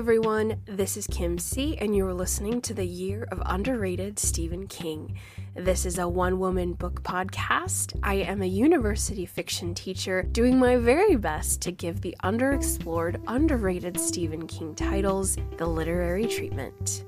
Everyone, 0.00 0.62
this 0.64 0.96
is 0.96 1.06
Kim 1.08 1.36
C, 1.38 1.76
and 1.76 1.94
you're 1.94 2.14
listening 2.14 2.62
to 2.62 2.72
the 2.72 2.86
Year 2.86 3.28
of 3.30 3.42
Underrated 3.44 4.18
Stephen 4.18 4.66
King. 4.66 5.18
This 5.54 5.84
is 5.84 5.98
a 5.98 6.08
one 6.08 6.38
woman 6.38 6.72
book 6.72 7.02
podcast. 7.02 8.00
I 8.02 8.14
am 8.14 8.40
a 8.40 8.46
university 8.46 9.26
fiction 9.26 9.74
teacher 9.74 10.22
doing 10.22 10.58
my 10.58 10.78
very 10.78 11.16
best 11.16 11.60
to 11.62 11.70
give 11.70 12.00
the 12.00 12.16
underexplored, 12.24 13.22
underrated 13.26 14.00
Stephen 14.00 14.46
King 14.46 14.74
titles 14.74 15.36
the 15.58 15.66
literary 15.66 16.26
treatment. 16.26 17.04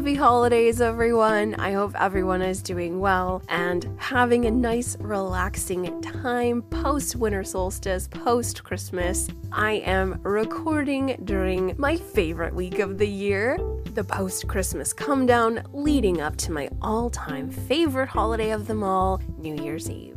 Happy 0.00 0.14
holidays, 0.14 0.80
everyone! 0.80 1.54
I 1.56 1.72
hope 1.72 1.92
everyone 2.00 2.40
is 2.40 2.62
doing 2.62 3.00
well 3.00 3.42
and 3.50 3.86
having 3.98 4.46
a 4.46 4.50
nice, 4.50 4.96
relaxing 4.98 6.00
time 6.00 6.62
post 6.62 7.16
winter 7.16 7.44
solstice, 7.44 8.08
post 8.08 8.64
Christmas. 8.64 9.28
I 9.52 9.72
am 9.72 10.18
recording 10.22 11.20
during 11.24 11.74
my 11.76 11.96
favorite 11.96 12.54
week 12.54 12.78
of 12.78 12.96
the 12.96 13.06
year, 13.06 13.58
the 13.92 14.02
post 14.02 14.48
Christmas 14.48 14.94
come 14.94 15.26
down, 15.26 15.62
leading 15.74 16.22
up 16.22 16.34
to 16.38 16.52
my 16.52 16.70
all 16.80 17.10
time 17.10 17.50
favorite 17.50 18.08
holiday 18.08 18.52
of 18.52 18.66
them 18.66 18.82
all, 18.82 19.20
New 19.36 19.62
Year's 19.62 19.90
Eve. 19.90 20.16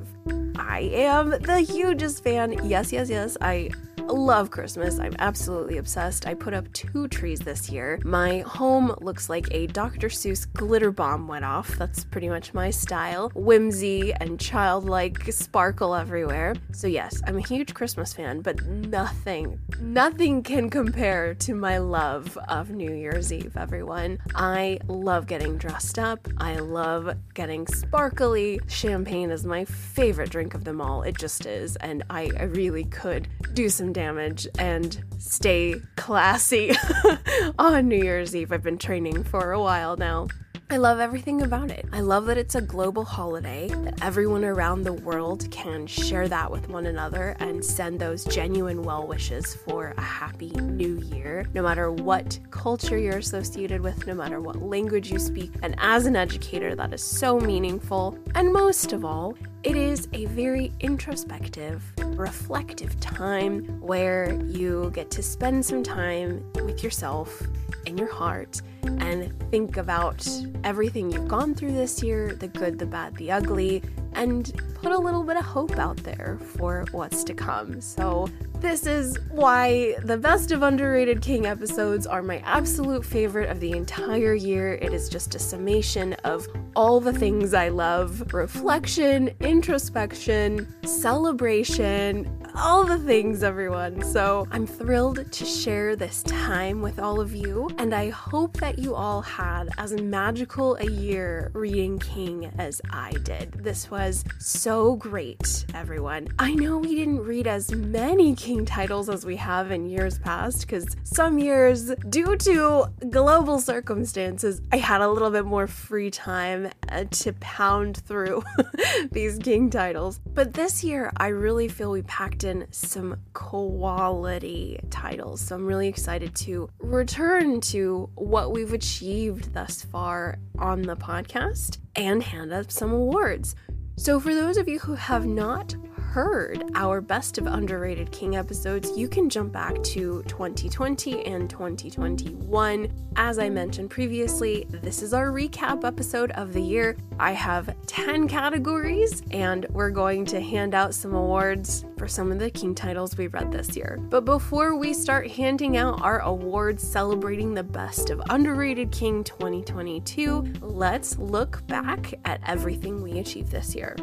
I 0.55 0.91
am 0.93 1.31
the 1.31 1.59
hugest 1.59 2.23
fan. 2.23 2.53
Yes, 2.63 2.93
yes, 2.93 3.09
yes. 3.09 3.35
I 3.41 3.69
love 4.07 4.51
Christmas. 4.51 4.99
I'm 4.99 5.15
absolutely 5.19 5.77
obsessed. 5.77 6.27
I 6.27 6.33
put 6.33 6.53
up 6.53 6.71
two 6.73 7.07
trees 7.07 7.39
this 7.39 7.69
year. 7.69 7.99
My 8.03 8.39
home 8.39 8.93
looks 8.99 9.29
like 9.29 9.47
a 9.51 9.67
Dr. 9.67 10.09
Seuss 10.09 10.51
glitter 10.53 10.91
bomb 10.91 11.27
went 11.27 11.45
off. 11.45 11.69
That's 11.77 12.03
pretty 12.03 12.29
much 12.29 12.53
my 12.53 12.69
style. 12.69 13.31
Whimsy 13.35 14.13
and 14.13 14.39
childlike 14.39 15.31
sparkle 15.31 15.95
everywhere. 15.95 16.55
So, 16.73 16.87
yes, 16.87 17.21
I'm 17.25 17.37
a 17.37 17.47
huge 17.47 17.73
Christmas 17.73 18.13
fan, 18.13 18.41
but 18.41 18.61
nothing, 18.65 19.59
nothing 19.79 20.43
can 20.43 20.69
compare 20.69 21.33
to 21.35 21.55
my 21.55 21.77
love 21.77 22.37
of 22.49 22.69
New 22.69 22.91
Year's 22.91 23.31
Eve, 23.31 23.55
everyone. 23.55 24.19
I 24.35 24.79
love 24.87 25.27
getting 25.27 25.57
dressed 25.57 25.99
up. 25.99 26.27
I 26.37 26.55
love 26.55 27.15
getting 27.33 27.67
sparkly. 27.67 28.59
Champagne 28.67 29.31
is 29.31 29.45
my 29.45 29.65
favorite 29.65 30.29
drink 30.29 30.53
of 30.53 30.63
them 30.63 30.81
all. 30.81 31.03
It 31.03 31.17
just 31.17 31.45
is. 31.45 31.75
And 31.77 32.03
I, 32.09 32.29
I 32.37 32.43
really 32.43 32.83
could 32.85 33.27
do 33.53 33.69
some 33.69 33.92
damage 33.93 34.47
and 34.59 35.03
stay 35.17 35.75
classy 35.95 36.71
on 37.59 37.87
New 37.87 38.03
Year's 38.03 38.35
Eve. 38.35 38.51
I've 38.51 38.63
been 38.63 38.77
training 38.77 39.23
for 39.23 39.51
a 39.51 39.61
while 39.61 39.95
now. 39.95 40.27
I 40.69 40.77
love 40.77 40.99
everything 40.99 41.43
about 41.43 41.69
it. 41.69 41.85
I 41.93 41.99
love 41.99 42.25
that 42.25 42.37
it's 42.37 42.55
a 42.55 42.61
global 42.61 43.05
holiday, 43.05 43.67
that 43.67 44.01
everyone 44.01 44.43
around 44.43 44.83
the 44.83 44.93
world 44.93 45.49
can 45.51 45.85
share 45.85 46.27
that 46.27 46.49
with 46.49 46.67
one 46.67 46.87
another 46.87 47.35
and 47.39 47.63
send 47.63 47.99
those 47.99 48.23
genuine 48.25 48.81
well 48.81 49.05
wishes 49.05 49.53
for 49.53 49.93
a 49.97 50.01
happy 50.01 50.49
new 50.49 50.99
year, 51.01 51.45
no 51.53 51.61
matter 51.61 51.91
what 51.91 52.39
culture 52.49 52.97
you're 52.97 53.17
associated 53.17 53.81
with, 53.81 54.07
no 54.07 54.15
matter 54.15 54.41
what 54.41 54.63
language 54.63 55.11
you 55.11 55.19
speak. 55.19 55.51
And 55.61 55.75
as 55.77 56.05
an 56.05 56.15
educator, 56.15 56.75
that 56.75 56.93
is 56.93 57.03
so 57.03 57.39
meaningful. 57.39 58.17
And 58.33 58.51
most 58.51 58.93
of 58.93 59.05
all, 59.05 59.35
it 59.63 59.75
is 59.75 60.07
a 60.13 60.25
very 60.25 60.73
introspective, 60.79 61.83
reflective 62.17 62.99
time 62.99 63.79
where 63.79 64.33
you 64.43 64.91
get 64.93 65.11
to 65.11 65.23
spend 65.23 65.65
some 65.65 65.83
time 65.83 66.43
with 66.55 66.83
yourself 66.83 67.43
in 67.85 67.97
your 67.97 68.11
heart 68.11 68.61
and 68.83 69.33
think 69.51 69.77
about 69.77 70.27
everything 70.63 71.11
you've 71.11 71.27
gone 71.27 71.53
through 71.55 71.71
this 71.71 72.03
year 72.03 72.35
the 72.35 72.47
good, 72.47 72.79
the 72.79 72.85
bad, 72.85 73.15
the 73.17 73.31
ugly 73.31 73.81
and 74.15 74.53
put 74.75 74.91
a 74.91 74.97
little 74.97 75.23
bit 75.23 75.37
of 75.37 75.45
hope 75.45 75.77
out 75.77 75.97
there 75.97 76.37
for 76.55 76.85
what's 76.91 77.23
to 77.25 77.33
come. 77.33 77.81
So, 77.81 78.29
this 78.59 78.85
is 78.87 79.19
why 79.29 79.95
the 80.03 80.17
best 80.17 80.51
of 80.51 80.63
underrated 80.63 81.21
King 81.21 81.45
episodes 81.45 82.07
are 82.07 82.21
my 82.21 82.37
absolute 82.45 83.03
favorite 83.03 83.49
of 83.49 83.59
the 83.59 83.71
entire 83.71 84.33
year. 84.33 84.75
It 84.75 84.93
is 84.93 85.09
just 85.09 85.35
a 85.35 85.39
summation 85.39 86.13
of 86.23 86.47
all 86.75 87.01
the 87.01 87.11
things 87.11 87.53
I 87.53 87.69
love 87.69 88.33
reflection, 88.33 89.31
introspection, 89.41 90.73
celebration, 90.85 92.42
all 92.55 92.85
the 92.85 92.99
things, 92.99 93.43
everyone. 93.43 94.01
So 94.03 94.47
I'm 94.51 94.67
thrilled 94.67 95.31
to 95.31 95.45
share 95.45 95.95
this 95.95 96.23
time 96.23 96.81
with 96.81 96.99
all 96.99 97.19
of 97.19 97.33
you, 97.33 97.69
and 97.77 97.93
I 97.93 98.09
hope 98.09 98.57
that 98.57 98.77
you 98.77 98.95
all 98.95 99.21
had 99.21 99.69
as 99.77 99.93
magical 99.93 100.75
a 100.75 100.89
year 100.89 101.51
reading 101.53 101.99
King 101.99 102.51
as 102.57 102.81
I 102.89 103.11
did. 103.23 103.53
This 103.53 103.89
was 103.89 104.23
so 104.39 104.95
great, 104.95 105.65
everyone. 105.73 106.27
I 106.37 106.53
know 106.53 106.77
we 106.77 106.95
didn't 106.95 107.23
read 107.23 107.47
as 107.47 107.71
many 107.71 108.35
King 108.35 108.65
titles 108.65 109.09
as 109.09 109.25
we 109.25 109.35
have 109.37 109.71
in 109.71 109.89
years 109.89 110.19
past, 110.19 110.61
because 110.61 110.85
some 111.03 111.39
years, 111.39 111.91
due 112.09 112.35
to 112.37 112.85
global 113.09 113.59
circumstances, 113.59 114.61
I 114.71 114.77
had 114.77 115.01
a 115.01 115.09
little 115.09 115.31
bit 115.31 115.45
more 115.45 115.67
free 115.67 116.11
time 116.11 116.69
uh, 116.89 117.05
to 117.05 117.33
pound 117.33 117.97
through 117.97 118.43
these 119.11 119.39
King 119.39 119.69
titles. 119.69 120.19
But 120.33 120.53
this 120.53 120.83
year, 120.83 121.11
I 121.17 121.27
really 121.27 121.67
feel 121.67 121.91
we 121.91 122.03
packed 122.03 122.42
in 122.43 122.67
some 122.71 123.17
quality 123.33 124.79
titles. 124.89 125.41
So 125.41 125.55
I'm 125.55 125.65
really 125.65 125.87
excited 125.87 126.35
to 126.35 126.69
return 126.79 127.61
to 127.61 128.09
what 128.15 128.51
we've 128.51 128.73
achieved 128.73 129.53
thus 129.53 129.83
far 129.83 130.37
on 130.59 130.81
the 130.81 130.95
podcast 130.95 131.77
and 131.95 132.23
hand 132.23 132.53
out 132.53 132.71
some 132.71 132.91
awards. 132.91 133.55
So, 133.95 134.19
for 134.19 134.33
those 134.33 134.57
of 134.57 134.67
you 134.67 134.79
who 134.79 134.95
have 134.95 135.27
not 135.27 135.75
heard 136.13 136.63
our 136.75 137.01
best 137.01 137.39
of 137.39 137.47
underrated 137.47 138.11
King 138.11 138.35
episodes, 138.35 138.95
you 138.95 139.07
can 139.07 139.27
jump 139.27 139.51
back 139.51 139.73
to 139.81 140.21
2020 140.27 141.25
and 141.25 141.49
2021. 141.49 142.87
As 143.15 143.39
I 143.39 143.49
mentioned 143.49 143.89
previously, 143.89 144.67
this 144.69 145.01
is 145.01 145.15
our 145.15 145.31
recap 145.31 145.83
episode 145.83 146.29
of 146.33 146.53
the 146.53 146.61
year. 146.61 146.95
I 147.19 147.31
have 147.31 147.75
10 147.87 148.27
categories, 148.27 149.23
and 149.31 149.65
we're 149.71 149.89
going 149.89 150.23
to 150.25 150.39
hand 150.39 150.75
out 150.75 150.93
some 150.93 151.15
awards 151.15 151.83
for 151.97 152.07
some 152.07 152.31
of 152.31 152.37
the 152.37 152.51
King 152.51 152.75
titles 152.75 153.17
we 153.17 153.25
read 153.25 153.51
this 153.51 153.75
year. 153.75 153.97
But 153.99 154.23
before 154.23 154.75
we 154.75 154.93
start 154.93 155.31
handing 155.31 155.77
out 155.77 155.99
our 156.03 156.19
awards 156.19 156.87
celebrating 156.87 157.55
the 157.55 157.63
best 157.63 158.11
of 158.11 158.21
underrated 158.29 158.91
King 158.91 159.23
2022, 159.23 160.53
let's 160.61 161.17
look 161.17 161.65
back 161.65 162.13
at 162.23 162.39
everything 162.45 163.01
we 163.01 163.17
achieved 163.17 163.49
this 163.49 163.73
year 163.73 163.95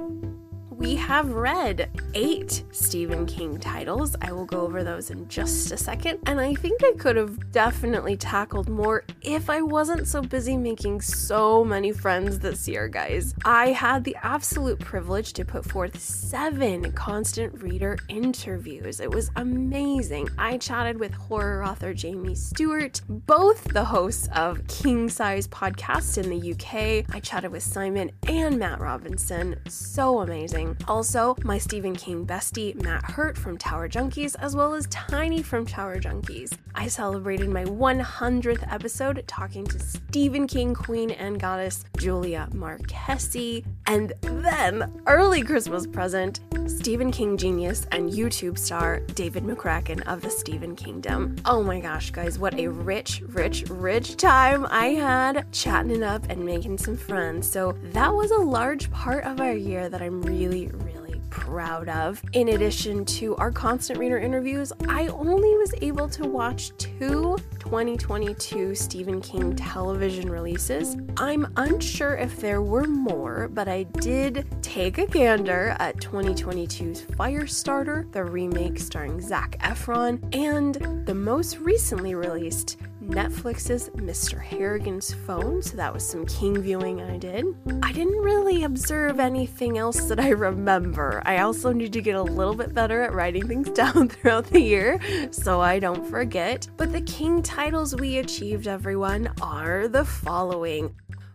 we 0.80 0.96
have 0.96 1.34
read 1.34 1.90
eight 2.14 2.64
Stephen 2.72 3.26
King 3.26 3.60
titles. 3.60 4.16
I 4.22 4.32
will 4.32 4.46
go 4.46 4.62
over 4.62 4.82
those 4.82 5.10
in 5.10 5.28
just 5.28 5.70
a 5.72 5.76
second. 5.76 6.20
And 6.24 6.40
I 6.40 6.54
think 6.54 6.82
I 6.82 6.94
could 6.98 7.16
have 7.16 7.52
definitely 7.52 8.16
tackled 8.16 8.70
more 8.70 9.04
if 9.20 9.50
I 9.50 9.60
wasn't 9.60 10.08
so 10.08 10.22
busy 10.22 10.56
making 10.56 11.02
so 11.02 11.62
many 11.62 11.92
friends 11.92 12.38
this 12.38 12.66
year, 12.66 12.88
guys. 12.88 13.34
I 13.44 13.72
had 13.72 14.04
the 14.04 14.16
absolute 14.22 14.78
privilege 14.78 15.34
to 15.34 15.44
put 15.44 15.66
forth 15.66 16.00
seven 16.00 16.90
constant 16.92 17.62
reader 17.62 17.98
interviews. 18.08 19.00
It 19.00 19.10
was 19.10 19.30
amazing. 19.36 20.30
I 20.38 20.56
chatted 20.56 20.98
with 20.98 21.12
horror 21.12 21.62
author 21.62 21.92
Jamie 21.92 22.34
Stewart, 22.34 23.02
both 23.06 23.64
the 23.64 23.84
hosts 23.84 24.30
of 24.34 24.66
King 24.66 25.10
Size 25.10 25.46
Podcast 25.46 26.16
in 26.16 26.30
the 26.30 26.52
UK. 26.52 27.04
I 27.14 27.20
chatted 27.20 27.52
with 27.52 27.62
Simon 27.62 28.12
and 28.26 28.58
Matt 28.58 28.80
Robinson. 28.80 29.56
So 29.68 30.20
amazing. 30.20 30.69
Um, 30.70 30.76
also, 30.88 31.36
my 31.42 31.58
Stephen 31.58 31.94
King 31.94 32.26
bestie, 32.26 32.80
Matt 32.82 33.04
Hurt 33.04 33.36
from 33.36 33.58
Tower 33.58 33.88
Junkies, 33.88 34.36
as 34.38 34.54
well 34.54 34.74
as 34.74 34.86
Tiny 34.86 35.42
from 35.42 35.66
Tower 35.66 35.98
Junkies. 35.98 36.56
I 36.74 36.88
celebrated 36.88 37.48
my 37.48 37.64
100th 37.64 38.72
episode 38.72 39.24
talking 39.26 39.66
to 39.66 39.78
Stephen 39.78 40.46
King 40.46 40.74
Queen 40.74 41.10
and 41.10 41.40
Goddess 41.40 41.84
Julia 41.96 42.48
Marquesi. 42.52 43.64
And 43.86 44.12
then, 44.22 45.02
early 45.06 45.42
Christmas 45.42 45.86
present, 45.86 46.40
Stephen 46.66 47.10
King 47.10 47.36
genius 47.36 47.86
and 47.90 48.10
YouTube 48.10 48.56
star 48.56 49.00
David 49.14 49.42
McCracken 49.42 50.06
of 50.06 50.20
the 50.20 50.30
Stephen 50.30 50.76
Kingdom. 50.76 51.36
Oh 51.44 51.62
my 51.62 51.80
gosh, 51.80 52.10
guys, 52.10 52.38
what 52.38 52.54
a 52.54 52.68
rich, 52.68 53.22
rich, 53.26 53.64
rich 53.68 54.16
time 54.16 54.66
I 54.70 54.88
had 54.88 55.50
chatting 55.52 55.90
it 55.90 56.02
up 56.02 56.24
and 56.30 56.44
making 56.44 56.78
some 56.78 56.96
friends. 56.96 57.50
So 57.50 57.76
that 57.92 58.14
was 58.14 58.30
a 58.30 58.38
large 58.38 58.90
part 58.92 59.24
of 59.24 59.40
our 59.40 59.52
year 59.52 59.88
that 59.88 60.00
I'm 60.00 60.22
really 60.22 60.59
really, 60.68 61.20
proud 61.30 61.88
of. 61.88 62.22
In 62.32 62.48
addition 62.48 63.04
to 63.04 63.36
our 63.36 63.50
constant 63.50 63.98
reader 63.98 64.18
interviews, 64.18 64.72
I 64.88 65.06
only 65.08 65.56
was 65.56 65.72
able 65.80 66.08
to 66.10 66.28
watch 66.28 66.76
two 66.76 67.36
2022 67.60 68.74
Stephen 68.74 69.20
King 69.20 69.54
television 69.54 70.28
releases. 70.28 70.96
I'm 71.16 71.52
unsure 71.56 72.16
if 72.16 72.40
there 72.40 72.62
were 72.62 72.86
more, 72.86 73.48
but 73.48 73.68
I 73.68 73.84
did 73.84 74.44
take 74.60 74.98
a 74.98 75.06
gander 75.06 75.76
at 75.78 75.96
2022's 75.98 77.02
Firestarter, 77.02 78.10
the 78.12 78.24
remake 78.24 78.78
starring 78.78 79.20
Zac 79.20 79.56
Efron, 79.60 80.34
and 80.34 81.06
the 81.06 81.14
most 81.14 81.58
recently 81.58 82.14
released 82.14 82.76
Netflix's 83.10 83.88
Mr. 83.90 84.40
Harrigan's 84.40 85.12
Phone, 85.12 85.60
so 85.62 85.76
that 85.76 85.92
was 85.92 86.06
some 86.06 86.24
King 86.26 86.62
viewing 86.62 87.00
I 87.02 87.18
did. 87.18 87.44
I 87.82 87.90
didn't 87.90 88.22
really 88.22 88.62
observe 88.62 89.18
anything 89.18 89.78
else 89.78 90.04
that 90.04 90.20
I 90.20 90.28
remember. 90.28 91.20
I 91.26 91.38
also 91.38 91.72
need 91.72 91.92
to 91.94 92.02
get 92.02 92.14
a 92.14 92.22
little 92.22 92.54
bit 92.54 92.72
better 92.72 93.02
at 93.02 93.12
writing 93.12 93.48
things 93.48 93.68
down 93.74 94.08
throughout 94.08 94.46
the 94.46 94.60
year 94.60 95.00
so 95.32 95.60
I 95.60 95.78
don't 95.78 96.08
forget. 96.08 96.68
But 96.76 96.92
the 96.92 97.00
King 97.02 97.42
titles 97.42 97.96
we 97.96 98.18
achieved, 98.18 98.66
everyone, 98.66 99.32
are 99.42 99.88
the 99.88 100.04
following 100.04 100.94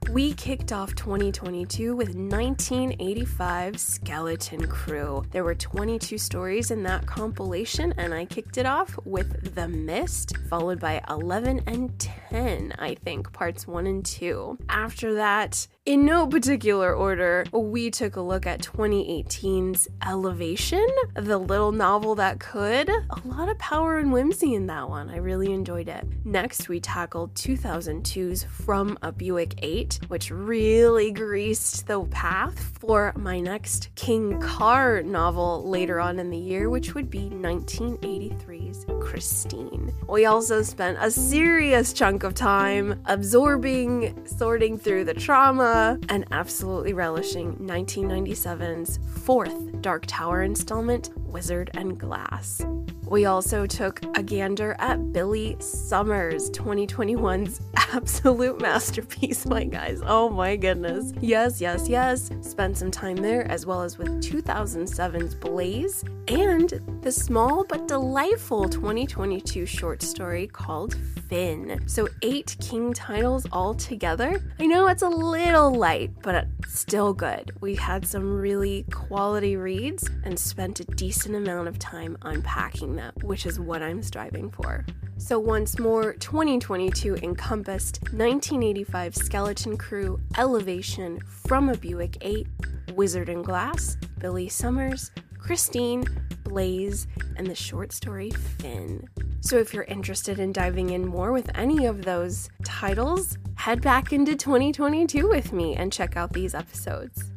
we 0.10 0.34
kicked 0.34 0.72
off 0.72 0.96
2022 0.96 1.96
with 1.96 2.10
1985 2.16 3.80
Skeleton 3.80 4.68
Crew. 4.68 5.24
There 5.32 5.44
were 5.44 5.56
22 5.56 6.18
stories 6.18 6.72
in 6.72 6.84
that 6.84 7.06
compilation, 7.06 7.94
and 7.98 8.14
I 8.14 8.26
kicked 8.26 8.58
it 8.58 8.66
off 8.66 8.98
with 9.04 9.56
The 9.56 9.68
Mist, 9.68 10.38
followed 10.50 10.80
by 10.80 11.02
11 11.10 11.62
and 11.68 11.98
10, 12.00 12.74
I 12.80 12.96
think, 12.96 13.32
parts 13.34 13.68
1 13.68 13.88
and 13.88 14.06
2. 14.06 14.58
After 14.70 15.16
that, 15.16 15.68
in 15.86 16.04
no 16.04 16.26
particular 16.26 16.96
order, 16.96 17.46
we 17.52 17.92
took 17.92 18.16
a 18.16 18.22
look 18.22 18.48
at 18.48 18.62
2018's 18.62 19.88
Elevation, 20.04 20.86
the 21.14 21.38
little 21.38 21.72
novel 21.72 22.16
that 22.16 22.40
could. 22.40 22.90
A 22.90 23.22
lot 23.24 23.50
of 23.50 23.60
power 23.60 24.00
and 24.00 24.12
whimsy 24.12 24.56
in 24.56 24.66
that 24.68 24.90
one. 24.90 25.12
I 25.12 25.18
really 25.18 25.54
enjoyed 25.54 25.88
it. 25.88 26.04
Next, 26.24 26.70
we 26.70 26.80
tackled 26.80 27.36
2002's 27.36 28.46
From 28.46 28.98
a 29.04 29.12
Buick 29.12 29.54
8, 29.60 29.95
which 30.08 30.32
really 30.32 31.12
greased 31.12 31.88
the 31.88 32.04
path 32.06 32.58
for 32.80 33.14
my 33.16 33.40
next 33.40 33.90
King 33.96 34.40
Car 34.40 35.02
novel 35.04 35.68
later 35.68 36.00
on 36.00 36.20
in 36.20 36.30
the 36.30 36.38
year, 36.38 36.70
which 36.70 36.94
would 36.96 37.10
be 37.10 37.30
1983's 37.30 38.86
Christine. 39.00 39.94
We 40.08 40.26
also 40.26 40.62
spent 40.62 40.98
a 41.02 41.10
serious 41.10 41.94
chunk 41.94 42.24
of 42.24 42.34
time 42.34 43.02
absorbing, 43.06 44.26
sorting 44.26 44.78
through 44.78 45.06
the 45.06 45.14
trauma 45.14 46.00
and 46.10 46.26
absolutely 46.32 46.94
relishing 46.94 47.56
1997's 47.56 49.00
fourth 49.24 49.82
Dark 49.82 50.06
Tower 50.08 50.44
installment, 50.44 51.10
Wizard 51.18 51.70
and 51.74 52.00
Glass. 52.00 52.66
We 53.08 53.26
also 53.26 53.68
took 53.68 54.02
a 54.18 54.24
gander 54.24 54.76
at 54.80 55.14
Billy 55.14 55.56
Summers, 55.60 56.50
2021's 56.50 57.62
absolute 57.94 58.60
masterpiece, 58.60 59.46
my 59.46 59.64
guys. 59.86 60.02
Oh 60.06 60.30
my 60.30 60.56
goodness. 60.56 61.14
Yes, 61.22 61.62
yes, 61.62 61.88
yes. 61.88 62.32
Spent 62.42 62.78
some 62.78 62.92
time 62.92 63.18
there, 63.18 63.50
as 63.52 63.66
well 63.66 63.82
as 63.82 63.98
with 63.98 64.10
2007's 64.22 65.36
Blaze 65.36 66.04
and 66.28 66.82
the 67.02 67.12
small 67.12 67.64
but 67.64 67.88
delightful 67.88 68.68
2022 68.68 69.66
short 69.66 70.02
story 70.02 70.48
called 70.48 70.96
Finn. 71.30 71.84
So, 71.86 72.08
eight 72.24 72.56
King 72.60 72.94
titles 72.94 73.46
all 73.52 73.74
together. 73.74 74.42
I 74.60 74.66
know 74.66 74.88
it's 74.88 75.04
a 75.04 75.10
little 75.10 75.74
light, 75.74 76.12
but 76.24 76.48
still 76.68 77.14
good. 77.14 77.52
We 77.62 77.76
had 77.76 78.08
some 78.08 78.36
really 78.36 78.86
quality 78.92 79.56
reads 79.56 80.10
and 80.24 80.38
spent 80.38 80.80
a 80.80 80.86
decent 80.86 81.36
amount 81.36 81.68
of 81.68 81.78
time 81.78 82.18
unpacking 82.24 82.96
them, 82.96 83.14
which 83.22 83.46
is 83.46 83.60
what 83.60 83.84
I'm 83.84 84.02
striving 84.02 84.50
for. 84.50 84.86
So, 85.18 85.40
once 85.40 85.80
more, 85.80 86.14
2022 86.14 87.16
encompassed 87.18 88.02
1985 88.12 89.16
Skeleton 89.16 89.75
Crew, 89.78 90.20
Elevation, 90.38 91.20
From 91.48 91.70
a 91.70 91.78
Buick 91.78 92.18
8, 92.22 92.48
Wizard 92.94 93.30
and 93.30 93.44
Glass, 93.44 93.98
Billy 94.20 94.50
Summers, 94.50 95.12
Christine, 95.38 96.06
Blaze, 96.44 97.08
and 97.38 97.48
the 97.48 97.56
short 97.56 97.92
story 97.92 98.32
Finn. 98.32 99.08
So, 99.42 99.58
if 99.58 99.74
you're 99.74 99.84
interested 99.84 100.40
in 100.40 100.52
diving 100.52 100.90
in 100.90 101.06
more 101.06 101.32
with 101.32 101.50
any 101.56 101.86
of 101.86 102.04
those 102.04 102.50
titles, 102.64 103.38
head 103.56 103.82
back 103.82 104.12
into 104.12 104.36
2022 104.36 105.28
with 105.28 105.54
me 105.54 105.76
and 105.76 105.94
check 105.94 106.18
out 106.18 106.34
these 106.34 106.56
episodes. 106.56 107.32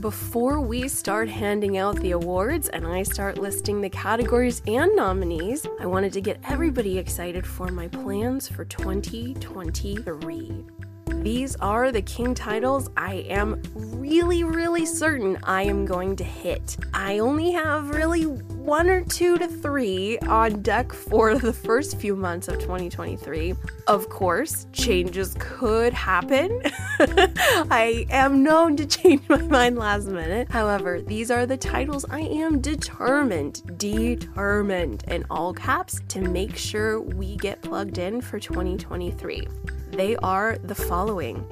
Before 0.00 0.60
we 0.60 0.86
start 0.88 1.30
handing 1.30 1.78
out 1.78 1.96
the 1.96 2.10
awards 2.10 2.68
and 2.68 2.86
I 2.86 3.02
start 3.02 3.38
listing 3.38 3.80
the 3.80 3.88
categories 3.88 4.60
and 4.66 4.94
nominees, 4.94 5.66
I 5.80 5.86
wanted 5.86 6.12
to 6.12 6.20
get 6.20 6.40
everybody 6.46 6.98
excited 6.98 7.46
for 7.46 7.68
my 7.68 7.88
plans 7.88 8.46
for 8.46 8.66
2023. 8.66 10.83
These 11.24 11.56
are 11.56 11.90
the 11.90 12.02
king 12.02 12.34
titles 12.34 12.90
I 12.98 13.24
am 13.30 13.62
really, 13.74 14.44
really 14.44 14.84
certain 14.84 15.38
I 15.42 15.62
am 15.62 15.86
going 15.86 16.16
to 16.16 16.24
hit. 16.24 16.76
I 16.92 17.20
only 17.20 17.52
have 17.52 17.88
really 17.88 18.24
one 18.24 18.90
or 18.90 19.02
two 19.04 19.38
to 19.38 19.48
three 19.48 20.18
on 20.18 20.60
deck 20.60 20.92
for 20.92 21.38
the 21.38 21.54
first 21.54 21.96
few 21.96 22.14
months 22.14 22.48
of 22.48 22.58
2023. 22.58 23.54
Of 23.86 24.10
course, 24.10 24.66
changes 24.74 25.34
could 25.38 25.94
happen. 25.94 26.60
I 27.00 28.04
am 28.10 28.42
known 28.42 28.76
to 28.76 28.84
change 28.84 29.26
my 29.26 29.40
mind 29.40 29.78
last 29.78 30.08
minute. 30.08 30.50
However, 30.50 31.00
these 31.00 31.30
are 31.30 31.46
the 31.46 31.56
titles 31.56 32.04
I 32.10 32.20
am 32.20 32.60
determined, 32.60 33.78
determined 33.78 35.04
in 35.08 35.24
all 35.30 35.54
caps 35.54 36.02
to 36.08 36.20
make 36.20 36.54
sure 36.54 37.00
we 37.00 37.36
get 37.36 37.62
plugged 37.62 37.96
in 37.96 38.20
for 38.20 38.38
2023. 38.38 39.48
They 39.96 40.16
are 40.16 40.58
the 40.58 40.74
following 40.74 41.46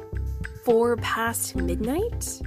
Four 0.64 0.96
Past 0.96 1.54
Midnight, 1.54 2.42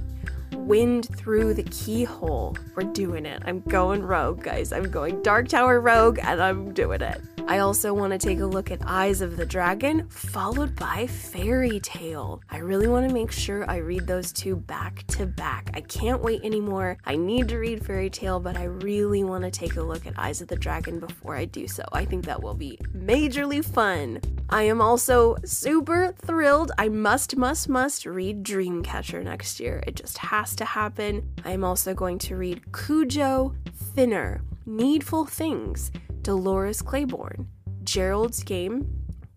Wind 0.52 1.08
Through 1.16 1.54
the 1.54 1.62
Keyhole. 1.62 2.54
We're 2.74 2.82
doing 2.82 3.24
it. 3.24 3.42
I'm 3.46 3.60
going 3.60 4.02
rogue, 4.02 4.42
guys. 4.42 4.74
I'm 4.74 4.90
going 4.90 5.22
Dark 5.22 5.48
Tower 5.48 5.80
Rogue, 5.80 6.18
and 6.22 6.42
I'm 6.42 6.74
doing 6.74 7.00
it. 7.00 7.22
I 7.48 7.60
also 7.60 7.94
want 7.94 8.12
to 8.12 8.18
take 8.18 8.40
a 8.40 8.46
look 8.46 8.72
at 8.72 8.80
Eyes 8.84 9.20
of 9.20 9.36
the 9.36 9.46
Dragon, 9.46 10.08
followed 10.08 10.74
by 10.74 11.06
Fairy 11.06 11.78
Tale. 11.78 12.42
I 12.50 12.58
really 12.58 12.88
want 12.88 13.06
to 13.08 13.14
make 13.14 13.30
sure 13.30 13.70
I 13.70 13.76
read 13.76 14.04
those 14.04 14.32
two 14.32 14.56
back 14.56 15.06
to 15.08 15.26
back. 15.26 15.70
I 15.72 15.82
can't 15.82 16.20
wait 16.20 16.42
anymore. 16.42 16.98
I 17.04 17.14
need 17.14 17.48
to 17.50 17.58
read 17.58 17.86
Fairy 17.86 18.10
Tale, 18.10 18.40
but 18.40 18.56
I 18.56 18.64
really 18.64 19.22
want 19.22 19.44
to 19.44 19.50
take 19.52 19.76
a 19.76 19.82
look 19.82 20.08
at 20.08 20.18
Eyes 20.18 20.40
of 20.40 20.48
the 20.48 20.56
Dragon 20.56 20.98
before 20.98 21.36
I 21.36 21.44
do 21.44 21.68
so. 21.68 21.84
I 21.92 22.04
think 22.04 22.24
that 22.24 22.42
will 22.42 22.54
be 22.54 22.80
majorly 22.92 23.64
fun. 23.64 24.20
I 24.50 24.64
am 24.64 24.80
also 24.80 25.36
super 25.44 26.14
thrilled. 26.18 26.72
I 26.78 26.88
must, 26.88 27.36
must, 27.36 27.68
must 27.68 28.06
read 28.06 28.42
Dreamcatcher 28.42 29.22
next 29.22 29.60
year. 29.60 29.84
It 29.86 29.94
just 29.94 30.18
has 30.18 30.56
to 30.56 30.64
happen. 30.64 31.32
I 31.44 31.52
am 31.52 31.62
also 31.62 31.94
going 31.94 32.18
to 32.18 32.36
read 32.36 32.72
Cujo, 32.72 33.54
Thinner, 33.94 34.42
Needful 34.66 35.26
Things, 35.26 35.92
Dolores 36.26 36.82
Claiborne, 36.82 37.46
Gerald's 37.84 38.42
Game, 38.42 38.84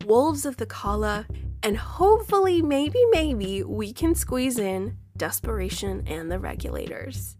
Wolves 0.05 0.43
of 0.43 0.58
the 0.58 0.65
Calla, 0.65 1.27
and 1.62 1.77
hopefully, 1.77 2.63
maybe, 2.63 2.98
maybe 3.12 3.62
we 3.62 3.93
can 3.93 4.15
squeeze 4.15 4.58
in 4.58 4.98
Desperation 5.15 6.03
and 6.08 6.31
the 6.31 6.39
Regulators 6.39 7.38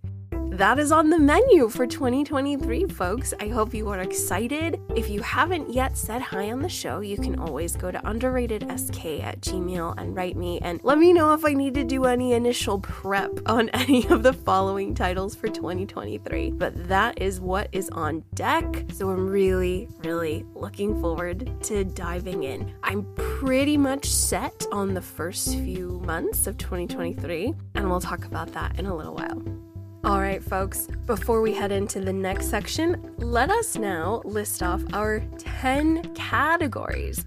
that 0.60 0.78
is 0.78 0.92
on 0.92 1.10
the 1.10 1.18
menu 1.18 1.70
for 1.70 1.88
2023, 1.88 2.84
folks. 2.88 3.34
I 3.40 3.48
hope 3.48 3.74
you 3.74 3.88
are 3.88 4.00
excited. 4.00 4.78
If 4.94 5.10
you 5.10 5.22
haven't 5.22 5.74
yet 5.74 5.98
said 5.98 6.22
hi 6.22 6.52
on 6.52 6.62
the 6.62 6.68
show, 6.68 7.00
you 7.00 7.16
can 7.16 7.40
always 7.40 7.78
go 7.78 7.92
to 7.92 8.00
underratedsk 8.00 9.24
at 9.24 9.40
gmail 9.40 9.96
and 9.98 10.14
write 10.14 10.36
me 10.36 10.60
and 10.62 10.82
let 10.84 10.98
me 10.98 11.14
know 11.14 11.34
if 11.34 11.46
I 11.46 11.54
need 11.54 11.76
to 11.76 11.86
do 11.86 12.04
any 12.04 12.34
initial 12.34 12.78
prep 12.80 13.32
on 13.46 13.70
any 13.74 14.06
of 14.10 14.22
the 14.22 14.34
following 14.34 14.94
titles 14.94 15.34
for 15.34 15.48
2023. 15.48 16.52
But 16.52 16.90
that 16.90 17.22
is 17.22 17.40
what 17.40 17.70
is 17.72 17.90
on 17.92 18.26
deck. 18.34 18.84
So 18.92 19.10
I'm 19.12 19.30
really, 19.30 19.88
really 20.04 20.46
looking 20.56 21.00
forward 21.00 21.50
to 21.64 21.86
diving 21.86 22.44
in. 22.44 22.74
I'm 22.84 23.08
pretty 23.16 23.78
much 23.78 24.10
set 24.10 24.66
on 24.74 24.94
the 24.94 25.02
first 25.02 25.54
few 25.54 26.02
months 26.06 26.48
of 26.48 26.58
2023, 26.58 27.54
and 27.76 27.90
we'll 27.90 28.02
talk 28.02 28.26
about 28.26 28.52
that 28.52 28.78
in 28.78 28.86
a 28.86 28.94
little 28.94 29.16
while. 29.16 29.59
All 30.06 30.22
right, 30.22 30.42
folks, 30.42 30.88
before 31.06 31.42
we 31.42 31.54
head 31.54 31.74
into 31.74 32.00
the 32.00 32.14
next 32.14 32.50
section, 32.50 33.14
let 33.18 33.50
us 33.50 33.78
now 33.78 34.22
list 34.24 34.64
off 34.64 34.82
our 34.94 35.20
10 35.38 36.16
categories. 36.16 37.26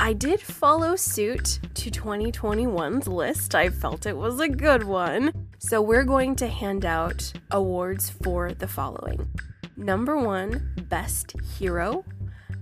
I 0.00 0.14
did 0.14 0.40
follow 0.40 0.96
suit 0.96 1.60
to 1.74 1.90
2021's 1.90 3.06
list. 3.06 3.54
I 3.54 3.68
felt 3.68 4.06
it 4.06 4.16
was 4.16 4.40
a 4.40 4.48
good 4.48 4.84
one. 4.84 5.30
So 5.58 5.82
we're 5.82 6.04
going 6.04 6.36
to 6.36 6.48
hand 6.48 6.86
out 6.86 7.32
awards 7.50 8.08
for 8.08 8.52
the 8.52 8.68
following 8.68 9.28
Number 9.76 10.16
one, 10.16 10.74
Best 10.88 11.34
Hero. 11.58 12.02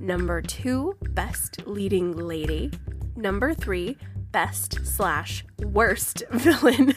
Number 0.00 0.42
two, 0.42 0.96
Best 1.10 1.64
Leading 1.64 2.16
Lady. 2.16 2.72
Number 3.14 3.54
three, 3.54 3.98
Best 4.32 4.84
slash 4.84 5.44
Worst 5.60 6.24
Villain. 6.32 6.94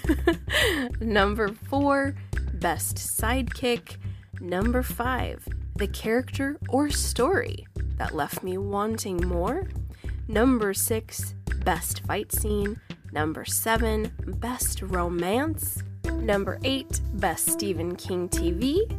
Number 1.00 1.50
four, 1.50 2.16
Best 2.60 2.98
Sidekick. 2.98 3.98
Number 4.40 4.84
five, 4.84 5.48
the 5.76 5.88
character 5.88 6.58
or 6.70 6.90
story 6.90 7.68
that 7.98 8.16
left 8.16 8.44
me 8.44 8.58
wanting 8.58 9.18
more. 9.28 9.68
Number 10.28 10.74
six, 10.74 11.36
Best 11.64 12.06
Fight 12.06 12.32
Scene. 12.32 12.80
Number 13.12 13.46
seven, 13.46 14.12
Best 14.40 14.82
Romance. 14.82 15.84
Number 16.06 16.60
eight, 16.64 17.02
Best 17.14 17.50
Stephen 17.50 17.96
King 17.96 18.30
TV. 18.30 18.92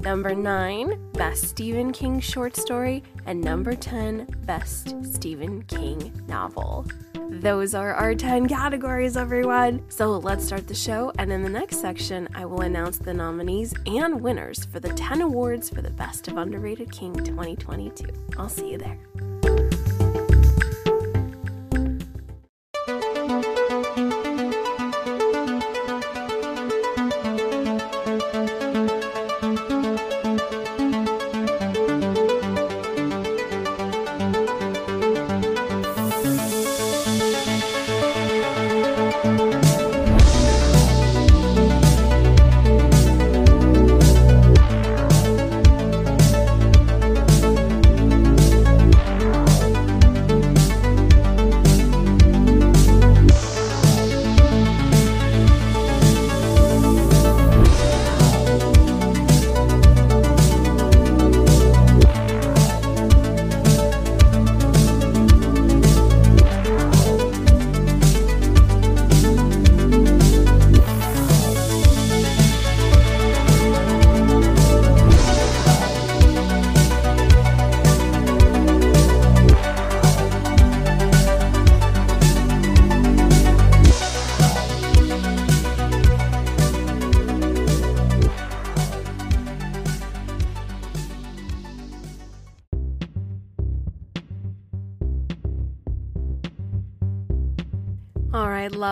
Number 0.00 0.34
9, 0.34 1.12
Best 1.12 1.48
Stephen 1.48 1.92
King 1.92 2.20
Short 2.20 2.56
Story. 2.56 3.02
And 3.26 3.38
number 3.38 3.74
10, 3.74 4.26
Best 4.46 4.94
Stephen 5.04 5.62
King 5.64 6.10
Novel. 6.26 6.86
Those 7.28 7.74
are 7.74 7.92
our 7.92 8.14
10 8.14 8.48
categories, 8.48 9.18
everyone. 9.18 9.84
So 9.90 10.16
let's 10.16 10.46
start 10.46 10.66
the 10.66 10.74
show. 10.74 11.12
And 11.18 11.30
in 11.30 11.42
the 11.42 11.50
next 11.50 11.82
section, 11.82 12.28
I 12.34 12.46
will 12.46 12.62
announce 12.62 12.96
the 12.96 13.12
nominees 13.12 13.74
and 13.86 14.22
winners 14.22 14.64
for 14.64 14.80
the 14.80 14.88
10 14.88 15.20
awards 15.20 15.68
for 15.68 15.82
the 15.82 15.90
Best 15.90 16.28
of 16.28 16.38
Underrated 16.38 16.90
King 16.90 17.14
2022. 17.14 18.06
I'll 18.38 18.48
see 18.48 18.70
you 18.70 18.78
there. 18.78 19.79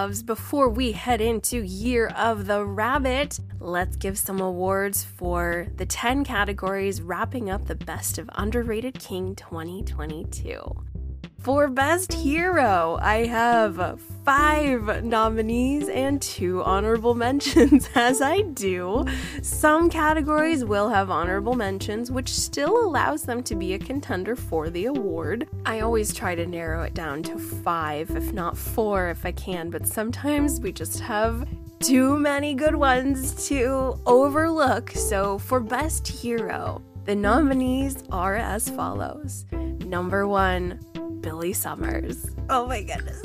Loves, 0.02 0.23
before 0.23 0.69
we 0.69 0.93
head 0.93 1.21
into 1.21 1.61
Year 1.61 2.07
of 2.17 2.47
the 2.47 2.64
Rabbit, 2.64 3.40
let's 3.59 3.97
give 3.97 4.17
some 4.17 4.40
awards 4.40 5.02
for 5.02 5.67
the 5.75 5.87
10 5.87 6.25
categories 6.25 7.02
wrapping 7.02 7.50
up 7.50 7.67
the 7.67 7.75
Best 7.75 8.17
of 8.17 8.31
Underrated 8.37 9.00
King 9.00 9.35
2022. 9.35 10.85
For 11.49 11.67
Best 11.67 12.12
Hero, 12.12 12.99
I 13.00 13.25
have 13.25 13.99
five 14.23 15.02
nominees 15.02 15.88
and 15.88 16.21
two 16.21 16.62
honorable 16.62 17.14
mentions, 17.14 17.88
as 17.95 18.21
I 18.21 18.43
do. 18.43 19.07
Some 19.40 19.88
categories 19.88 20.62
will 20.62 20.90
have 20.90 21.09
honorable 21.11 21.55
mentions, 21.55 22.11
which 22.11 22.28
still 22.28 22.85
allows 22.85 23.23
them 23.23 23.43
to 23.45 23.55
be 23.55 23.73
a 23.73 23.78
contender 23.78 24.37
for 24.37 24.69
the 24.69 24.85
award. 24.85 25.49
I 25.64 25.81
always 25.81 26.12
try 26.12 26.35
to 26.35 26.45
narrow 26.45 26.83
it 26.83 26.93
down 26.93 27.23
to 27.23 27.38
five, 27.38 28.11
if 28.11 28.31
not 28.35 28.55
four, 28.55 29.09
if 29.09 29.25
I 29.25 29.33
can, 29.33 29.71
but 29.71 29.87
sometimes 29.87 30.61
we 30.61 30.71
just 30.71 31.00
have 31.00 31.49
too 31.81 32.19
many 32.19 32.52
good 32.52 32.75
ones 32.75 33.49
to 33.49 33.99
overlook. 34.05 34.90
So, 34.90 35.38
for 35.38 35.61
Best 35.61 36.07
Hero, 36.07 36.83
the 37.07 37.17
nominees 37.17 38.05
are 38.12 38.37
as 38.37 38.69
follows 38.69 39.47
Number 39.88 40.28
one, 40.28 40.78
Billy 41.29 41.53
Summers. 41.53 42.31
Oh 42.49 42.67
my 42.67 42.81
goodness. 42.81 43.21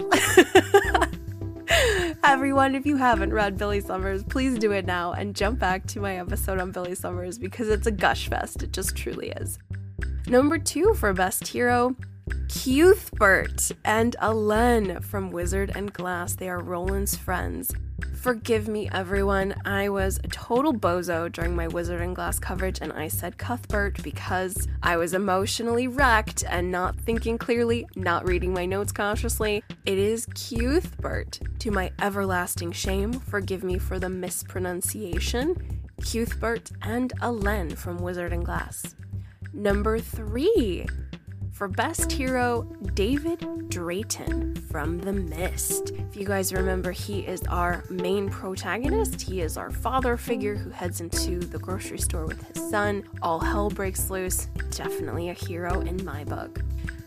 Everyone, 2.26 2.76
if 2.76 2.86
you 2.86 2.98
haven't 2.98 3.34
read 3.34 3.58
Billy 3.58 3.80
Summers, 3.80 4.26
please 4.26 4.60
do 4.60 4.74
it 4.74 4.86
now 4.86 5.14
and 5.14 5.34
jump 5.34 5.58
back 5.58 5.88
to 5.88 6.02
my 6.02 6.18
episode 6.18 6.60
on 6.60 6.74
Billy 6.74 6.96
Summers 6.96 7.40
because 7.40 7.70
it's 7.70 7.88
a 7.88 7.92
gush 7.92 8.28
fest. 8.28 8.62
It 8.62 8.74
just 8.74 8.98
truly 8.98 9.30
is. 9.30 9.58
Number 10.28 10.58
two 10.58 10.94
for 10.96 11.14
Best 11.14 11.48
Hero, 11.48 11.96
Cuthbert 12.50 13.72
and 13.86 14.18
Alain 14.20 15.00
from 15.00 15.32
Wizard 15.32 15.72
and 15.74 15.94
Glass. 15.94 16.36
They 16.36 16.50
are 16.50 16.60
Roland's 16.60 17.16
friends. 17.16 17.72
Forgive 18.16 18.68
me, 18.68 18.90
everyone. 18.92 19.54
I 19.66 19.90
was 19.90 20.18
a 20.24 20.28
total 20.30 20.74
bozo 20.74 21.32
during 21.32 21.56
my 21.56 21.68
Wizard 21.68 22.02
and 22.02 22.16
Glass 22.16 22.40
coverage, 22.40 22.80
and 22.82 22.94
I 22.94 23.08
said 23.08 23.38
Cuthbert 23.38 24.02
because 24.02 24.68
I 24.82 24.96
was 24.98 25.14
emotionally 25.14 25.88
wrecked 25.88 26.44
and 26.50 26.72
not 26.72 26.96
thinking 26.96 27.38
clearly, 27.38 27.86
not 27.96 28.28
reading 28.28 28.54
my 28.54 28.66
notes 28.66 28.92
consciously. 28.92 29.64
It 29.86 29.98
is 29.98 30.26
Cuthbert. 30.28 31.40
To 31.60 31.72
my 31.72 31.92
everlasting 32.02 32.72
shame, 32.72 33.14
forgive 33.14 33.64
me 33.64 33.78
for 33.78 34.00
the 34.00 34.10
mispronunciation. 34.10 35.82
Cuthbert 36.02 36.72
and 36.82 37.12
Alain 37.22 37.76
from 37.76 37.98
Wizard 37.98 38.34
and 38.34 38.46
Glass. 38.46 38.96
Number 39.54 40.00
three, 40.00 40.86
for 41.54 41.68
Best 41.68 42.12
Hero, 42.12 42.64
David 42.96 43.70
Drayton 43.70 44.56
from 44.70 45.00
The 45.00 45.14
Mist. 45.14 45.92
If 45.92 46.18
you 46.18 46.26
guys 46.26 46.52
remember, 46.52 46.92
he 46.92 47.20
is 47.20 47.42
our 47.44 47.84
main 47.90 48.30
protagonist. 48.30 49.22
He 49.22 49.42
is 49.42 49.56
our 49.56 49.70
father 49.70 50.18
figure 50.18 50.56
who 50.56 50.72
heads 50.72 51.00
into 51.00 51.40
the 51.40 51.60
grocery 51.60 52.00
store 52.00 52.26
with 52.26 52.42
his 52.48 52.70
son. 52.70 53.04
All 53.22 53.40
hell 53.40 53.70
breaks 53.70 54.10
loose. 54.10 54.48
Definitely 54.72 55.30
a 55.30 55.34
hero 55.34 55.82
in 55.82 56.04
my 56.04 56.24
book. 56.24 56.62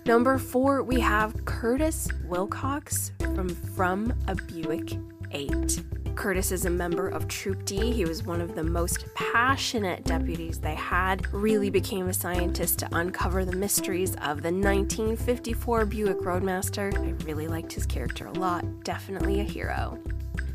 Number 0.06 0.38
four, 0.38 0.84
we 0.84 1.00
have 1.00 1.44
Curtis 1.44 2.08
Wilcox 2.24 3.10
from 3.18 3.48
From 3.48 4.14
a 4.28 4.36
Buick 4.36 4.96
8. 5.32 5.95
Curtis 6.16 6.50
is 6.50 6.64
a 6.64 6.70
member 6.70 7.08
of 7.08 7.28
Troop 7.28 7.64
D. 7.66 7.92
He 7.92 8.06
was 8.06 8.24
one 8.24 8.40
of 8.40 8.54
the 8.54 8.64
most 8.64 9.04
passionate 9.14 10.02
deputies 10.04 10.58
they 10.58 10.74
had, 10.74 11.30
really 11.32 11.68
became 11.68 12.08
a 12.08 12.14
scientist 12.14 12.78
to 12.78 12.88
uncover 12.92 13.44
the 13.44 13.54
mysteries 13.54 14.12
of 14.22 14.42
the 14.42 14.50
1954 14.50 15.84
Buick 15.84 16.22
Roadmaster. 16.22 16.90
I 16.96 17.10
really 17.24 17.46
liked 17.48 17.70
his 17.70 17.84
character 17.84 18.26
a 18.26 18.32
lot. 18.32 18.64
Definitely 18.82 19.40
a 19.40 19.44
hero. 19.44 19.98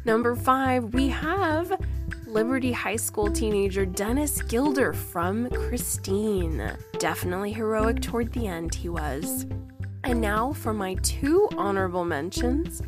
Number 0.04 0.36
five, 0.36 0.96
we 0.96 1.10
have 1.10 1.72
Liberty 2.26 2.72
High 2.72 2.96
School 2.96 3.32
teenager 3.32 3.86
Dennis 3.86 4.42
Guilder 4.42 4.94
from 4.94 5.48
Christine. 5.52 6.76
Definitely 6.98 7.54
heroic 7.54 8.02
toward 8.02 8.34
the 8.34 8.48
end, 8.48 8.74
he 8.74 8.90
was. 8.90 9.46
And 10.04 10.20
now 10.20 10.54
for 10.54 10.74
my 10.74 10.96
two 10.96 11.48
honorable 11.56 12.04
mentions. 12.04 12.82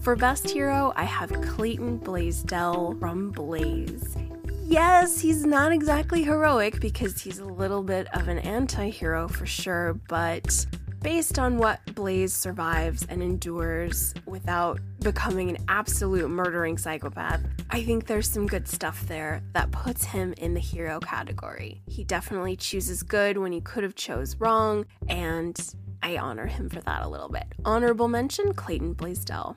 For 0.00 0.14
Best 0.14 0.48
Hero, 0.50 0.92
I 0.94 1.04
have 1.04 1.32
Clayton 1.42 1.98
Blaisdell 1.98 2.96
from 3.00 3.30
Blaze. 3.32 4.16
Yes, 4.64 5.20
he's 5.20 5.44
not 5.44 5.72
exactly 5.72 6.22
heroic 6.22 6.80
because 6.80 7.20
he's 7.20 7.38
a 7.38 7.44
little 7.44 7.82
bit 7.82 8.06
of 8.14 8.28
an 8.28 8.38
anti 8.38 8.90
hero 8.90 9.28
for 9.28 9.46
sure, 9.46 9.94
but 10.08 10.66
based 11.02 11.38
on 11.38 11.56
what 11.56 11.80
Blaze 11.94 12.34
survives 12.34 13.06
and 13.08 13.22
endures 13.22 14.12
without 14.26 14.80
becoming 15.00 15.50
an 15.50 15.58
absolute 15.68 16.28
murdering 16.28 16.78
psychopath, 16.78 17.40
I 17.70 17.84
think 17.84 18.06
there's 18.06 18.28
some 18.28 18.46
good 18.46 18.66
stuff 18.66 19.06
there 19.06 19.42
that 19.52 19.70
puts 19.70 20.04
him 20.04 20.34
in 20.38 20.54
the 20.54 20.60
hero 20.60 20.98
category. 21.00 21.80
He 21.86 22.02
definitely 22.02 22.56
chooses 22.56 23.02
good 23.02 23.38
when 23.38 23.52
he 23.52 23.60
could 23.60 23.84
have 23.84 23.94
chose 23.94 24.36
wrong, 24.36 24.86
and 25.08 25.56
I 26.02 26.16
honor 26.16 26.46
him 26.46 26.68
for 26.68 26.80
that 26.80 27.02
a 27.02 27.08
little 27.08 27.28
bit. 27.28 27.46
Honorable 27.64 28.08
mention 28.08 28.52
Clayton 28.52 28.94
Blaisdell. 28.94 29.56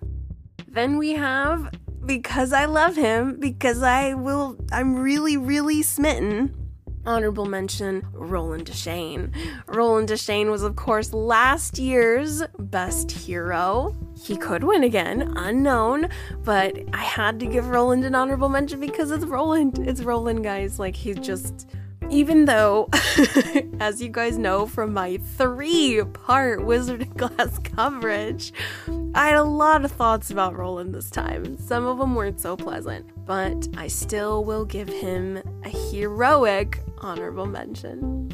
Then 0.72 0.98
we 0.98 1.14
have 1.14 1.74
because 2.06 2.54
I 2.54 2.66
love 2.66 2.96
him, 2.96 3.40
because 3.40 3.84
I 3.84 4.14
will 4.14 4.58
I'm 4.72 4.96
really, 4.96 5.38
really 5.38 5.82
smitten. 5.84 6.56
Honorable 7.06 7.46
mention 7.46 8.06
Roland 8.14 8.66
Deschain. 8.66 9.34
Roland 9.68 10.10
Deschain 10.10 10.52
was, 10.52 10.64
of 10.64 10.76
course, 10.76 11.14
last 11.14 11.80
year's 11.80 12.44
best 12.60 13.10
hero. 13.10 13.96
He 14.22 14.36
could 14.38 14.64
win 14.64 14.84
again, 14.84 15.34
unknown, 15.38 16.10
but 16.44 16.78
I 16.94 17.04
had 17.04 17.40
to 17.40 17.46
give 17.46 17.70
Roland 17.70 18.04
an 18.04 18.16
honorable 18.16 18.50
mention 18.50 18.80
because 18.80 19.12
it's 19.12 19.26
Roland. 19.26 19.80
It's 19.80 20.02
Roland, 20.02 20.44
guys. 20.44 20.78
Like, 20.78 20.96
he's 20.96 21.18
just 21.20 21.68
even 22.10 22.46
though, 22.46 22.90
as 23.80 24.02
you 24.02 24.10
guys 24.10 24.38
know 24.38 24.66
from 24.66 24.94
my 24.94 25.18
three 25.38 26.04
part 26.14 26.66
Wizard 26.66 27.04
of 27.04 27.18
Glass 27.18 27.60
coverage, 27.60 28.52
I 29.16 29.30
had 29.30 29.38
a 29.38 29.44
lot 29.44 29.84
of 29.84 29.92
thoughts 29.92 30.30
about 30.30 30.56
Roland 30.56 30.94
this 30.94 31.10
time. 31.10 31.58
Some 31.58 31.88
of 31.88 31.98
them 31.98 32.14
weren't 32.14 32.40
so 32.40 32.56
pleasant, 32.56 33.08
but 33.26 33.68
I 33.76 33.88
still 33.88 34.44
will 34.44 34.66
give 34.66 34.88
him 34.88 35.42
a 35.66 35.70
heroic 35.70 36.84
honorable 37.00 37.48
mention. 37.48 38.32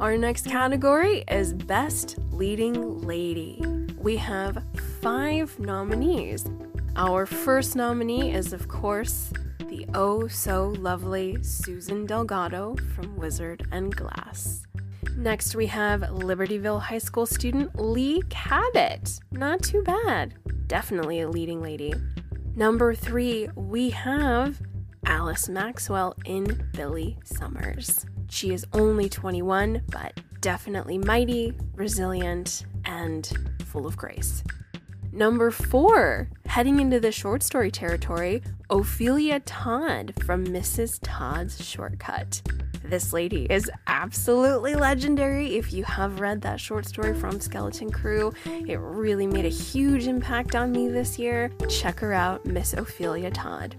Our 0.00 0.18
next 0.18 0.46
category 0.46 1.24
is 1.30 1.54
Best 1.54 2.16
Leading 2.32 3.02
Lady. 3.06 3.62
We 3.98 4.16
have 4.16 4.64
five 5.00 5.56
nominees. 5.60 6.44
Our 6.96 7.24
first 7.24 7.76
nominee 7.76 8.32
is, 8.32 8.52
of 8.52 8.66
course, 8.66 9.32
the 9.68 9.86
oh 9.94 10.26
so 10.26 10.74
lovely 10.78 11.40
Susan 11.44 12.04
Delgado 12.04 12.74
from 12.96 13.16
Wizard 13.16 13.68
and 13.70 13.94
Glass. 13.94 14.66
Next, 15.16 15.54
we 15.54 15.66
have 15.66 16.00
Libertyville 16.00 16.80
High 16.80 16.98
School 16.98 17.26
student 17.26 17.78
Lee 17.78 18.22
Cabot. 18.28 19.20
Not 19.30 19.62
too 19.62 19.82
bad. 19.82 20.34
Definitely 20.66 21.20
a 21.20 21.28
leading 21.28 21.62
lady. 21.62 21.94
Number 22.54 22.94
three, 22.94 23.48
we 23.54 23.90
have 23.90 24.60
Alice 25.06 25.48
Maxwell 25.48 26.14
in 26.24 26.68
Billy 26.72 27.18
Summers. 27.24 28.06
She 28.28 28.52
is 28.52 28.66
only 28.72 29.08
21, 29.08 29.82
but 29.90 30.20
definitely 30.40 30.98
mighty, 30.98 31.54
resilient, 31.74 32.64
and 32.84 33.30
full 33.66 33.86
of 33.86 33.96
grace. 33.96 34.42
Number 35.12 35.50
four, 35.50 36.28
heading 36.46 36.78
into 36.78 37.00
the 37.00 37.10
short 37.10 37.42
story 37.42 37.72
territory, 37.72 38.42
Ophelia 38.70 39.40
Todd 39.40 40.14
from 40.24 40.46
Mrs. 40.46 41.00
Todd's 41.02 41.64
Shortcut. 41.64 42.42
This 42.84 43.12
lady 43.12 43.46
is 43.50 43.70
absolutely 43.88 44.74
legendary. 44.74 45.56
If 45.56 45.72
you 45.72 45.82
have 45.84 46.20
read 46.20 46.40
that 46.42 46.60
short 46.60 46.86
story 46.86 47.14
from 47.14 47.40
Skeleton 47.40 47.90
Crew, 47.90 48.32
it 48.46 48.78
really 48.80 49.26
made 49.26 49.44
a 49.44 49.50
huge 49.50 50.06
impact 50.06 50.54
on 50.54 50.70
me 50.70 50.88
this 50.88 51.18
year. 51.18 51.50
Check 51.68 51.98
her 52.00 52.12
out, 52.12 52.46
Miss 52.46 52.72
Ophelia 52.72 53.32
Todd. 53.32 53.74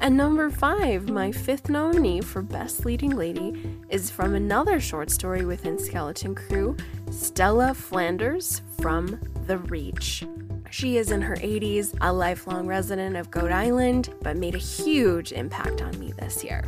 And 0.00 0.16
number 0.16 0.50
five, 0.50 1.08
my 1.08 1.32
fifth 1.32 1.68
nominee 1.68 2.20
for 2.20 2.42
Best 2.42 2.84
Leading 2.84 3.16
Lady, 3.16 3.78
is 3.88 4.10
from 4.10 4.34
another 4.34 4.78
short 4.78 5.10
story 5.10 5.44
within 5.44 5.78
Skeleton 5.78 6.34
Crew, 6.34 6.76
Stella 7.10 7.74
Flanders 7.74 8.62
from 8.80 9.18
The 9.46 9.58
Reach. 9.58 10.24
She 10.70 10.96
is 10.96 11.10
in 11.10 11.22
her 11.22 11.36
80s, 11.36 11.96
a 12.00 12.12
lifelong 12.12 12.66
resident 12.66 13.16
of 13.16 13.30
Goat 13.30 13.52
Island, 13.52 14.14
but 14.22 14.36
made 14.36 14.54
a 14.54 14.58
huge 14.58 15.32
impact 15.32 15.82
on 15.82 15.98
me 15.98 16.12
this 16.12 16.42
year. 16.42 16.64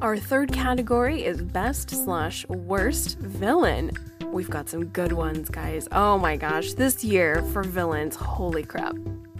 Our 0.00 0.16
third 0.16 0.52
category 0.52 1.24
is 1.24 1.40
Best 1.40 1.90
slash 1.90 2.46
Worst 2.48 3.18
Villain. 3.18 3.92
We've 4.32 4.50
got 4.50 4.68
some 4.68 4.86
good 4.86 5.12
ones, 5.12 5.48
guys. 5.48 5.86
Oh 5.92 6.18
my 6.18 6.36
gosh, 6.36 6.72
this 6.72 7.04
year 7.04 7.42
for 7.52 7.62
villains, 7.62 8.16
holy 8.16 8.64
crap. 8.64 8.96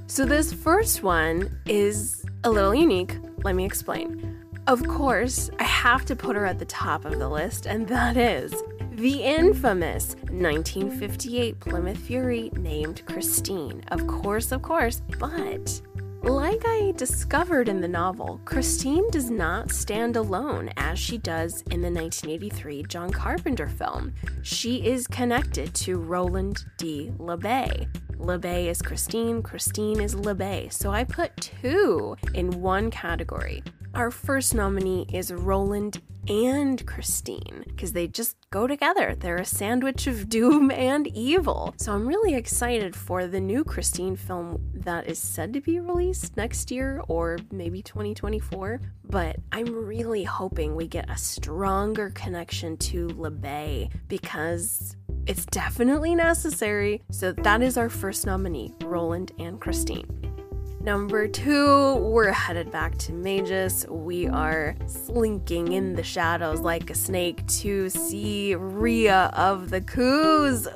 So, 0.06 0.24
this 0.24 0.52
first 0.52 1.02
one 1.02 1.58
is 1.66 2.24
a 2.44 2.50
little 2.50 2.74
unique. 2.74 3.16
Let 3.42 3.56
me 3.56 3.64
explain. 3.64 4.38
Of 4.68 4.86
course, 4.86 5.50
I 5.58 5.64
have 5.64 6.04
to 6.04 6.14
put 6.14 6.36
her 6.36 6.46
at 6.46 6.60
the 6.60 6.64
top 6.66 7.04
of 7.04 7.18
the 7.18 7.28
list, 7.28 7.66
and 7.66 7.88
that 7.88 8.16
is 8.16 8.54
the 9.02 9.20
infamous 9.20 10.14
1958 10.30 11.58
Plymouth 11.58 11.98
Fury 11.98 12.52
named 12.54 13.04
Christine. 13.04 13.82
Of 13.88 14.06
course, 14.06 14.52
of 14.52 14.62
course, 14.62 15.02
but 15.18 15.82
like 16.22 16.62
I 16.64 16.92
discovered 16.94 17.68
in 17.68 17.80
the 17.80 17.88
novel, 17.88 18.40
Christine 18.44 19.10
does 19.10 19.28
not 19.28 19.72
stand 19.72 20.14
alone 20.14 20.70
as 20.76 21.00
she 21.00 21.18
does 21.18 21.62
in 21.72 21.82
the 21.82 21.90
1983 21.90 22.84
John 22.84 23.10
Carpenter 23.10 23.66
film. 23.66 24.14
She 24.42 24.86
is 24.86 25.08
connected 25.08 25.74
to 25.74 25.96
Roland 25.96 26.64
D. 26.78 27.10
LeBay. 27.18 27.88
LeBay 28.18 28.66
is 28.66 28.80
Christine, 28.80 29.42
Christine 29.42 30.00
is 30.00 30.14
LeBay. 30.14 30.72
So 30.72 30.92
I 30.92 31.02
put 31.02 31.34
two 31.38 32.16
in 32.34 32.52
one 32.60 32.88
category. 32.92 33.64
Our 33.94 34.10
first 34.10 34.54
nominee 34.54 35.06
is 35.12 35.30
Roland 35.30 36.00
and 36.26 36.84
Christine 36.86 37.64
because 37.66 37.92
they 37.92 38.08
just 38.08 38.36
go 38.50 38.66
together. 38.66 39.14
They're 39.14 39.36
a 39.36 39.44
sandwich 39.44 40.06
of 40.06 40.30
doom 40.30 40.70
and 40.70 41.06
evil. 41.08 41.74
So 41.76 41.92
I'm 41.92 42.08
really 42.08 42.34
excited 42.34 42.96
for 42.96 43.26
the 43.26 43.40
new 43.40 43.64
Christine 43.64 44.16
film 44.16 44.70
that 44.72 45.08
is 45.08 45.18
said 45.18 45.52
to 45.52 45.60
be 45.60 45.78
released 45.78 46.38
next 46.38 46.70
year 46.70 47.02
or 47.06 47.38
maybe 47.50 47.82
2024. 47.82 48.80
But 49.04 49.36
I'm 49.52 49.66
really 49.66 50.24
hoping 50.24 50.74
we 50.74 50.86
get 50.86 51.10
a 51.10 51.18
stronger 51.18 52.10
connection 52.14 52.78
to 52.78 53.08
LeBay 53.08 53.90
because 54.08 54.96
it's 55.26 55.44
definitely 55.44 56.14
necessary. 56.14 57.02
So 57.10 57.32
that 57.32 57.60
is 57.60 57.76
our 57.76 57.90
first 57.90 58.24
nominee, 58.24 58.72
Roland 58.82 59.32
and 59.38 59.60
Christine. 59.60 60.32
Number 60.82 61.28
two, 61.28 61.94
we're 61.94 62.32
headed 62.32 62.72
back 62.72 62.98
to 62.98 63.12
Mejis. 63.12 63.88
We 63.88 64.26
are 64.26 64.74
slinking 64.86 65.72
in 65.72 65.94
the 65.94 66.02
shadows 66.02 66.58
like 66.58 66.90
a 66.90 66.94
snake 66.96 67.46
to 67.60 67.88
see 67.88 68.56
Rhea 68.56 69.30
of 69.32 69.70
the 69.70 69.80
Coos. 69.80 70.66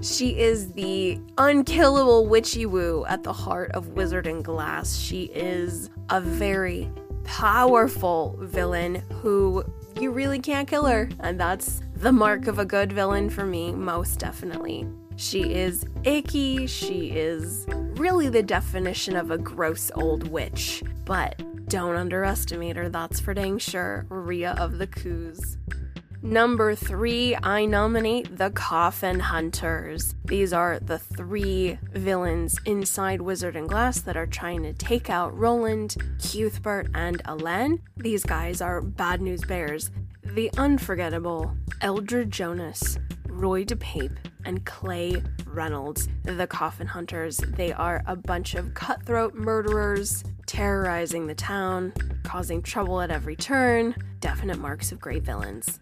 She 0.00 0.38
is 0.38 0.72
the 0.72 1.20
unkillable 1.36 2.26
witchy 2.26 2.64
woo 2.64 3.04
at 3.06 3.22
the 3.22 3.34
heart 3.34 3.72
of 3.72 3.88
Wizard 3.88 4.26
and 4.26 4.42
Glass. 4.42 4.96
She 4.96 5.24
is 5.24 5.90
a 6.08 6.18
very 6.18 6.90
powerful 7.24 8.38
villain 8.40 9.02
who 9.20 9.62
you 10.00 10.10
really 10.10 10.38
can't 10.38 10.66
kill 10.66 10.86
her, 10.86 11.10
and 11.20 11.38
that's 11.38 11.82
the 11.96 12.12
mark 12.12 12.46
of 12.46 12.58
a 12.58 12.64
good 12.64 12.90
villain 12.94 13.28
for 13.28 13.44
me, 13.44 13.72
most 13.72 14.18
definitely. 14.18 14.88
She 15.22 15.54
is 15.54 15.86
icky, 16.02 16.66
she 16.66 17.10
is 17.10 17.64
really 17.94 18.28
the 18.28 18.42
definition 18.42 19.14
of 19.14 19.30
a 19.30 19.38
gross 19.38 19.92
old 19.94 20.26
witch. 20.26 20.82
But 21.04 21.40
don't 21.68 21.94
underestimate 21.94 22.74
her, 22.74 22.88
that's 22.88 23.20
for 23.20 23.32
dang 23.32 23.58
sure. 23.58 24.04
Rhea 24.08 24.56
of 24.58 24.78
the 24.78 24.88
Coos. 24.88 25.58
Number 26.22 26.74
three, 26.74 27.36
I 27.40 27.66
nominate 27.66 28.36
the 28.36 28.50
Coffin 28.50 29.20
Hunters. 29.20 30.16
These 30.24 30.52
are 30.52 30.80
the 30.80 30.98
three 30.98 31.78
villains 31.92 32.58
inside 32.66 33.20
Wizard 33.20 33.54
and 33.54 33.68
Glass 33.68 34.00
that 34.00 34.16
are 34.16 34.26
trying 34.26 34.64
to 34.64 34.72
take 34.72 35.08
out 35.08 35.38
Roland, 35.38 35.96
Cuthbert, 36.20 36.88
and 36.96 37.22
Alain. 37.26 37.80
These 37.96 38.24
guys 38.24 38.60
are 38.60 38.82
Bad 38.82 39.22
News 39.22 39.44
Bears. 39.44 39.92
The 40.24 40.50
unforgettable 40.58 41.56
Eldred 41.80 42.32
Jonas, 42.32 42.98
Roy 43.28 43.64
DePape, 43.64 44.16
and 44.44 44.64
Clay 44.64 45.22
Reynolds, 45.46 46.08
the 46.24 46.46
Coffin 46.46 46.86
Hunters. 46.86 47.36
They 47.36 47.72
are 47.72 48.02
a 48.06 48.16
bunch 48.16 48.54
of 48.54 48.74
cutthroat 48.74 49.34
murderers 49.34 50.24
terrorizing 50.46 51.26
the 51.26 51.34
town, 51.34 51.92
causing 52.24 52.62
trouble 52.62 53.00
at 53.00 53.10
every 53.10 53.36
turn. 53.36 53.94
Definite 54.20 54.58
marks 54.58 54.92
of 54.92 55.00
great 55.00 55.22
villains. 55.22 55.80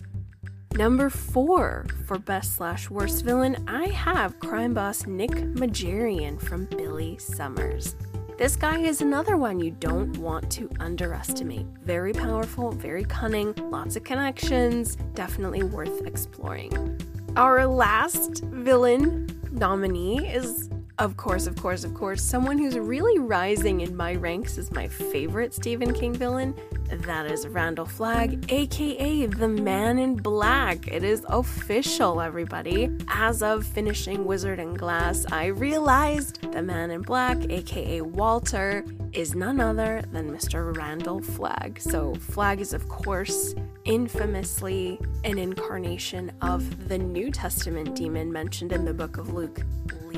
Number 0.75 1.11
four 1.11 1.87
for 2.07 2.18
best 2.18 2.55
slash 2.55 2.88
worst 2.88 3.25
villain, 3.25 3.64
I 3.66 3.88
have 3.88 4.38
crime 4.38 4.73
boss 4.73 5.07
Nick 5.07 5.31
Majarian 5.31 6.40
from 6.40 6.66
Billy 6.66 7.18
Summers. 7.18 7.96
This 8.38 8.57
guy 8.57 8.79
is 8.79 9.03
another 9.03 9.37
one 9.37 9.61
you 9.61 9.73
don't 9.73 10.16
want 10.16 10.51
to 10.53 10.70
underestimate. 10.81 11.66
Very 11.85 12.12
powerful, 12.12 12.73
very 12.73 13.05
cunning, 13.05 13.53
lots 13.70 13.96
of 13.96 14.05
connections, 14.05 14.96
definitely 15.14 15.62
worth 15.62 16.07
exploring. 16.07 16.99
Our 17.36 17.64
last 17.64 18.42
villain 18.44 19.28
nominee 19.52 20.26
is, 20.26 20.68
of 20.98 21.16
course, 21.16 21.46
of 21.46 21.54
course, 21.54 21.84
of 21.84 21.94
course, 21.94 22.22
someone 22.22 22.58
who's 22.58 22.76
really 22.76 23.20
rising 23.20 23.82
in 23.82 23.96
my 23.96 24.14
ranks 24.16 24.58
as 24.58 24.72
my 24.72 24.88
favorite 24.88 25.54
Stephen 25.54 25.94
King 25.94 26.12
villain. 26.12 26.54
That 26.90 27.31
is 27.31 27.46
Randall 27.46 27.87
Flagg, 27.87 28.50
aka 28.50 29.26
the 29.26 29.46
Man 29.46 29.98
in 30.00 30.16
Black. 30.16 30.88
It 30.88 31.05
is 31.05 31.24
official, 31.29 32.20
everybody. 32.20 32.90
As 33.09 33.44
of 33.44 33.64
finishing 33.64 34.24
Wizard 34.24 34.59
and 34.59 34.76
Glass, 34.76 35.24
I 35.31 35.46
realized 35.46 36.50
the 36.53 36.62
Man 36.62 36.90
in 36.90 37.03
Black, 37.03 37.48
aka 37.48 38.00
Walter, 38.00 38.85
is 39.12 39.37
none 39.37 39.61
other 39.61 40.03
than 40.11 40.33
Mr. 40.33 40.76
Randall 40.76 41.20
Flagg. 41.20 41.81
So, 41.81 42.14
Flagg 42.16 42.61
is, 42.61 42.72
of 42.72 42.88
course, 42.88 43.55
infamously 43.85 44.98
an 45.24 45.38
incarnation 45.38 46.33
of 46.42 46.88
the 46.88 46.98
New 46.98 47.31
Testament 47.31 47.94
demon 47.94 48.33
mentioned 48.33 48.72
in 48.72 48.85
the 48.85 48.94
book 48.94 49.16
of 49.16 49.33
Luke, 49.33 49.61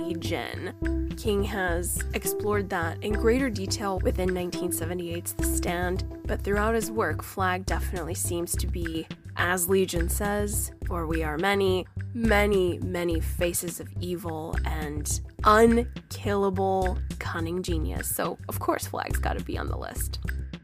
Legion. 0.03 1.12
King 1.17 1.45
has 1.45 2.03
explored 2.15 2.69
that 2.71 3.03
in 3.03 3.12
greater 3.12 3.49
detail 3.49 4.01
within 4.01 4.31
1978's 4.31 5.35
The 5.35 5.45
Stand, 5.45 6.21
but 6.27 6.43
throughout 6.43 6.75
his 6.75 6.91
work, 6.91 7.23
Flagg 7.23 7.67
definitely 7.67 8.15
seems 8.15 8.57
to 8.57 8.67
be, 8.67 9.07
as 9.37 9.69
Legion 9.69 10.09
says, 10.09 10.73
for 10.87 11.07
we 11.07 11.23
are 11.23 11.38
many, 11.38 11.87
many, 12.15 12.79
many 12.79 13.21
faces 13.21 13.79
of 13.79 13.88
evil 14.01 14.57
and 14.65 15.21
unkillable, 15.45 16.99
cunning 17.19 17.62
genius. 17.62 18.09
So, 18.09 18.38
of 18.49 18.59
course, 18.59 18.87
Flagg's 18.87 19.19
gotta 19.19 19.45
be 19.45 19.57
on 19.57 19.69
the 19.69 19.79
list. 19.79 20.19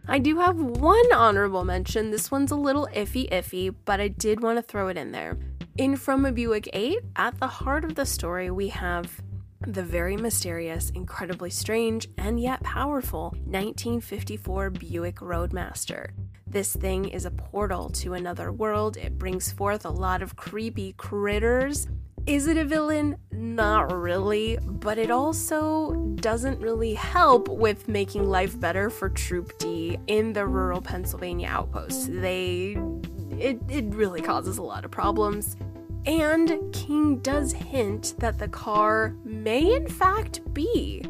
I 0.08 0.18
do 0.18 0.38
have 0.38 0.56
one 0.56 1.12
honorable 1.12 1.64
mention. 1.64 2.10
This 2.10 2.30
one's 2.30 2.50
a 2.50 2.56
little 2.56 2.88
iffy 2.94 3.30
iffy, 3.30 3.74
but 3.84 4.00
I 4.00 4.08
did 4.08 4.42
want 4.42 4.56
to 4.58 4.62
throw 4.62 4.88
it 4.88 4.96
in 4.96 5.12
there. 5.12 5.38
In 5.76 5.94
From 5.94 6.24
a 6.24 6.32
Buick 6.32 6.68
8, 6.72 6.98
at 7.14 7.38
the 7.38 7.46
heart 7.46 7.84
of 7.84 7.94
the 7.94 8.04
story, 8.04 8.50
we 8.50 8.68
have 8.70 9.20
the 9.66 9.82
very 9.82 10.16
mysterious, 10.16 10.90
incredibly 10.90 11.50
strange, 11.50 12.08
and 12.16 12.40
yet 12.40 12.62
powerful 12.62 13.30
1954 13.44 14.70
Buick 14.70 15.20
Roadmaster. 15.20 16.10
This 16.46 16.74
thing 16.74 17.06
is 17.08 17.24
a 17.24 17.30
portal 17.30 17.90
to 17.90 18.14
another 18.14 18.52
world. 18.52 18.96
It 18.96 19.18
brings 19.18 19.52
forth 19.52 19.84
a 19.84 19.90
lot 19.90 20.22
of 20.22 20.36
creepy 20.36 20.94
critters. 20.96 21.88
Is 22.26 22.46
it 22.46 22.56
a 22.56 22.64
villain? 22.64 23.16
Not 23.32 23.92
really, 23.92 24.58
but 24.62 24.98
it 24.98 25.10
also 25.10 25.92
doesn't 26.16 26.60
really 26.60 26.94
help 26.94 27.48
with 27.48 27.88
making 27.88 28.28
life 28.28 28.58
better 28.58 28.90
for 28.90 29.08
Troop 29.08 29.58
D 29.58 29.98
in 30.06 30.32
the 30.32 30.46
rural 30.46 30.80
Pennsylvania 30.80 31.48
outposts. 31.48 32.08
They 32.10 32.76
it, 33.38 33.60
it 33.68 33.84
really 33.94 34.20
causes 34.20 34.58
a 34.58 34.62
lot 34.62 34.84
of 34.84 34.90
problems. 34.90 35.56
And 36.08 36.72
King 36.72 37.18
does 37.18 37.52
hint 37.52 38.14
that 38.16 38.38
the 38.38 38.48
car 38.48 39.14
may, 39.24 39.74
in 39.74 39.86
fact, 39.86 40.40
be 40.54 41.04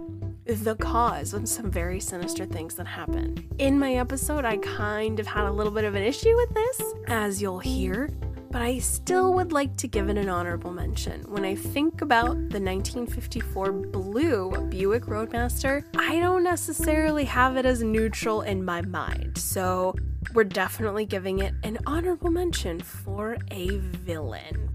the 0.45 0.75
cause 0.75 1.35
of 1.35 1.49
some 1.49 1.71
very 1.71 2.01
sinister 2.01 2.45
things 2.45 2.75
that 2.75 2.89
happen. 2.89 3.49
In 3.59 3.79
my 3.79 3.95
episode, 3.95 4.45
I 4.45 4.57
kind 4.57 5.21
of 5.21 5.27
had 5.29 5.45
a 5.45 5.53
little 5.53 5.71
bit 5.71 5.85
of 5.85 5.95
an 5.95 6.03
issue 6.03 6.35
with 6.35 6.53
this, 6.53 6.95
as 7.07 7.41
you'll 7.41 7.61
hear, 7.61 8.11
but 8.51 8.61
I 8.61 8.81
still 8.81 9.35
would 9.35 9.53
like 9.53 9.77
to 9.77 9.87
give 9.87 10.09
it 10.09 10.19
an 10.19 10.29
honorable 10.29 10.73
mention. 10.73 11.21
When 11.31 11.45
I 11.45 11.55
think 11.55 12.03
about 12.03 12.35
the 12.35 12.59
1954 12.59 13.71
blue 13.71 14.51
Buick 14.69 15.07
Roadmaster, 15.07 15.85
I 15.97 16.19
don't 16.19 16.43
necessarily 16.43 17.25
have 17.27 17.57
it 17.57 17.67
as 17.67 17.85
neutral 17.85 18.41
in 18.41 18.65
my 18.65 18.83
mind. 18.83 19.39
So 19.39 19.95
we're 20.35 20.45
definitely 20.45 21.07
giving 21.07 21.39
it 21.39 21.55
an 21.63 21.79
honorable 21.87 22.31
mention 22.31 22.81
for 22.81 23.39
a 23.51 23.79
villain. 23.79 24.71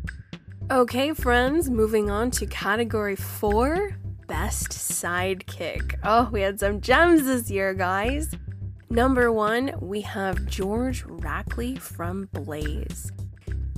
Okay, 0.72 1.13
friends, 1.13 1.70
moving 1.70 2.10
on 2.10 2.32
to 2.32 2.46
category 2.46 3.16
four 3.16 3.98
Best 4.28 4.70
Sidekick. 4.70 6.00
Oh, 6.04 6.30
we 6.32 6.42
had 6.42 6.60
some 6.60 6.82
gems 6.82 7.26
this 7.26 7.52
year, 7.52 7.74
guys. 7.74 8.36
Number 8.89 9.32
one, 9.32 9.74
we 9.82 10.02
have 10.02 10.46
George 10.46 11.04
Rackley 11.04 11.78
from 11.80 12.30
Blaze. 12.32 13.12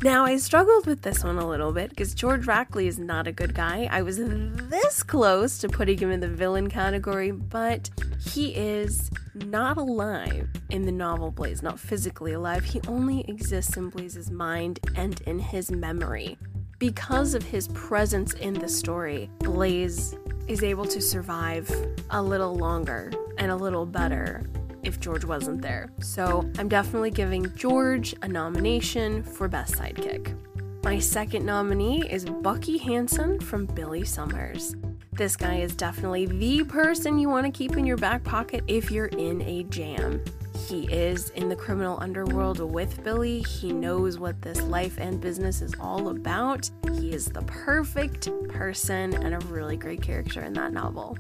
Now, 0.03 0.25
I 0.25 0.36
struggled 0.38 0.86
with 0.86 1.01
this 1.01 1.23
one 1.23 1.38
a 1.38 1.47
little 1.47 1.71
bit 1.71 1.89
because 1.89 2.13
George 2.13 2.45
Rackley 2.45 2.88
is 2.88 2.99
not 2.99 3.27
a 3.27 3.31
good 3.31 3.55
guy. 3.55 3.88
I 3.89 4.01
was 4.01 4.17
this 4.17 5.03
close 5.03 5.58
to 5.60 5.69
putting 5.69 5.97
him 5.97 6.12
in 6.12 6.19
the 6.19 6.27
villain 6.27 6.69
category, 6.69 7.31
but 7.31 7.89
he 8.19 8.53
is 8.55 9.10
not 9.34 9.77
alive 9.77 10.49
in 10.69 10.86
the 10.86 10.91
novel 10.91 11.31
Blaze, 11.31 11.63
not 11.63 11.79
physically 11.79 12.34
alive. 12.34 12.65
He 12.65 12.81
only 12.88 13.21
exists 13.29 13.77
in 13.77 13.89
Blaze's 13.89 14.29
mind 14.29 14.79
and 14.95 15.21
in 15.21 15.39
his 15.39 15.71
memory. 15.71 16.38
Because 16.77 17.34
of 17.34 17.43
his 17.43 17.69
presence 17.69 18.34
in 18.34 18.53
the 18.53 18.67
story, 18.67 19.29
Blaze 19.39 20.17
is 20.47 20.62
able 20.62 20.86
to 20.86 21.01
survive 21.01 21.73
a 22.10 22.21
little 22.21 22.53
longer 22.53 23.12
and 23.38 23.49
a 23.49 23.55
little 23.55 23.86
better 23.86 24.43
if 24.85 24.99
George 24.99 25.25
wasn't 25.25 25.61
there. 25.61 25.91
So 25.99 26.49
I'm 26.57 26.69
definitely 26.69 27.11
giving 27.11 27.53
George 27.55 28.15
a 28.21 28.27
nomination 28.27 29.23
for 29.23 29.47
Best 29.47 29.75
Sidekick. 29.75 30.37
My 30.83 30.99
second 30.99 31.45
nominee 31.45 32.07
is 32.09 32.25
Bucky 32.25 32.77
Hanson 32.77 33.39
from 33.39 33.65
Billy 33.65 34.05
Summers. 34.05 34.75
This 35.13 35.35
guy 35.35 35.55
is 35.55 35.75
definitely 35.75 36.27
the 36.27 36.63
person 36.65 37.17
you 37.17 37.29
want 37.29 37.45
to 37.45 37.51
keep 37.51 37.75
in 37.75 37.85
your 37.85 37.97
back 37.97 38.23
pocket 38.23 38.63
if 38.67 38.91
you're 38.91 39.07
in 39.07 39.41
a 39.41 39.63
jam. 39.63 40.23
He 40.67 40.83
is 40.91 41.29
in 41.31 41.49
the 41.49 41.55
criminal 41.55 41.97
underworld 42.01 42.59
with 42.59 43.03
Billy. 43.03 43.41
He 43.41 43.71
knows 43.71 44.19
what 44.19 44.41
this 44.41 44.61
life 44.63 44.97
and 44.99 45.21
business 45.21 45.61
is 45.61 45.73
all 45.79 46.09
about. 46.09 46.69
He 46.93 47.11
is 47.11 47.27
the 47.27 47.43
perfect 47.43 48.29
person 48.49 49.13
and 49.13 49.33
a 49.35 49.39
really 49.47 49.77
great 49.77 50.01
character 50.01 50.41
in 50.41 50.53
that 50.53 50.73
novel. 50.73 51.17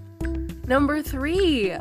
Number 0.67 1.01
three, 1.01 1.75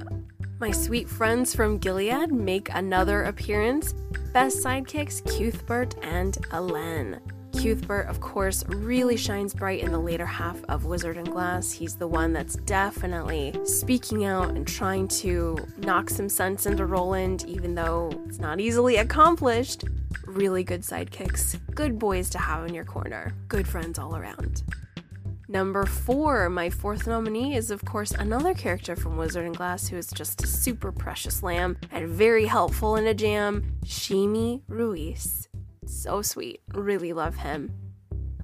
my 0.61 0.71
sweet 0.71 1.09
friends 1.09 1.55
from 1.55 1.79
Gilead 1.79 2.33
make 2.33 2.69
another 2.71 3.25
appearance. 3.25 3.93
Best 4.33 4.63
sidekicks 4.63 5.23
Cuthbert 5.25 5.95
and 6.03 6.37
Alain. 6.53 7.21
Cuthbert, 7.53 8.09
of 8.09 8.21
course, 8.21 8.65
really 8.69 9.17
shines 9.17 9.55
bright 9.55 9.81
in 9.81 9.93
the 9.93 9.99
later 9.99 10.27
half 10.27 10.63
of 10.65 10.85
Wizard 10.85 11.17
and 11.17 11.31
Glass. 11.31 11.71
He's 11.71 11.97
the 11.97 12.07
one 12.07 12.33
that's 12.33 12.57
definitely 12.57 13.55
speaking 13.65 14.25
out 14.25 14.51
and 14.51 14.67
trying 14.67 15.09
to 15.09 15.57
knock 15.79 16.11
some 16.11 16.29
sense 16.29 16.67
into 16.67 16.85
Roland, 16.85 17.45
even 17.47 17.75
though 17.75 18.11
it's 18.27 18.39
not 18.39 18.61
easily 18.61 18.97
accomplished. 18.97 19.85
Really 20.27 20.65
good 20.65 20.83
sidekicks, 20.83 21.59
good 21.75 21.99
boys 21.99 22.29
to 22.31 22.39
have 22.39 22.67
in 22.67 22.75
your 22.75 22.85
corner, 22.85 23.33
good 23.49 23.69
friends 23.69 23.99
all 23.99 24.17
around. 24.17 24.63
Number 25.49 25.85
four, 25.85 26.49
my 26.49 26.71
fourth 26.71 27.07
nominee 27.07 27.55
is, 27.55 27.71
of 27.71 27.85
course, 27.85 28.13
another 28.13 28.55
character 28.55 28.97
from 28.97 29.19
Wizard 29.19 29.45
and 29.45 29.57
Glass 29.57 29.89
who 29.89 29.97
is 29.97 30.11
just 30.11 30.43
a 30.43 30.47
super 30.47 30.91
precious 30.91 31.43
lamb 31.43 31.77
and 31.93 32.09
very 32.09 32.47
helpful 32.47 32.97
in 32.97 33.07
a 33.07 33.15
jam 33.15 33.79
Sheemie 33.85 34.63
Ruiz. 34.69 35.49
So 35.87 36.23
sweet, 36.23 36.63
really 36.73 37.13
love 37.13 37.37
him. 37.37 37.73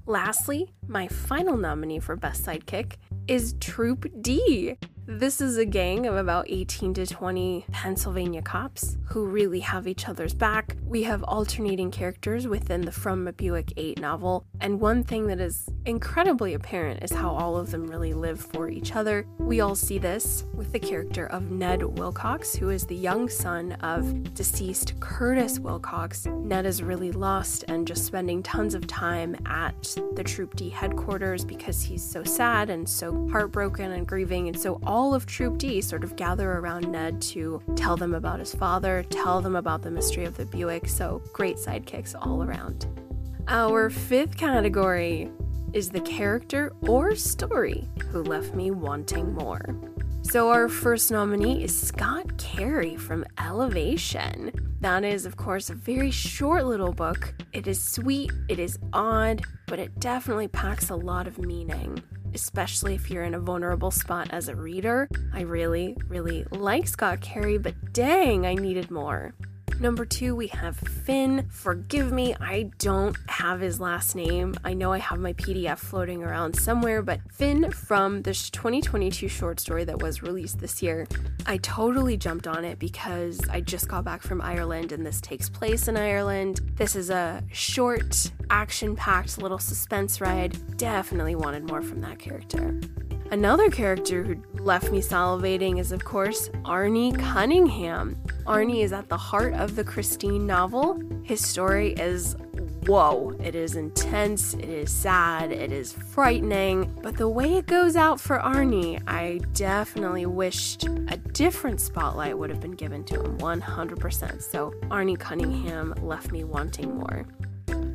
Lastly, 0.05 0.73
my 0.87 1.07
final 1.07 1.57
nominee 1.57 1.99
for 1.99 2.15
Best 2.15 2.45
Sidekick 2.45 2.97
is 3.27 3.53
Troop 3.59 4.05
D. 4.21 4.77
This 5.07 5.41
is 5.41 5.57
a 5.57 5.65
gang 5.65 6.05
of 6.05 6.15
about 6.15 6.45
18 6.47 6.93
to 6.93 7.07
20 7.07 7.65
Pennsylvania 7.71 8.43
cops 8.43 8.97
who 9.05 9.25
really 9.25 9.59
have 9.59 9.87
each 9.87 10.07
other's 10.07 10.35
back. 10.35 10.77
We 10.85 11.01
have 11.03 11.23
alternating 11.23 11.89
characters 11.89 12.47
within 12.47 12.81
the 12.81 12.91
From 12.91 13.27
a 13.27 13.33
Buick 13.33 13.73
8 13.77 13.99
novel, 13.99 14.45
and 14.59 14.79
one 14.79 15.03
thing 15.03 15.25
that 15.27 15.39
is 15.39 15.67
incredibly 15.85 16.53
apparent 16.53 17.03
is 17.03 17.11
how 17.11 17.31
all 17.31 17.57
of 17.57 17.71
them 17.71 17.87
really 17.87 18.13
live 18.13 18.39
for 18.39 18.69
each 18.69 18.95
other. 18.95 19.25
We 19.39 19.59
all 19.59 19.73
see 19.73 19.97
this 19.97 20.45
with 20.53 20.71
the 20.71 20.79
character 20.79 21.25
of 21.25 21.49
Ned 21.49 21.81
Wilcox, 21.81 22.55
who 22.55 22.69
is 22.69 22.85
the 22.85 22.95
young 22.95 23.27
son 23.27 23.71
of 23.81 24.35
deceased 24.35 24.99
Curtis 24.99 25.57
Wilcox. 25.57 26.27
Ned 26.27 26.67
is 26.67 26.83
really 26.83 27.11
lost 27.11 27.65
and 27.67 27.87
just 27.87 28.05
spending 28.05 28.43
tons 28.43 28.75
of 28.75 28.85
time 28.85 29.35
at 29.47 29.97
the 30.13 30.23
Troop 30.23 30.55
D 30.55 30.69
headquarters 30.69 31.43
because 31.43 31.81
he's 31.81 32.03
so 32.03 32.23
sad 32.23 32.69
and 32.69 32.87
so 32.87 33.27
heartbroken 33.31 33.91
and 33.93 34.07
grieving, 34.07 34.47
and 34.47 34.59
so 34.59 34.79
all 34.91 35.13
of 35.13 35.25
Troop 35.25 35.57
D 35.57 35.79
sort 35.79 36.03
of 36.03 36.17
gather 36.17 36.51
around 36.51 36.91
Ned 36.91 37.21
to 37.21 37.63
tell 37.77 37.95
them 37.95 38.13
about 38.13 38.39
his 38.39 38.53
father, 38.53 39.03
tell 39.09 39.39
them 39.39 39.55
about 39.55 39.81
the 39.81 39.89
mystery 39.89 40.25
of 40.25 40.35
the 40.35 40.45
Buick. 40.45 40.89
So 40.89 41.21
great 41.31 41.55
sidekicks 41.55 42.13
all 42.13 42.43
around. 42.43 42.87
Our 43.47 43.89
fifth 43.89 44.35
category 44.35 45.31
is 45.71 45.89
the 45.89 46.01
character 46.01 46.73
or 46.81 47.15
story 47.15 47.87
who 48.09 48.21
left 48.21 48.53
me 48.53 48.71
wanting 48.71 49.33
more. 49.33 49.79
So, 50.31 50.49
our 50.49 50.69
first 50.69 51.11
nominee 51.11 51.61
is 51.61 51.77
Scott 51.77 52.37
Carey 52.37 52.95
from 52.95 53.25
Elevation. 53.37 54.53
That 54.79 55.03
is, 55.03 55.25
of 55.25 55.35
course, 55.35 55.69
a 55.69 55.73
very 55.75 56.09
short 56.09 56.63
little 56.63 56.93
book. 56.93 57.33
It 57.51 57.67
is 57.67 57.83
sweet, 57.83 58.31
it 58.47 58.57
is 58.57 58.79
odd, 58.93 59.41
but 59.67 59.77
it 59.77 59.99
definitely 59.99 60.47
packs 60.47 60.89
a 60.89 60.95
lot 60.95 61.27
of 61.27 61.37
meaning 61.37 62.01
especially 62.33 62.95
if 62.95 63.11
you're 63.11 63.23
in 63.23 63.33
a 63.33 63.39
vulnerable 63.39 63.91
spot 63.91 64.29
as 64.31 64.47
a 64.47 64.55
reader. 64.55 65.05
I 65.33 65.41
really, 65.41 65.97
really 66.07 66.45
like 66.51 66.87
Scott 66.87 67.19
Carey, 67.19 67.57
but 67.57 67.75
dang, 67.93 68.45
I 68.45 68.53
needed 68.53 68.89
more. 68.89 69.33
Number 69.81 70.05
two, 70.05 70.35
we 70.35 70.45
have 70.49 70.77
Finn. 70.77 71.47
Forgive 71.49 72.11
me, 72.11 72.35
I 72.39 72.69
don't 72.77 73.17
have 73.27 73.61
his 73.61 73.79
last 73.79 74.15
name. 74.15 74.53
I 74.63 74.75
know 74.75 74.93
I 74.93 74.99
have 74.99 75.17
my 75.17 75.33
PDF 75.33 75.79
floating 75.79 76.21
around 76.21 76.55
somewhere, 76.55 77.01
but 77.01 77.19
Finn 77.31 77.71
from 77.71 78.21
the 78.21 78.31
2022 78.31 79.27
short 79.27 79.59
story 79.59 79.83
that 79.85 79.99
was 79.99 80.21
released 80.21 80.59
this 80.59 80.83
year, 80.83 81.07
I 81.47 81.57
totally 81.57 82.15
jumped 82.15 82.45
on 82.45 82.63
it 82.63 82.77
because 82.77 83.41
I 83.49 83.61
just 83.61 83.87
got 83.87 84.03
back 84.03 84.21
from 84.21 84.39
Ireland 84.39 84.91
and 84.91 85.03
this 85.03 85.19
takes 85.19 85.49
place 85.49 85.87
in 85.87 85.97
Ireland. 85.97 86.61
This 86.75 86.95
is 86.95 87.09
a 87.09 87.43
short, 87.51 88.31
action 88.51 88.95
packed 88.95 89.41
little 89.41 89.57
suspense 89.57 90.21
ride. 90.21 90.77
Definitely 90.77 91.33
wanted 91.33 91.67
more 91.67 91.81
from 91.81 92.01
that 92.01 92.19
character. 92.19 92.79
Another 93.31 93.69
character 93.69 94.23
who 94.23 94.35
left 94.61 94.91
me 94.91 94.99
salivating 94.99 95.79
is, 95.79 95.93
of 95.93 96.03
course, 96.03 96.49
Arnie 96.65 97.17
Cunningham. 97.17 98.21
Arnie 98.45 98.83
is 98.83 98.91
at 98.91 99.07
the 99.07 99.15
heart 99.15 99.53
of 99.53 99.77
the 99.77 99.85
Christine 99.85 100.45
novel. 100.45 101.01
His 101.23 101.39
story 101.39 101.93
is 101.93 102.35
whoa, 102.87 103.33
it 103.41 103.55
is 103.55 103.77
intense, 103.77 104.53
it 104.55 104.67
is 104.67 104.91
sad, 104.91 105.53
it 105.53 105.71
is 105.71 105.93
frightening, 105.93 106.91
but 107.01 107.15
the 107.15 107.29
way 107.29 107.55
it 107.55 107.67
goes 107.67 107.95
out 107.95 108.19
for 108.19 108.39
Arnie, 108.39 109.01
I 109.07 109.39
definitely 109.53 110.25
wished 110.25 110.83
a 110.83 111.15
different 111.31 111.79
spotlight 111.79 112.37
would 112.37 112.49
have 112.49 112.59
been 112.59 112.71
given 112.71 113.05
to 113.05 113.21
him 113.21 113.37
100%. 113.37 114.41
So 114.41 114.73
Arnie 114.89 115.17
Cunningham 115.17 115.93
left 116.01 116.33
me 116.33 116.43
wanting 116.43 116.97
more. 116.97 117.25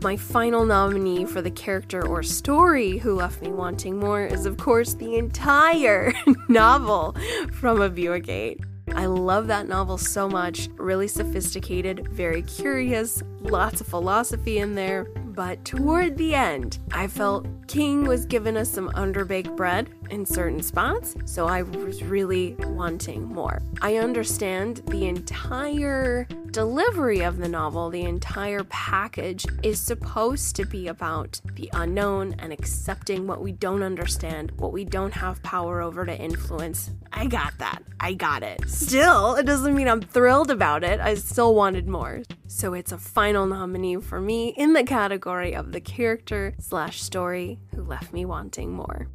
My 0.02 0.16
final 0.16 0.64
nominee 0.64 1.24
for 1.24 1.42
the 1.42 1.50
character 1.50 2.06
or 2.06 2.22
story 2.22 2.98
who 2.98 3.14
left 3.14 3.42
me 3.42 3.48
wanting 3.48 3.98
more 3.98 4.24
is, 4.24 4.46
of 4.46 4.56
course, 4.56 4.94
the 4.94 5.16
entire 5.16 6.12
novel 6.48 7.16
from 7.52 7.80
A 7.80 7.88
Buick 7.88 8.28
8. 8.28 8.60
I 8.94 9.06
love 9.06 9.46
that 9.48 9.68
novel 9.68 9.98
so 9.98 10.28
much. 10.28 10.68
Really 10.76 11.08
sophisticated, 11.08 12.08
very 12.08 12.42
curious, 12.42 13.22
lots 13.40 13.80
of 13.80 13.86
philosophy 13.86 14.58
in 14.58 14.74
there. 14.74 15.04
But 15.04 15.64
toward 15.64 16.16
the 16.16 16.34
end, 16.34 16.78
I 16.92 17.08
felt 17.08 17.46
King 17.66 18.06
was 18.06 18.24
giving 18.24 18.56
us 18.56 18.70
some 18.70 18.90
underbaked 18.90 19.56
bread 19.56 19.90
in 20.10 20.26
certain 20.26 20.62
spots, 20.62 21.14
so 21.24 21.46
I 21.46 21.62
was 21.62 22.02
really 22.02 22.54
wanting 22.60 23.24
more. 23.24 23.62
I 23.80 23.96
understand 23.96 24.82
the 24.86 25.06
entire 25.06 26.26
delivery 26.50 27.20
of 27.20 27.38
the 27.38 27.48
novel, 27.48 27.90
the 27.90 28.02
entire 28.02 28.64
package, 28.64 29.44
is 29.62 29.80
supposed 29.80 30.56
to 30.56 30.64
be 30.64 30.88
about 30.88 31.40
the 31.54 31.68
unknown 31.74 32.34
and 32.38 32.52
accepting 32.52 33.26
what 33.26 33.42
we 33.42 33.52
don't 33.52 33.82
understand, 33.82 34.52
what 34.52 34.72
we 34.72 34.84
don't 34.84 35.12
have 35.12 35.42
power 35.42 35.82
over 35.82 36.06
to 36.06 36.18
influence. 36.18 36.90
I 37.12 37.26
got 37.26 37.58
that. 37.58 37.82
I 38.00 38.14
got 38.14 38.42
it. 38.42 38.68
Still, 38.68 39.34
it 39.36 39.44
doesn't 39.44 39.74
mean 39.74 39.88
I'm 39.88 40.00
thrilled 40.00 40.50
about 40.50 40.84
it. 40.84 41.00
I 41.00 41.14
still 41.14 41.54
wanted 41.54 41.88
more. 41.88 42.22
So 42.46 42.74
it's 42.74 42.92
a 42.92 42.98
final 42.98 43.46
nominee 43.46 43.96
for 43.96 44.20
me 44.20 44.48
in 44.56 44.72
the 44.72 44.84
category 44.84 45.54
of 45.54 45.72
the 45.72 45.80
character 45.80 46.54
slash 46.58 47.02
story 47.02 47.58
who 47.74 47.82
left 47.82 48.12
me 48.12 48.24
wanting 48.24 48.72
more. 48.72 49.08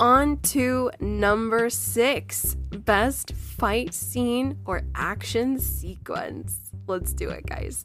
On 0.00 0.38
to 0.38 0.90
number 0.98 1.68
six 1.68 2.54
best 2.54 3.34
fight 3.34 3.92
scene 3.92 4.58
or 4.64 4.80
action 4.94 5.58
sequence. 5.58 6.70
Let's 6.86 7.12
do 7.12 7.28
it, 7.28 7.44
guys. 7.44 7.84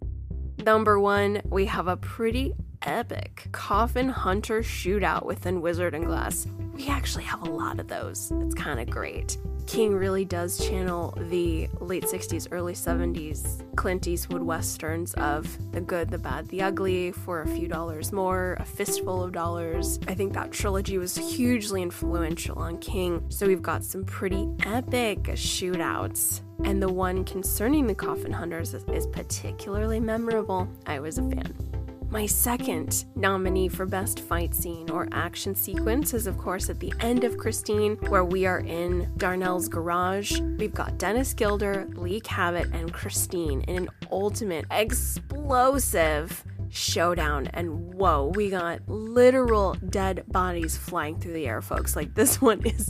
Number 0.63 0.97
one, 0.97 1.41
we 1.43 1.65
have 1.65 1.89
a 1.89 1.97
pretty 1.97 2.53
epic 2.83 3.49
coffin 3.51 4.07
hunter 4.07 4.61
shootout 4.61 5.25
within 5.25 5.59
Wizard 5.59 5.93
and 5.93 6.05
Glass. 6.05 6.47
We 6.75 6.89
actually 6.89 7.23
have 7.23 7.41
a 7.43 7.49
lot 7.49 7.79
of 7.79 7.87
those. 7.87 8.31
It's 8.41 8.53
kind 8.53 8.81
of 8.81 8.89
great. 8.89 9.37
King 9.65 9.95
really 9.95 10.25
does 10.25 10.57
channel 10.57 11.13
the 11.17 11.69
late 11.79 12.03
60s, 12.03 12.49
early 12.51 12.73
70s 12.73 13.63
Clint 13.75 14.07
Eastwood 14.07 14.43
westerns 14.43 15.13
of 15.15 15.57
the 15.71 15.81
good, 15.81 16.09
the 16.09 16.17
bad, 16.17 16.47
the 16.49 16.61
ugly 16.61 17.11
for 17.11 17.41
a 17.41 17.47
few 17.47 17.67
dollars 17.67 18.11
more, 18.11 18.57
a 18.59 18.65
fistful 18.65 19.23
of 19.23 19.31
dollars. 19.31 19.99
I 20.07 20.13
think 20.13 20.33
that 20.33 20.51
trilogy 20.51 20.97
was 20.97 21.15
hugely 21.15 21.81
influential 21.81 22.59
on 22.59 22.77
King, 22.79 23.25
so 23.29 23.47
we've 23.47 23.61
got 23.61 23.83
some 23.83 24.03
pretty 24.05 24.47
epic 24.65 25.23
shootouts. 25.23 26.41
And 26.63 26.81
the 26.81 26.91
one 26.91 27.23
concerning 27.25 27.87
the 27.87 27.95
Coffin 27.95 28.31
Hunters 28.31 28.73
is, 28.73 29.07
particularly 29.07 29.99
memorable. 29.99 30.67
I 30.85 30.99
was 30.99 31.17
a 31.17 31.21
fan. 31.21 31.74
My 32.15 32.27
second 32.27 33.03
nominee 33.17 33.67
for 33.67 33.85
Best 33.85 34.21
Fight 34.21 34.55
Scene 34.55 34.89
or 34.89 35.05
Action 35.11 35.53
Sequence 35.53 36.13
is, 36.13 36.27
of 36.27 36.37
course, 36.37 36.69
at 36.69 36.79
the 36.79 36.93
end 37.01 37.25
of 37.25 37.37
Christine, 37.37 37.97
where 38.07 38.23
we 38.23 38.45
are 38.45 38.59
in 38.59 39.11
Darnell's 39.17 39.67
garage. 39.67 40.39
We've 40.57 40.73
got 40.73 40.97
Dennis 40.97 41.33
Guilder, 41.33 41.89
Lee 41.93 42.21
Cabot, 42.21 42.69
and 42.71 42.93
Christine 42.93 43.63
in 43.63 43.75
an 43.75 43.89
ultimate 44.13 44.63
explosive 44.71 46.41
showdown. 46.69 47.47
And 47.47 47.93
whoa, 47.95 48.31
we 48.33 48.49
got 48.49 48.87
literal 48.87 49.73
dead 49.73 50.23
bodies 50.29 50.77
flying 50.77 51.19
through 51.19 51.33
the 51.33 51.47
air, 51.47 51.61
folks. 51.61 51.97
Like, 51.97 52.15
this 52.15 52.41
one 52.41 52.65
is 52.65 52.89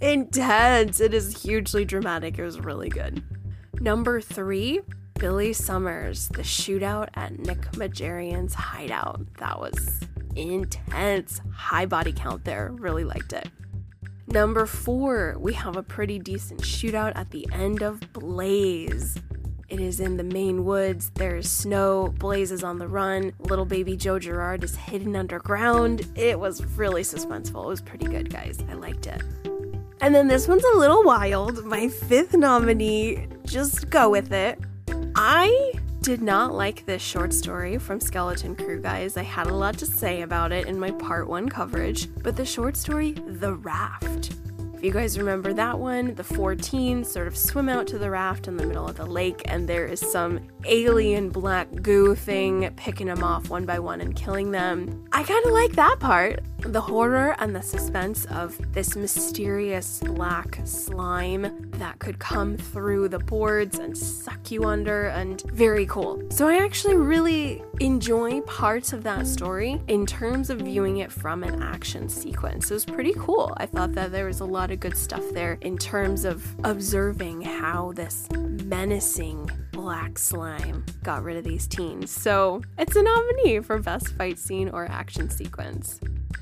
intense. 0.00 0.98
It 0.98 1.12
is 1.12 1.42
hugely 1.42 1.84
dramatic. 1.84 2.38
It 2.38 2.42
was 2.42 2.58
really 2.58 2.88
good. 2.88 3.22
Number 3.80 4.22
three, 4.22 4.80
Billy 5.22 5.52
Summers, 5.52 6.26
the 6.30 6.42
shootout 6.42 7.06
at 7.14 7.38
Nick 7.38 7.60
Majarian's 7.74 8.54
hideout. 8.54 9.20
That 9.38 9.60
was 9.60 10.00
intense. 10.34 11.40
High 11.54 11.86
body 11.86 12.12
count 12.12 12.44
there. 12.44 12.72
Really 12.72 13.04
liked 13.04 13.32
it. 13.32 13.48
Number 14.26 14.66
four, 14.66 15.36
we 15.38 15.52
have 15.52 15.76
a 15.76 15.82
pretty 15.84 16.18
decent 16.18 16.62
shootout 16.62 17.12
at 17.14 17.30
the 17.30 17.46
end 17.52 17.82
of 17.82 18.00
Blaze. 18.12 19.16
It 19.68 19.78
is 19.78 20.00
in 20.00 20.16
the 20.16 20.24
Maine 20.24 20.64
woods. 20.64 21.12
There's 21.14 21.48
snow. 21.48 22.12
Blaze 22.18 22.50
is 22.50 22.64
on 22.64 22.80
the 22.80 22.88
run. 22.88 23.32
Little 23.38 23.64
baby 23.64 23.96
Joe 23.96 24.18
Gerard 24.18 24.64
is 24.64 24.74
hidden 24.74 25.14
underground. 25.14 26.04
It 26.16 26.36
was 26.36 26.64
really 26.76 27.02
suspenseful. 27.02 27.62
It 27.62 27.68
was 27.68 27.80
pretty 27.80 28.06
good, 28.06 28.28
guys. 28.28 28.58
I 28.68 28.72
liked 28.72 29.06
it. 29.06 29.22
And 30.00 30.12
then 30.12 30.26
this 30.26 30.48
one's 30.48 30.64
a 30.64 30.78
little 30.78 31.04
wild. 31.04 31.64
My 31.64 31.86
fifth 31.86 32.34
nominee, 32.34 33.28
just 33.46 33.88
go 33.88 34.10
with 34.10 34.32
it. 34.32 34.58
I 35.14 35.72
did 36.02 36.20
not 36.20 36.54
like 36.54 36.84
this 36.84 37.00
short 37.00 37.32
story 37.32 37.78
from 37.78 38.00
Skeleton 38.00 38.56
Crew, 38.56 38.80
guys. 38.80 39.16
I 39.16 39.22
had 39.22 39.46
a 39.46 39.54
lot 39.54 39.78
to 39.78 39.86
say 39.86 40.22
about 40.22 40.50
it 40.50 40.66
in 40.66 40.78
my 40.78 40.90
part 40.90 41.28
one 41.28 41.48
coverage, 41.48 42.08
but 42.22 42.36
the 42.36 42.44
short 42.44 42.76
story, 42.76 43.12
The 43.12 43.54
Raft. 43.54 44.41
You 44.82 44.90
guys 44.90 45.16
remember 45.16 45.52
that 45.52 45.78
one, 45.78 46.16
the 46.16 46.24
four 46.24 46.56
teens 46.56 47.08
sort 47.08 47.28
of 47.28 47.36
swim 47.36 47.68
out 47.68 47.86
to 47.86 47.98
the 47.98 48.10
raft 48.10 48.48
in 48.48 48.56
the 48.56 48.66
middle 48.66 48.88
of 48.88 48.96
the 48.96 49.06
lake, 49.06 49.42
and 49.44 49.68
there 49.68 49.86
is 49.86 50.00
some 50.00 50.40
alien 50.64 51.30
black 51.30 51.68
goo 51.82 52.16
thing 52.16 52.68
picking 52.74 53.06
them 53.06 53.22
off 53.22 53.48
one 53.48 53.64
by 53.64 53.78
one 53.78 54.00
and 54.00 54.16
killing 54.16 54.50
them. 54.50 55.04
I 55.12 55.22
kind 55.22 55.46
of 55.46 55.52
like 55.52 55.70
that 55.74 56.00
part 56.00 56.40
the 56.64 56.80
horror 56.80 57.34
and 57.38 57.54
the 57.54 57.62
suspense 57.62 58.24
of 58.26 58.56
this 58.72 58.94
mysterious 58.94 60.00
black 60.00 60.60
slime 60.64 61.70
that 61.72 61.98
could 61.98 62.18
come 62.18 62.56
through 62.56 63.08
the 63.08 63.18
boards 63.18 63.78
and 63.78 63.96
suck 63.96 64.50
you 64.50 64.64
under, 64.64 65.08
and 65.08 65.42
very 65.52 65.86
cool. 65.86 66.22
So, 66.30 66.48
I 66.48 66.58
actually 66.58 66.96
really 66.96 67.62
enjoy 67.80 68.40
parts 68.42 68.92
of 68.92 69.02
that 69.04 69.26
story 69.26 69.80
in 69.88 70.06
terms 70.06 70.50
of 70.50 70.60
viewing 70.60 70.98
it 70.98 71.10
from 71.10 71.42
an 71.42 71.62
action 71.62 72.08
sequence. 72.08 72.70
It 72.70 72.74
was 72.74 72.84
pretty 72.84 73.14
cool. 73.18 73.52
I 73.56 73.66
thought 73.66 73.92
that 73.94 74.12
there 74.12 74.26
was 74.26 74.40
a 74.40 74.44
lot 74.44 74.70
of 74.72 74.80
good 74.80 74.96
stuff 74.96 75.22
there 75.32 75.58
in 75.60 75.78
terms 75.78 76.24
of 76.24 76.44
observing 76.64 77.42
how 77.42 77.92
this 77.92 78.28
menacing 78.32 79.50
black 79.72 80.18
slime 80.18 80.84
got 81.02 81.22
rid 81.22 81.36
of 81.36 81.44
these 81.44 81.66
teens. 81.66 82.10
So, 82.10 82.62
it's 82.78 82.96
a 82.96 83.02
nominee 83.02 83.60
for 83.60 83.78
Best 83.78 84.14
Fight 84.16 84.38
Scene 84.38 84.68
or 84.68 84.90
Action 84.90 85.30
Sequence. 85.30 86.00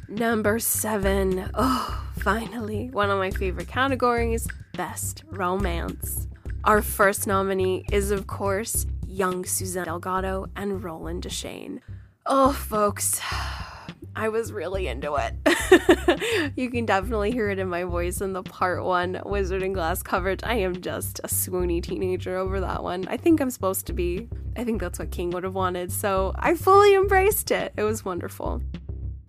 Number 0.08 0.58
seven. 0.58 1.50
Oh, 1.54 2.04
finally, 2.18 2.90
one 2.90 3.10
of 3.10 3.18
my 3.18 3.30
favorite 3.30 3.68
categories 3.68 4.48
Best 4.74 5.24
Romance. 5.30 6.26
Our 6.64 6.82
first 6.82 7.26
nominee 7.26 7.84
is, 7.92 8.10
of 8.10 8.26
course, 8.26 8.86
young 9.06 9.44
Suzanne 9.44 9.86
Delgado 9.86 10.46
and 10.56 10.82
Roland 10.82 11.22
Deschain. 11.24 11.80
Oh, 12.26 12.52
folks, 12.52 13.20
I 14.20 14.28
was 14.28 14.52
really 14.52 14.86
into 14.86 15.14
it. 15.14 16.52
you 16.54 16.70
can 16.70 16.84
definitely 16.84 17.30
hear 17.30 17.48
it 17.48 17.58
in 17.58 17.68
my 17.68 17.84
voice 17.84 18.20
in 18.20 18.34
the 18.34 18.42
part 18.42 18.84
one 18.84 19.18
Wizard 19.24 19.62
and 19.62 19.72
Glass 19.74 20.02
coverage. 20.02 20.40
I 20.42 20.56
am 20.56 20.82
just 20.82 21.20
a 21.20 21.26
swoony 21.26 21.82
teenager 21.82 22.36
over 22.36 22.60
that 22.60 22.82
one. 22.82 23.08
I 23.08 23.16
think 23.16 23.40
I'm 23.40 23.48
supposed 23.48 23.86
to 23.86 23.94
be. 23.94 24.28
I 24.58 24.64
think 24.64 24.78
that's 24.78 24.98
what 24.98 25.10
King 25.10 25.30
would 25.30 25.44
have 25.44 25.54
wanted, 25.54 25.90
so 25.90 26.34
I 26.38 26.52
fully 26.52 26.94
embraced 26.96 27.50
it. 27.50 27.72
It 27.78 27.82
was 27.82 28.04
wonderful. 28.04 28.60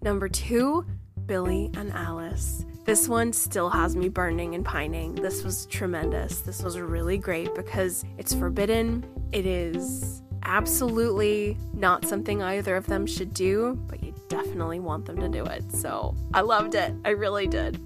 Number 0.02 0.28
two, 0.28 0.86
Billy 1.26 1.72
and 1.78 1.94
Alice. 1.94 2.66
This 2.84 3.08
one 3.08 3.32
still 3.32 3.70
has 3.70 3.96
me 3.96 4.10
burning 4.10 4.56
and 4.56 4.66
pining. 4.66 5.16
This 5.16 5.46
was 5.46 5.68
tremendous. 5.68 6.42
This 6.42 6.64
was 6.64 6.78
really 6.78 7.18
great 7.18 7.56
because 7.56 8.04
it's 8.18 8.34
forbidden. 8.34 9.06
It 9.32 9.46
is 9.46 10.22
absolutely 10.44 11.58
not 11.74 12.06
something 12.06 12.44
either 12.44 12.76
of 12.76 12.88
them 12.88 13.06
should 13.06 13.34
do, 13.34 13.80
but 13.88 14.04
you 14.04 14.11
definitely 14.32 14.80
want 14.80 15.06
them 15.06 15.20
to 15.20 15.28
do 15.28 15.44
it. 15.44 15.70
So 15.74 16.16
I 16.34 16.42
loved 16.42 16.74
it. 16.74 16.94
I 17.04 17.10
really 17.10 17.48
did. 17.48 17.80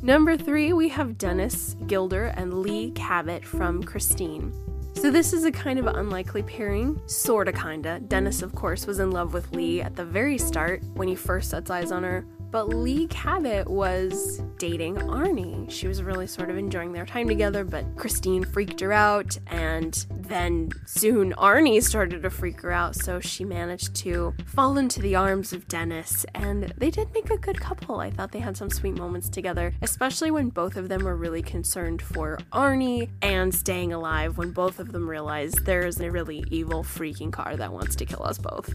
Number 0.00 0.36
three, 0.36 0.72
we 0.72 0.88
have 0.88 1.18
Dennis 1.18 1.76
Guilder 1.86 2.26
and 2.36 2.62
Lee 2.62 2.92
Cabot 2.92 3.44
from 3.44 3.82
Christine. 3.82 4.52
So, 4.94 5.10
this 5.10 5.32
is 5.32 5.44
a 5.44 5.50
kind 5.50 5.78
of 5.78 5.86
unlikely 5.86 6.42
pairing, 6.42 7.00
sorta 7.06 7.52
kinda. 7.52 8.00
Dennis, 8.00 8.42
of 8.42 8.54
course, 8.54 8.86
was 8.86 9.00
in 9.00 9.10
love 9.10 9.32
with 9.32 9.50
Lee 9.52 9.80
at 9.80 9.96
the 9.96 10.04
very 10.04 10.38
start 10.38 10.82
when 10.94 11.08
he 11.08 11.14
first 11.14 11.50
sets 11.50 11.70
eyes 11.70 11.90
on 11.90 12.02
her, 12.02 12.26
but 12.52 12.68
Lee 12.68 13.06
Cabot 13.06 13.66
was 13.66 14.42
dating 14.58 14.96
Arnie. 14.96 15.68
She 15.70 15.88
was 15.88 16.02
really 16.02 16.26
sort 16.26 16.50
of 16.50 16.58
enjoying 16.58 16.92
their 16.92 17.06
time 17.06 17.26
together, 17.26 17.64
but 17.64 17.96
Christine 17.96 18.44
freaked 18.44 18.78
her 18.80 18.92
out, 18.92 19.38
and 19.46 20.06
then 20.10 20.68
soon 20.84 21.32
Arnie 21.32 21.82
started 21.82 22.22
to 22.22 22.30
freak 22.30 22.60
her 22.60 22.70
out, 22.70 22.94
so 22.94 23.20
she 23.20 23.44
managed 23.44 23.94
to 23.96 24.34
fall 24.44 24.76
into 24.76 25.00
the 25.00 25.16
arms 25.16 25.54
of 25.54 25.66
Dennis, 25.66 26.26
and 26.34 26.74
they 26.76 26.90
did 26.90 27.12
make 27.14 27.30
a 27.30 27.38
good 27.38 27.58
couple. 27.58 28.00
I 28.00 28.10
thought 28.10 28.32
they 28.32 28.38
had 28.38 28.56
some 28.56 28.68
sweet 28.68 28.98
moments 28.98 29.30
together, 29.30 29.74
especially 29.80 30.30
when 30.30 30.50
both 30.50 30.76
of 30.76 30.90
them 30.90 31.04
were 31.04 31.16
really 31.16 31.42
concerned 31.42 32.02
for 32.02 32.38
Arnie 32.52 33.08
and 33.22 33.54
staying 33.54 33.94
alive 33.94 34.36
when 34.36 34.50
both 34.50 34.78
of 34.78 34.92
them 34.92 35.08
realized 35.08 35.64
there's 35.64 35.98
a 36.00 36.10
really 36.10 36.44
evil 36.50 36.84
freaking 36.84 37.32
car 37.32 37.56
that 37.56 37.72
wants 37.72 37.96
to 37.96 38.04
kill 38.04 38.22
us 38.22 38.36
both. 38.36 38.74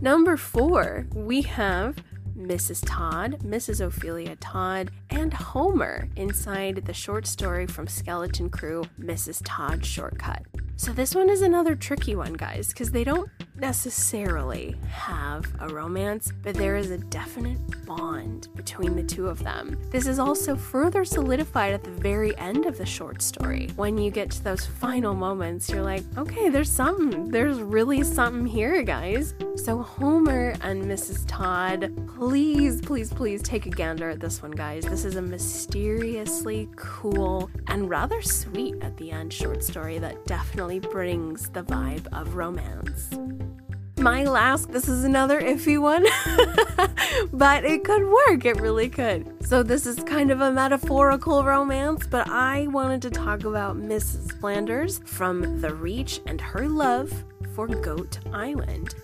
Number 0.00 0.36
four, 0.36 1.06
we 1.14 1.42
have 1.42 1.96
Mrs. 2.36 2.82
Todd, 2.86 3.38
Mrs. 3.42 3.80
Ophelia 3.80 4.36
Todd, 4.36 4.90
and 5.10 5.32
Homer 5.32 6.08
inside 6.16 6.84
the 6.84 6.92
short 6.92 7.26
story 7.26 7.66
from 7.66 7.86
Skeleton 7.86 8.50
Crew, 8.50 8.84
Mrs. 9.00 9.40
Todd 9.44 9.84
Shortcut. 9.84 10.42
So, 10.78 10.92
this 10.92 11.14
one 11.14 11.30
is 11.30 11.40
another 11.40 11.74
tricky 11.74 12.14
one, 12.14 12.34
guys, 12.34 12.68
because 12.68 12.90
they 12.90 13.02
don't 13.02 13.30
necessarily 13.58 14.76
have 14.90 15.46
a 15.60 15.68
romance, 15.68 16.30
but 16.42 16.54
there 16.54 16.76
is 16.76 16.90
a 16.90 16.98
definite 16.98 17.58
bond 17.86 18.48
between 18.54 18.94
the 18.94 19.02
two 19.02 19.26
of 19.26 19.42
them. 19.42 19.78
This 19.90 20.06
is 20.06 20.18
also 20.18 20.54
further 20.54 21.06
solidified 21.06 21.72
at 21.72 21.82
the 21.82 21.90
very 21.90 22.36
end 22.36 22.66
of 22.66 22.76
the 22.76 22.84
short 22.84 23.22
story. 23.22 23.70
When 23.76 23.96
you 23.96 24.10
get 24.10 24.30
to 24.32 24.44
those 24.44 24.66
final 24.66 25.14
moments, 25.14 25.70
you're 25.70 25.82
like, 25.82 26.02
okay, 26.18 26.50
there's 26.50 26.70
something. 26.70 27.30
There's 27.30 27.58
really 27.62 28.02
something 28.02 28.44
here, 28.44 28.82
guys. 28.82 29.32
So, 29.56 29.78
Homer 29.78 30.54
and 30.60 30.84
Mrs. 30.84 31.24
Todd, 31.26 31.90
please, 32.18 32.82
please, 32.82 33.10
please 33.10 33.40
take 33.42 33.64
a 33.64 33.70
gander 33.70 34.10
at 34.10 34.20
this 34.20 34.42
one, 34.42 34.50
guys. 34.50 34.84
This 34.84 35.06
is 35.06 35.16
a 35.16 35.22
mysteriously 35.22 36.68
cool 36.76 37.48
and 37.68 37.88
rather 37.88 38.20
sweet 38.20 38.74
at 38.82 38.94
the 38.98 39.10
end 39.10 39.32
short 39.32 39.64
story 39.64 39.98
that 39.98 40.26
definitely 40.26 40.65
brings 40.90 41.48
the 41.50 41.62
vibe 41.62 42.06
of 42.12 42.34
romance 42.34 43.16
my 44.06 44.22
last, 44.22 44.70
this 44.70 44.88
is 44.88 45.02
another 45.02 45.40
iffy 45.40 45.80
one, 45.80 46.04
but 47.32 47.64
it 47.64 47.82
could 47.82 48.04
work. 48.04 48.44
It 48.44 48.60
really 48.60 48.88
could. 48.88 49.44
So, 49.44 49.64
this 49.64 49.84
is 49.84 49.96
kind 50.04 50.30
of 50.30 50.40
a 50.40 50.52
metaphorical 50.52 51.42
romance, 51.42 52.06
but 52.06 52.28
I 52.28 52.68
wanted 52.68 53.02
to 53.02 53.10
talk 53.10 53.42
about 53.42 53.76
Mrs. 53.76 54.38
Flanders 54.38 55.00
from 55.06 55.60
The 55.60 55.74
Reach 55.74 56.20
and 56.26 56.40
her 56.40 56.68
love 56.68 57.24
for 57.54 57.66
Goat 57.66 58.20
Island. 58.32 58.94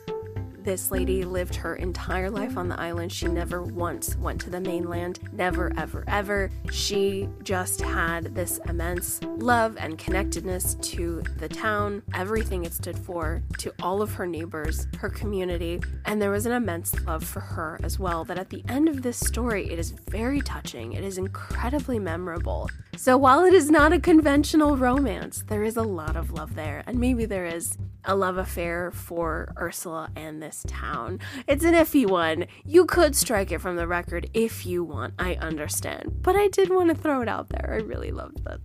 This 0.62 0.92
lady 0.92 1.24
lived 1.24 1.56
her 1.56 1.74
entire 1.74 2.30
life 2.30 2.56
on 2.56 2.68
the 2.68 2.78
island. 2.78 3.10
She 3.10 3.26
never 3.26 3.62
once 3.62 4.14
went 4.14 4.40
to 4.42 4.50
the 4.50 4.60
mainland. 4.60 5.18
Never, 5.32 5.72
ever, 5.76 6.04
ever. 6.06 6.52
She 6.70 7.28
just 7.42 7.80
had 7.80 8.32
this 8.36 8.60
immense 8.68 9.20
love 9.24 9.76
and 9.76 9.98
connectedness 9.98 10.76
to 10.76 11.24
the 11.38 11.48
town, 11.48 12.02
everything 12.14 12.64
it 12.64 12.72
stood 12.74 12.96
for, 12.96 13.42
to 13.58 13.72
all 13.82 14.02
of 14.02 14.14
her 14.14 14.26
neighbors, 14.26 14.86
her 14.98 15.08
community. 15.08 15.80
And 16.04 16.22
there 16.22 16.30
was 16.30 16.46
an 16.46 16.52
immense 16.52 16.94
love 17.06 17.24
for 17.24 17.40
her 17.40 17.80
as 17.82 17.98
well. 17.98 18.24
That 18.24 18.38
at 18.38 18.50
the 18.50 18.62
end 18.68 18.88
of 18.88 19.02
this 19.02 19.18
story, 19.18 19.68
it 19.68 19.80
is 19.80 19.90
very 19.90 20.40
touching. 20.40 20.92
It 20.92 21.02
is 21.02 21.18
incredibly 21.18 21.98
memorable. 21.98 22.70
So 22.96 23.16
while 23.16 23.44
it 23.44 23.52
is 23.52 23.68
not 23.68 23.92
a 23.92 23.98
conventional 23.98 24.76
romance, 24.76 25.42
there 25.48 25.64
is 25.64 25.76
a 25.76 25.82
lot 25.82 26.14
of 26.14 26.30
love 26.30 26.54
there. 26.54 26.84
And 26.86 27.00
maybe 27.00 27.24
there 27.24 27.46
is 27.46 27.76
a 28.04 28.16
love 28.16 28.36
affair 28.36 28.90
for 28.90 29.52
Ursula 29.58 30.10
and 30.16 30.42
this 30.42 30.64
town. 30.66 31.20
It's 31.46 31.64
an 31.64 31.74
iffy 31.74 32.08
one. 32.08 32.46
You 32.64 32.84
could 32.84 33.14
strike 33.14 33.52
it 33.52 33.60
from 33.60 33.76
the 33.76 33.86
record 33.86 34.28
if 34.34 34.66
you 34.66 34.84
want, 34.84 35.14
I 35.18 35.34
understand. 35.36 36.22
But 36.22 36.36
I 36.36 36.48
did 36.48 36.70
want 36.70 36.88
to 36.90 36.94
throw 36.94 37.22
it 37.22 37.28
out 37.28 37.48
there. 37.48 37.70
I 37.72 37.82
really 37.82 38.10
loved 38.10 38.44
that. 38.44 38.60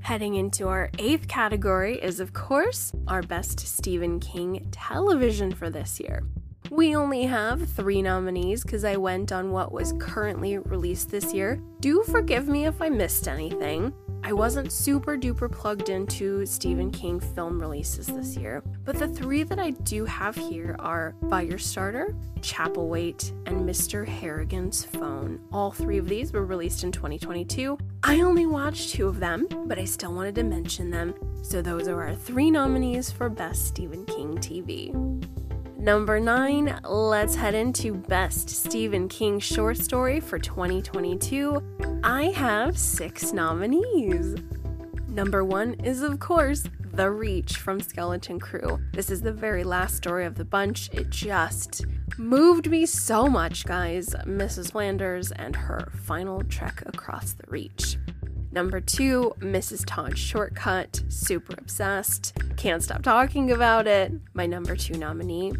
Heading 0.00 0.36
into 0.36 0.68
our 0.68 0.90
eighth 0.98 1.28
category 1.28 1.98
is, 1.98 2.20
of 2.20 2.32
course, 2.32 2.92
our 3.06 3.22
best 3.22 3.60
Stephen 3.60 4.20
King 4.20 4.68
television 4.70 5.52
for 5.52 5.70
this 5.70 6.00
year. 6.00 6.22
We 6.70 6.94
only 6.94 7.24
have 7.24 7.68
three 7.70 8.02
nominees 8.02 8.62
because 8.62 8.84
I 8.84 8.96
went 8.96 9.32
on 9.32 9.52
what 9.52 9.72
was 9.72 9.94
currently 9.98 10.58
released 10.58 11.10
this 11.10 11.32
year. 11.32 11.60
Do 11.80 12.02
forgive 12.04 12.46
me 12.46 12.66
if 12.66 12.80
I 12.82 12.90
missed 12.90 13.26
anything. 13.26 13.92
I 14.22 14.32
wasn't 14.32 14.72
super 14.72 15.16
duper 15.16 15.50
plugged 15.50 15.88
into 15.88 16.44
Stephen 16.44 16.90
King 16.90 17.20
film 17.20 17.60
releases 17.60 18.06
this 18.06 18.36
year, 18.36 18.62
but 18.84 18.98
the 18.98 19.08
three 19.08 19.42
that 19.42 19.58
I 19.58 19.70
do 19.70 20.04
have 20.04 20.34
here 20.34 20.76
are 20.78 21.14
Firestarter, 21.24 22.14
Chapelwaite, 22.40 23.30
and 23.46 23.68
Mr. 23.68 24.06
Harrigan's 24.06 24.84
Phone. 24.84 25.40
All 25.52 25.70
three 25.70 25.98
of 25.98 26.08
these 26.08 26.32
were 26.32 26.44
released 26.44 26.84
in 26.84 26.92
2022. 26.92 27.78
I 28.02 28.20
only 28.20 28.46
watched 28.46 28.90
two 28.90 29.08
of 29.08 29.20
them, 29.20 29.46
but 29.66 29.78
I 29.78 29.84
still 29.84 30.12
wanted 30.12 30.34
to 30.36 30.42
mention 30.42 30.90
them, 30.90 31.14
so 31.42 31.62
those 31.62 31.88
are 31.88 32.02
our 32.02 32.14
three 32.14 32.50
nominees 32.50 33.10
for 33.10 33.28
Best 33.28 33.66
Stephen 33.66 34.04
King 34.04 34.36
TV. 34.38 35.27
Number 35.88 36.20
nine, 36.20 36.78
let's 36.84 37.34
head 37.34 37.54
into 37.54 37.94
Best 37.94 38.50
Stephen 38.50 39.08
King 39.08 39.40
Short 39.40 39.78
Story 39.78 40.20
for 40.20 40.38
2022. 40.38 41.62
I 42.04 42.24
have 42.24 42.76
six 42.76 43.32
nominees. 43.32 44.36
Number 45.08 45.46
one 45.46 45.72
is, 45.82 46.02
of 46.02 46.20
course, 46.20 46.64
The 46.92 47.10
Reach 47.10 47.56
from 47.56 47.80
Skeleton 47.80 48.38
Crew. 48.38 48.78
This 48.92 49.08
is 49.08 49.22
the 49.22 49.32
very 49.32 49.64
last 49.64 49.96
story 49.96 50.26
of 50.26 50.34
the 50.34 50.44
bunch. 50.44 50.90
It 50.92 51.08
just 51.08 51.86
moved 52.18 52.68
me 52.68 52.84
so 52.84 53.26
much, 53.26 53.64
guys. 53.64 54.10
Mrs. 54.26 54.72
Flanders 54.72 55.32
and 55.32 55.56
her 55.56 55.90
final 56.04 56.44
trek 56.44 56.82
across 56.84 57.32
the 57.32 57.44
Reach. 57.48 57.96
Number 58.50 58.80
two, 58.80 59.34
Mrs. 59.40 59.84
Todd's 59.86 60.18
Shortcut, 60.18 61.02
super 61.08 61.54
obsessed, 61.58 62.36
can't 62.56 62.82
stop 62.82 63.02
talking 63.02 63.50
about 63.50 63.86
it. 63.86 64.12
My 64.34 64.46
number 64.46 64.74
two 64.74 64.94
nominee. 64.94 65.52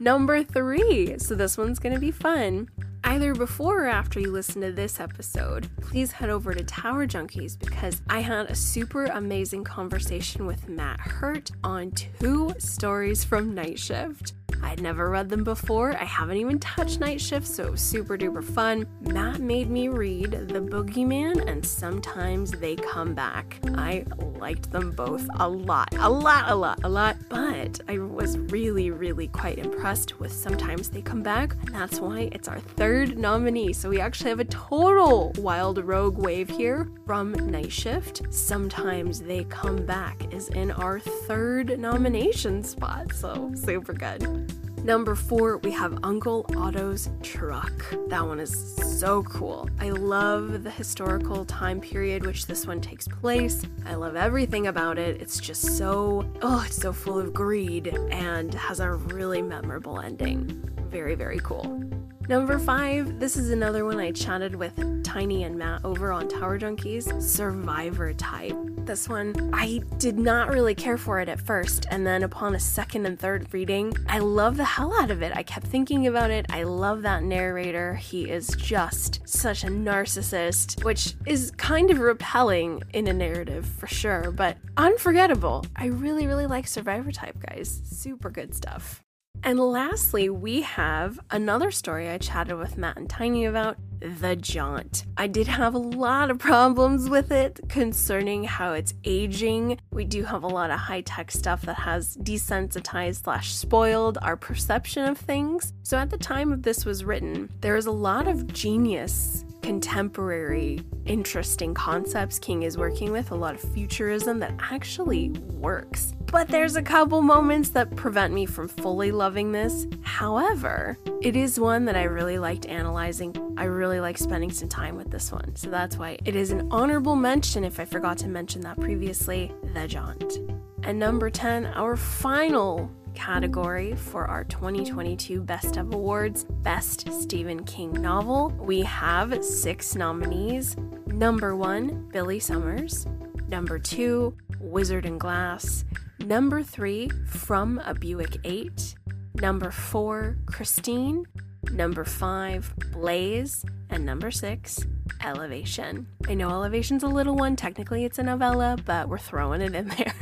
Number 0.00 0.42
three, 0.42 1.18
so 1.18 1.34
this 1.34 1.56
one's 1.58 1.78
gonna 1.78 1.98
be 2.00 2.10
fun. 2.10 2.68
Either 3.04 3.34
before 3.34 3.84
or 3.84 3.88
after 3.88 4.20
you 4.20 4.30
listen 4.30 4.62
to 4.62 4.72
this 4.72 5.00
episode, 5.00 5.68
please 5.80 6.12
head 6.12 6.30
over 6.30 6.54
to 6.54 6.62
Tower 6.64 7.06
Junkies 7.06 7.58
because 7.58 8.00
I 8.08 8.20
had 8.20 8.46
a 8.46 8.54
super 8.54 9.06
amazing 9.06 9.64
conversation 9.64 10.46
with 10.46 10.68
Matt 10.68 11.00
Hurt 11.00 11.50
on 11.64 11.90
two 11.90 12.54
stories 12.58 13.24
from 13.24 13.54
Night 13.54 13.78
Shift. 13.78 14.34
I'd 14.64 14.80
never 14.80 15.10
read 15.10 15.28
them 15.28 15.42
before. 15.42 15.92
I 15.92 16.04
haven't 16.04 16.36
even 16.36 16.60
touched 16.60 17.00
Night 17.00 17.20
Shift, 17.20 17.48
so 17.48 17.64
it 17.64 17.72
was 17.72 17.80
super 17.80 18.16
duper 18.16 18.44
fun. 18.44 18.86
Matt 19.00 19.40
made 19.40 19.68
me 19.68 19.88
read 19.88 20.30
The 20.30 20.60
Boogeyman 20.60 21.48
and 21.50 21.66
Sometimes 21.66 22.52
They 22.52 22.76
Come 22.76 23.12
Back. 23.12 23.58
I 23.74 24.04
liked 24.38 24.70
them 24.70 24.92
both 24.92 25.26
a 25.40 25.48
lot, 25.48 25.88
a 25.98 26.08
lot, 26.08 26.48
a 26.48 26.54
lot, 26.54 26.78
a 26.84 26.88
lot, 26.88 27.16
but 27.28 27.80
I 27.88 27.98
was 27.98 28.38
really, 28.38 28.90
really 28.90 29.26
quite 29.28 29.58
impressed 29.58 30.20
with 30.20 30.32
Sometimes 30.32 30.90
They 30.90 31.02
Come 31.02 31.22
Back, 31.22 31.56
that's 31.72 31.98
why 31.98 32.28
it's 32.30 32.46
our 32.46 32.60
third 32.60 32.91
nominee. 32.92 33.72
So 33.72 33.88
we 33.88 34.00
actually 34.00 34.30
have 34.30 34.40
a 34.40 34.44
total 34.44 35.32
wild 35.38 35.78
rogue 35.78 36.18
wave 36.18 36.50
here 36.50 36.88
from 37.06 37.32
Night 37.32 37.72
Shift. 37.72 38.22
Sometimes 38.30 39.20
They 39.20 39.44
Come 39.44 39.86
Back 39.86 40.32
is 40.32 40.48
in 40.50 40.70
our 40.72 41.00
third 41.00 41.78
nomination 41.78 42.62
spot, 42.62 43.12
so 43.14 43.50
super 43.54 43.92
good. 43.92 44.52
Number 44.84 45.14
four, 45.14 45.58
we 45.58 45.70
have 45.70 45.98
Uncle 46.02 46.44
Otto's 46.56 47.08
truck. 47.22 47.72
That 48.08 48.26
one 48.26 48.40
is 48.40 48.74
so 49.00 49.22
cool. 49.22 49.70
I 49.78 49.90
love 49.90 50.64
the 50.64 50.70
historical 50.70 51.44
time 51.44 51.80
period 51.80 52.26
which 52.26 52.46
this 52.46 52.66
one 52.66 52.80
takes 52.80 53.06
place. 53.06 53.62
I 53.86 53.94
love 53.94 54.16
everything 54.16 54.66
about 54.66 54.98
it. 54.98 55.20
It's 55.20 55.38
just 55.38 55.78
so, 55.78 56.28
oh, 56.42 56.64
it's 56.66 56.76
so 56.76 56.92
full 56.92 57.18
of 57.18 57.32
greed 57.32 57.96
and 58.10 58.52
has 58.54 58.80
a 58.80 58.90
really 58.90 59.40
memorable 59.40 60.00
ending. 60.00 60.68
Very, 60.90 61.14
very 61.14 61.38
cool. 61.38 61.80
Number 62.28 62.58
five, 62.58 63.18
this 63.18 63.36
is 63.36 63.50
another 63.50 63.84
one 63.84 63.98
I 63.98 64.12
chatted 64.12 64.54
with 64.54 65.02
Tiny 65.02 65.42
and 65.42 65.58
Matt 65.58 65.84
over 65.84 66.12
on 66.12 66.28
Tower 66.28 66.58
Junkies 66.58 67.20
Survivor 67.20 68.14
Type. 68.14 68.56
This 68.86 69.08
one, 69.08 69.50
I 69.52 69.82
did 69.98 70.18
not 70.18 70.50
really 70.50 70.74
care 70.74 70.96
for 70.96 71.20
it 71.20 71.28
at 71.28 71.40
first, 71.40 71.86
and 71.90 72.06
then 72.06 72.22
upon 72.22 72.54
a 72.54 72.60
second 72.60 73.06
and 73.06 73.18
third 73.18 73.52
reading, 73.52 73.92
I 74.08 74.20
love 74.20 74.56
the 74.56 74.64
hell 74.64 74.94
out 75.00 75.10
of 75.10 75.20
it. 75.20 75.32
I 75.36 75.42
kept 75.42 75.66
thinking 75.66 76.06
about 76.06 76.30
it. 76.30 76.46
I 76.48 76.62
love 76.62 77.02
that 77.02 77.22
narrator. 77.22 77.96
He 77.96 78.30
is 78.30 78.48
just 78.56 79.20
such 79.28 79.64
a 79.64 79.68
narcissist, 79.68 80.84
which 80.84 81.14
is 81.26 81.50
kind 81.56 81.90
of 81.90 81.98
repelling 81.98 82.82
in 82.92 83.08
a 83.08 83.12
narrative 83.12 83.66
for 83.66 83.88
sure, 83.88 84.30
but 84.30 84.56
unforgettable. 84.76 85.66
I 85.76 85.86
really, 85.86 86.26
really 86.26 86.46
like 86.46 86.66
Survivor 86.66 87.10
Type, 87.10 87.36
guys. 87.40 87.82
Super 87.84 88.30
good 88.30 88.54
stuff. 88.54 89.01
And 89.44 89.58
lastly, 89.58 90.30
we 90.30 90.62
have 90.62 91.18
another 91.30 91.72
story 91.72 92.08
I 92.08 92.18
chatted 92.18 92.56
with 92.58 92.76
Matt 92.76 92.96
and 92.96 93.10
Tiny 93.10 93.44
about 93.44 93.76
The 94.02 94.36
Jaunt. 94.36 95.04
I 95.16 95.28
did 95.28 95.46
have 95.46 95.74
a 95.74 95.78
lot 95.78 96.30
of 96.30 96.38
problems 96.38 97.08
with 97.08 97.30
it 97.30 97.60
concerning 97.68 98.44
how 98.44 98.72
it's 98.72 98.94
aging. 99.04 99.78
We 99.92 100.04
do 100.04 100.24
have 100.24 100.42
a 100.42 100.48
lot 100.48 100.70
of 100.70 100.78
high 100.78 101.02
tech 101.02 101.30
stuff 101.30 101.62
that 101.62 101.76
has 101.76 102.16
desensitized 102.16 103.22
slash 103.22 103.54
spoiled 103.54 104.18
our 104.22 104.36
perception 104.36 105.04
of 105.04 105.18
things. 105.18 105.72
So 105.82 105.96
at 105.98 106.10
the 106.10 106.18
time 106.18 106.52
of 106.52 106.62
this 106.62 106.84
was 106.84 107.04
written, 107.04 107.48
there 107.60 107.76
is 107.76 107.86
a 107.86 107.92
lot 107.92 108.26
of 108.26 108.52
genius 108.52 109.44
contemporary, 109.62 110.80
interesting 111.06 111.72
concepts 111.72 112.38
King 112.38 112.64
is 112.64 112.76
working 112.76 113.12
with, 113.12 113.30
a 113.30 113.34
lot 113.34 113.54
of 113.54 113.60
futurism 113.60 114.40
that 114.40 114.52
actually 114.58 115.30
works. 115.30 116.14
But 116.26 116.48
there's 116.48 116.76
a 116.76 116.82
couple 116.82 117.22
moments 117.22 117.70
that 117.70 117.94
prevent 117.94 118.32
me 118.34 118.46
from 118.46 118.66
fully 118.66 119.12
loving 119.12 119.52
this. 119.52 119.86
However, 120.02 120.98
it 121.20 121.36
is 121.36 121.60
one 121.60 121.84
that 121.84 121.96
I 121.96 122.04
really 122.04 122.38
liked 122.38 122.66
analyzing. 122.66 123.36
I 123.56 123.64
really 123.64 123.91
like 124.00 124.18
spending 124.18 124.50
some 124.50 124.68
time 124.68 124.96
with 124.96 125.10
this 125.10 125.32
one. 125.32 125.54
So 125.56 125.70
that's 125.70 125.96
why 125.96 126.18
it 126.24 126.36
is 126.36 126.50
an 126.50 126.68
honorable 126.70 127.16
mention 127.16 127.64
if 127.64 127.80
I 127.80 127.84
forgot 127.84 128.18
to 128.18 128.28
mention 128.28 128.60
that 128.62 128.78
previously 128.80 129.52
The 129.74 129.86
Jaunt. 129.86 130.38
And 130.82 130.98
number 130.98 131.30
10, 131.30 131.66
our 131.66 131.96
final 131.96 132.90
category 133.14 133.94
for 133.94 134.26
our 134.26 134.44
2022 134.44 135.42
Best 135.42 135.76
of 135.76 135.92
Awards 135.94 136.44
Best 136.44 137.12
Stephen 137.12 137.64
King 137.64 137.92
Novel. 137.92 138.48
We 138.58 138.80
have 138.80 139.44
six 139.44 139.94
nominees. 139.94 140.76
Number 141.06 141.54
one, 141.54 142.08
Billy 142.12 142.40
Summers. 142.40 143.06
Number 143.48 143.78
two, 143.78 144.36
Wizard 144.60 145.04
and 145.04 145.20
Glass. 145.20 145.84
Number 146.20 146.62
three, 146.62 147.08
From 147.26 147.80
a 147.84 147.94
Buick 147.94 148.38
8. 148.44 148.94
Number 149.34 149.70
four, 149.70 150.38
Christine. 150.46 151.26
Number 151.70 152.04
five, 152.04 152.74
Blaze. 152.92 153.64
And 153.92 154.06
number 154.06 154.30
six, 154.30 154.86
Elevation. 155.22 156.06
I 156.26 156.32
know 156.32 156.48
Elevation's 156.48 157.02
a 157.02 157.08
little 157.08 157.36
one, 157.36 157.56
technically 157.56 158.06
it's 158.06 158.18
a 158.18 158.22
novella, 158.22 158.78
but 158.86 159.06
we're 159.06 159.18
throwing 159.18 159.60
it 159.60 159.74
in 159.74 159.88
there. 159.98 160.14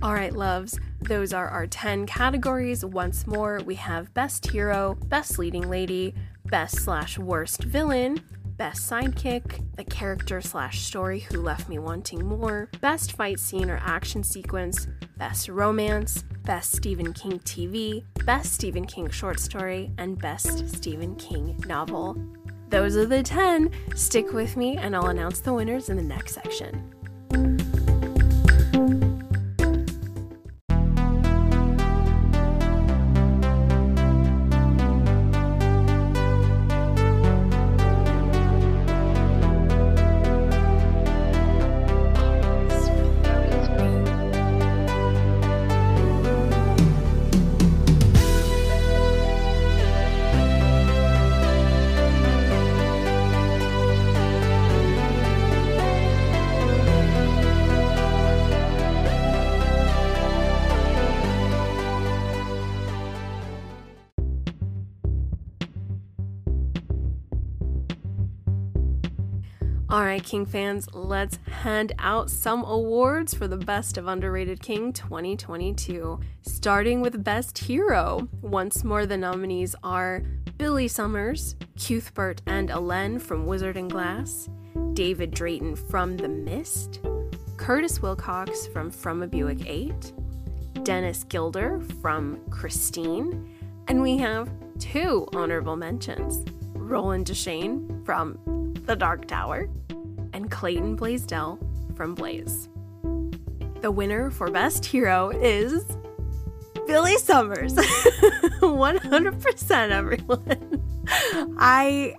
All 0.00 0.14
right, 0.14 0.32
loves, 0.32 0.78
those 1.00 1.32
are 1.32 1.48
our 1.48 1.66
10 1.66 2.06
categories. 2.06 2.84
Once 2.84 3.26
more, 3.26 3.60
we 3.66 3.74
have 3.74 4.14
Best 4.14 4.48
Hero, 4.48 4.96
Best 5.06 5.36
Leading 5.36 5.68
Lady, 5.68 6.14
Best 6.44 6.76
slash 6.76 7.18
Worst 7.18 7.64
Villain, 7.64 8.20
Best 8.56 8.88
Sidekick, 8.88 9.64
the 9.74 9.84
character 9.84 10.40
slash 10.40 10.82
story 10.82 11.18
who 11.18 11.42
left 11.42 11.68
me 11.68 11.80
wanting 11.80 12.24
more, 12.24 12.70
Best 12.80 13.16
Fight 13.16 13.40
Scene 13.40 13.68
or 13.68 13.80
Action 13.82 14.22
Sequence, 14.22 14.86
Best 15.16 15.48
Romance, 15.48 16.22
Best 16.44 16.76
Stephen 16.76 17.12
King 17.12 17.40
TV, 17.40 18.04
Best 18.24 18.52
Stephen 18.52 18.86
King 18.86 19.10
Short 19.10 19.40
Story, 19.40 19.90
and 19.98 20.20
Best 20.20 20.68
Stephen 20.68 21.16
King 21.16 21.60
Novel. 21.66 22.16
Those 22.72 22.96
are 22.96 23.04
the 23.04 23.22
10. 23.22 23.70
Stick 23.94 24.32
with 24.32 24.56
me, 24.56 24.78
and 24.78 24.96
I'll 24.96 25.08
announce 25.08 25.40
the 25.40 25.52
winners 25.52 25.90
in 25.90 25.98
the 25.98 26.02
next 26.02 26.32
section. 26.32 26.82
King 70.22 70.46
fans, 70.46 70.88
let's 70.92 71.38
hand 71.50 71.92
out 71.98 72.30
some 72.30 72.64
awards 72.64 73.34
for 73.34 73.48
the 73.48 73.56
Best 73.56 73.96
of 73.98 74.06
Underrated 74.06 74.62
King 74.62 74.92
2022. 74.92 76.20
Starting 76.42 77.00
with 77.00 77.22
Best 77.24 77.58
Hero. 77.58 78.28
Once 78.40 78.84
more, 78.84 79.06
the 79.06 79.16
nominees 79.16 79.74
are 79.82 80.22
Billy 80.58 80.88
Summers, 80.88 81.56
Cuthbert 81.76 82.42
and 82.46 82.70
Alain 82.70 83.18
from 83.18 83.46
Wizard 83.46 83.76
and 83.76 83.90
Glass, 83.90 84.48
David 84.92 85.32
Drayton 85.32 85.76
from 85.76 86.16
The 86.16 86.28
Mist, 86.28 87.00
Curtis 87.56 88.00
Wilcox 88.00 88.66
from 88.68 88.90
From 88.90 89.22
a 89.22 89.26
Buick 89.26 89.66
8, 89.66 90.12
Dennis 90.84 91.24
Guilder 91.24 91.80
from 92.00 92.40
Christine, 92.50 93.48
and 93.88 94.00
we 94.00 94.16
have 94.18 94.50
two 94.78 95.26
honorable 95.34 95.76
mentions 95.76 96.44
Roland 96.74 97.26
Deschain 97.26 98.04
from 98.04 98.38
The 98.86 98.96
Dark 98.96 99.26
Tower, 99.26 99.68
Clayton 100.52 100.94
Blaisdell 100.94 101.58
from 101.96 102.14
Blaze. 102.14 102.68
The 103.80 103.90
winner 103.90 104.30
for 104.30 104.48
Best 104.50 104.84
Hero 104.84 105.30
is 105.30 105.84
Billy 106.86 107.16
Summers. 107.16 107.74
100% 107.74 109.90
everyone. 109.90 110.84
I 111.58 112.14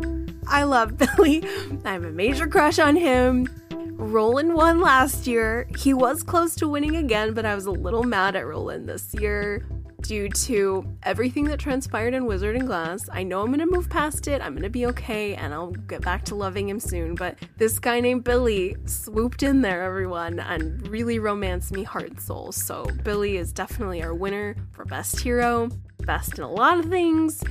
I 0.48 0.64
love 0.64 0.98
Billy. 0.98 1.48
I 1.86 1.94
have 1.94 2.04
a 2.04 2.12
major 2.12 2.48
crush 2.48 2.80
on 2.80 2.98
him. 2.98 3.48
Roland 3.92 4.56
won 4.56 4.82
last 4.82 5.28
year. 5.28 5.70
He 5.78 5.94
was 5.94 6.24
close 6.24 6.56
to 6.56 6.68
winning 6.68 6.98
again, 6.98 7.34
but 7.34 7.46
I 7.46 7.56
was 7.56 7.68
a 7.68 7.72
little 7.72 8.04
mad 8.04 8.36
at 8.36 8.46
Roland 8.46 8.90
this 8.90 9.14
year 9.14 9.66
due 10.04 10.30
to 10.30 10.86
everything 11.04 11.46
that 11.46 11.60
transpired 11.60 12.14
in 12.14 12.26
Wizard 12.26 12.56
and 12.56 12.68
Glass. 12.68 13.02
I 13.12 13.24
know 13.24 13.42
I'm 13.42 13.50
gonna 13.50 13.66
move 13.66 13.90
past 13.90 14.28
it, 14.28 14.42
I'm 14.42 14.54
gonna 14.54 14.70
be 14.70 14.86
okay, 14.88 15.36
and 15.36 15.54
I'll 15.54 15.72
get 15.72 16.02
back 16.02 16.24
to 16.26 16.36
loving 16.36 16.70
him 16.70 16.80
soon. 16.80 17.16
But 17.16 17.38
this 17.58 17.80
guy 17.80 18.00
named 18.00 18.24
Billy 18.24 18.76
swooped 18.86 19.42
in 19.42 19.62
there, 19.62 19.82
everyone, 19.84 20.40
and 20.40 20.88
really 20.88 21.20
romanced 21.20 21.72
me 21.72 21.84
heart 21.84 22.10
and 22.10 22.22
soul. 22.22 22.52
So 22.52 22.86
Billy 23.04 23.38
is 23.38 23.52
definitely 23.52 24.04
our 24.04 24.14
winner 24.14 24.56
for 24.72 24.86
Best 24.86 25.20
Hero, 25.20 25.70
best 26.00 26.38
in 26.38 26.44
a 26.44 26.52
lot 26.52 26.78
of 26.80 26.86
things 26.86 27.44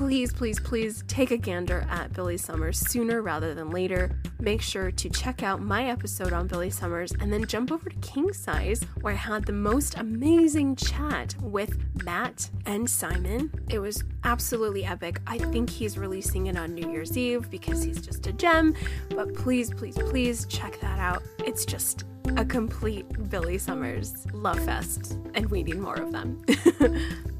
please, 0.00 0.32
please, 0.32 0.58
please 0.58 1.04
take 1.08 1.30
a 1.30 1.36
gander 1.36 1.86
at 1.90 2.10
Billy 2.14 2.38
Summers 2.38 2.78
sooner 2.78 3.20
rather 3.20 3.54
than 3.54 3.70
later. 3.70 4.18
Make 4.38 4.62
sure 4.62 4.90
to 4.90 5.10
check 5.10 5.42
out 5.42 5.60
my 5.60 5.90
episode 5.90 6.32
on 6.32 6.46
Billy 6.46 6.70
Summers 6.70 7.12
and 7.20 7.30
then 7.30 7.46
jump 7.46 7.70
over 7.70 7.90
to 7.90 7.96
King 7.96 8.32
Size, 8.32 8.82
where 9.02 9.12
I 9.12 9.16
had 9.18 9.44
the 9.44 9.52
most 9.52 9.98
amazing 9.98 10.76
chat 10.76 11.34
with 11.42 11.76
Matt 12.02 12.48
and 12.64 12.88
Simon. 12.88 13.52
It 13.68 13.78
was 13.78 14.02
absolutely 14.24 14.86
epic. 14.86 15.20
I 15.26 15.36
think 15.36 15.68
he's 15.68 15.98
releasing 15.98 16.46
it 16.46 16.56
on 16.56 16.72
New 16.72 16.90
Year's 16.90 17.18
Eve 17.18 17.50
because 17.50 17.82
he's 17.82 18.00
just 18.00 18.26
a 18.26 18.32
gem, 18.32 18.74
but 19.10 19.34
please, 19.34 19.70
please, 19.70 19.98
please 19.98 20.46
check 20.46 20.80
that 20.80 20.98
out. 20.98 21.22
It's 21.44 21.66
just 21.66 22.04
a 22.38 22.44
complete 22.46 23.28
Billy 23.28 23.58
Summers 23.58 24.26
love 24.32 24.64
fest, 24.64 25.18
and 25.34 25.50
we 25.50 25.62
need 25.62 25.78
more 25.78 25.96
of 25.96 26.10
them. 26.10 26.42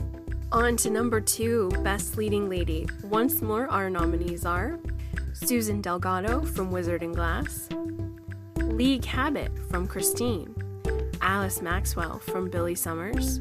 On 0.53 0.76
to 0.78 0.90
number 0.90 1.20
two, 1.20 1.68
Best 1.84 2.16
Leading 2.16 2.48
Lady. 2.48 2.88
Once 3.05 3.40
more, 3.40 3.68
our 3.68 3.88
nominees 3.88 4.44
are 4.44 4.80
Susan 5.32 5.80
Delgado 5.80 6.42
from 6.42 6.72
Wizard 6.72 7.05
and 7.05 7.14
Glass, 7.14 7.68
Lee 8.57 8.98
Cabot 8.98 9.53
from 9.70 9.86
Christine, 9.86 10.53
Alice 11.22 11.62
Maxwell 11.62 12.18
from 12.18 12.51
Billy 12.51 12.74
Summers, 12.74 13.38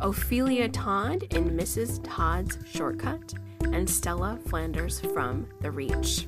Ophelia 0.00 0.70
Todd 0.70 1.24
in 1.34 1.50
Mrs. 1.50 2.00
Todd's 2.02 2.56
Shortcut, 2.64 3.34
and 3.60 3.88
Stella 3.88 4.38
Flanders 4.46 4.98
from 4.98 5.46
The 5.60 5.70
Reach. 5.70 6.26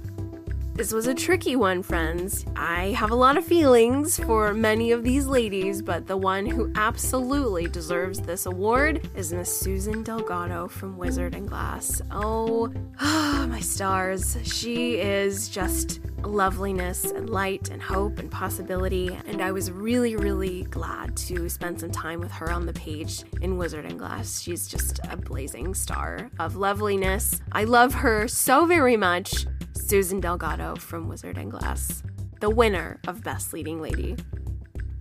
This 0.74 0.90
was 0.90 1.06
a 1.06 1.14
tricky 1.14 1.54
one, 1.54 1.82
friends. 1.82 2.46
I 2.56 2.92
have 2.92 3.10
a 3.10 3.14
lot 3.14 3.36
of 3.36 3.44
feelings 3.44 4.18
for 4.18 4.54
many 4.54 4.90
of 4.90 5.04
these 5.04 5.26
ladies, 5.26 5.82
but 5.82 6.06
the 6.06 6.16
one 6.16 6.46
who 6.46 6.72
absolutely 6.76 7.66
deserves 7.68 8.20
this 8.20 8.46
award 8.46 9.06
is 9.14 9.34
Miss 9.34 9.54
Susan 9.54 10.02
Delgado 10.02 10.68
from 10.68 10.96
Wizard 10.96 11.34
and 11.34 11.46
Glass. 11.46 12.00
Oh, 12.10 12.72
my 13.02 13.60
stars. 13.60 14.38
She 14.44 14.94
is 14.94 15.50
just 15.50 16.00
loveliness 16.24 17.04
and 17.04 17.28
light 17.28 17.68
and 17.68 17.82
hope 17.82 18.18
and 18.18 18.30
possibility. 18.30 19.18
And 19.26 19.42
I 19.42 19.52
was 19.52 19.70
really, 19.70 20.16
really 20.16 20.62
glad 20.64 21.16
to 21.18 21.48
spend 21.48 21.80
some 21.80 21.90
time 21.90 22.20
with 22.20 22.32
her 22.32 22.50
on 22.50 22.64
the 22.64 22.72
page 22.72 23.24
in 23.40 23.56
Wizard 23.56 23.84
and 23.84 23.98
Glass. 23.98 24.40
She's 24.40 24.68
just 24.68 25.00
a 25.10 25.16
blazing 25.16 25.74
star 25.74 26.30
of 26.38 26.56
loveliness. 26.56 27.40
I 27.52 27.64
love 27.64 27.92
her 27.94 28.26
so 28.28 28.64
very 28.64 28.96
much. 28.96 29.46
Susan 29.92 30.22
Delgado 30.22 30.74
from 30.76 31.06
Wizard 31.06 31.36
and 31.36 31.50
Glass, 31.50 32.02
the 32.40 32.48
winner 32.48 32.98
of 33.06 33.22
Best 33.22 33.52
Leading 33.52 33.82
Lady. 33.82 34.16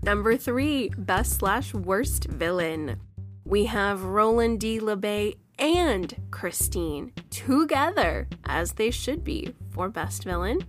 Number 0.04 0.36
three, 0.36 0.90
Best 0.98 1.38
slash 1.38 1.74
Worst 1.74 2.26
Villain. 2.26 3.00
We 3.46 3.68
have 3.68 4.04
Roland 4.04 4.60
D. 4.60 4.82
LeBay 4.82 5.38
and 5.58 6.14
Christine 6.30 7.14
together, 7.30 8.28
as 8.44 8.74
they 8.74 8.92
should 8.92 9.24
be, 9.24 9.56
for 9.70 9.88
Best 9.88 10.26
Villain. 10.26 10.60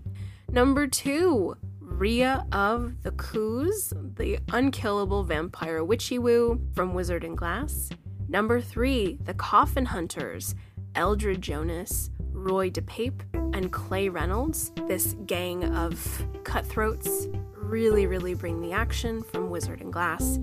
Number 0.48 0.86
two, 0.86 1.56
Rhea 1.80 2.46
of 2.52 3.02
the 3.02 3.10
Coos, 3.10 3.92
the 4.14 4.38
unkillable 4.52 5.24
vampire 5.24 5.82
witchy 5.82 6.20
woo 6.20 6.60
from 6.76 6.94
Wizard 6.94 7.24
and 7.24 7.36
Glass. 7.36 7.90
Number 8.28 8.60
three, 8.60 9.18
The 9.24 9.34
Coffin 9.34 9.86
Hunters, 9.86 10.54
Eldred 10.94 11.42
Jonas, 11.42 12.10
Roy 12.42 12.70
DePape, 12.70 13.22
and 13.54 13.70
Clay 13.70 14.08
Reynolds. 14.08 14.72
This 14.88 15.14
gang 15.26 15.64
of 15.76 16.24
cutthroats 16.44 17.28
really, 17.54 18.06
really 18.06 18.34
bring 18.34 18.60
the 18.60 18.72
action 18.72 19.22
from 19.22 19.50
Wizard 19.50 19.80
and 19.80 19.92
Glass. 19.92 20.38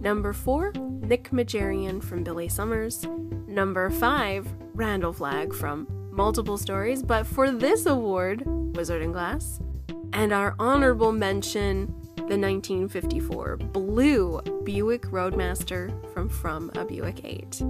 Number 0.00 0.32
four, 0.32 0.72
Nick 0.72 1.30
Majarian 1.30 2.02
from 2.02 2.24
Billy 2.24 2.48
Summers. 2.48 3.06
Number 3.46 3.90
five, 3.90 4.46
Randall 4.74 5.12
Flagg 5.12 5.54
from 5.54 5.86
multiple 6.10 6.58
stories, 6.58 7.02
but 7.02 7.26
for 7.26 7.50
this 7.50 7.86
award, 7.86 8.42
Wizard 8.76 9.02
and 9.02 9.12
Glass. 9.12 9.60
And 10.12 10.32
our 10.32 10.54
honorable 10.58 11.12
mention, 11.12 11.86
the 12.16 12.38
1954 12.38 13.56
Blue 13.58 14.40
Buick 14.64 15.10
Roadmaster 15.12 15.90
from 16.12 16.28
From 16.28 16.70
a 16.74 16.84
Buick 16.84 17.24
8. 17.24 17.62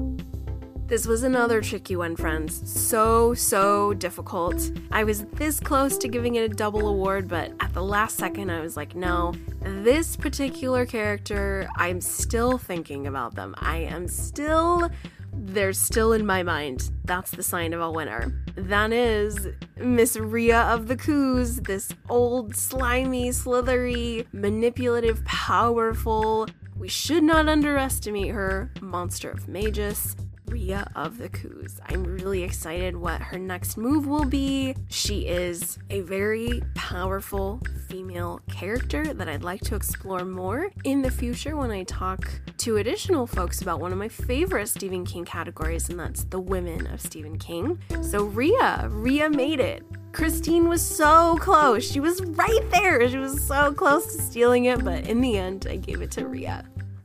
This 0.86 1.06
was 1.06 1.22
another 1.22 1.62
tricky 1.62 1.96
one, 1.96 2.14
friends. 2.14 2.62
So, 2.70 3.32
so 3.32 3.94
difficult. 3.94 4.70
I 4.92 5.02
was 5.02 5.24
this 5.32 5.58
close 5.58 5.96
to 5.98 6.08
giving 6.08 6.34
it 6.34 6.50
a 6.50 6.54
double 6.54 6.88
award, 6.88 7.26
but 7.26 7.52
at 7.60 7.72
the 7.72 7.82
last 7.82 8.18
second, 8.18 8.50
I 8.50 8.60
was 8.60 8.76
like, 8.76 8.94
no, 8.94 9.32
this 9.60 10.14
particular 10.14 10.84
character, 10.84 11.66
I'm 11.76 12.02
still 12.02 12.58
thinking 12.58 13.06
about 13.06 13.34
them. 13.34 13.54
I 13.58 13.78
am 13.78 14.06
still 14.06 14.90
they're 15.36 15.72
still 15.72 16.12
in 16.12 16.24
my 16.24 16.42
mind. 16.42 16.90
That's 17.04 17.30
the 17.30 17.42
sign 17.42 17.72
of 17.72 17.80
a 17.80 17.90
winner. 17.90 18.44
That 18.54 18.92
is 18.92 19.48
Miss 19.76 20.16
Rhea 20.16 20.60
of 20.62 20.86
the 20.86 20.96
Coos, 20.96 21.56
this 21.56 21.90
old, 22.08 22.54
slimy, 22.54 23.32
slithery, 23.32 24.28
manipulative, 24.32 25.24
powerful. 25.24 26.46
We 26.76 26.88
should 26.88 27.24
not 27.24 27.48
underestimate 27.48 28.32
her, 28.32 28.70
monster 28.80 29.30
of 29.30 29.48
Mejis. 29.48 30.14
Rhea 30.46 30.90
of 30.94 31.18
the 31.18 31.28
Coos. 31.28 31.80
I'm 31.88 32.04
really 32.04 32.42
excited 32.42 32.96
what 32.96 33.20
her 33.20 33.38
next 33.38 33.76
move 33.76 34.06
will 34.06 34.24
be. 34.24 34.74
She 34.88 35.26
is 35.26 35.78
a 35.90 36.00
very 36.00 36.62
powerful 36.74 37.60
female 37.88 38.40
character 38.50 39.14
that 39.14 39.28
I'd 39.28 39.42
like 39.42 39.62
to 39.62 39.74
explore 39.74 40.24
more 40.24 40.70
in 40.84 41.02
the 41.02 41.10
future 41.10 41.56
when 41.56 41.70
I 41.70 41.84
talk 41.84 42.28
to 42.58 42.76
additional 42.76 43.26
folks 43.26 43.62
about 43.62 43.80
one 43.80 43.92
of 43.92 43.98
my 43.98 44.08
favorite 44.08 44.68
Stephen 44.68 45.04
King 45.04 45.24
categories, 45.24 45.88
and 45.88 45.98
that's 45.98 46.24
the 46.24 46.40
women 46.40 46.86
of 46.88 47.00
Stephen 47.00 47.38
King. 47.38 47.78
So, 48.02 48.24
Rhea, 48.24 48.88
Rhea 48.90 49.30
made 49.30 49.60
it. 49.60 49.84
Christine 50.12 50.68
was 50.68 50.80
so 50.80 51.36
close. 51.40 51.90
She 51.90 51.98
was 51.98 52.22
right 52.22 52.70
there. 52.70 53.08
She 53.08 53.18
was 53.18 53.44
so 53.44 53.72
close 53.72 54.14
to 54.14 54.22
stealing 54.22 54.66
it, 54.66 54.84
but 54.84 55.08
in 55.08 55.20
the 55.20 55.36
end, 55.36 55.66
I 55.68 55.74
gave 55.76 56.02
it 56.02 56.12
to 56.12 56.28
Rhea. 56.28 56.64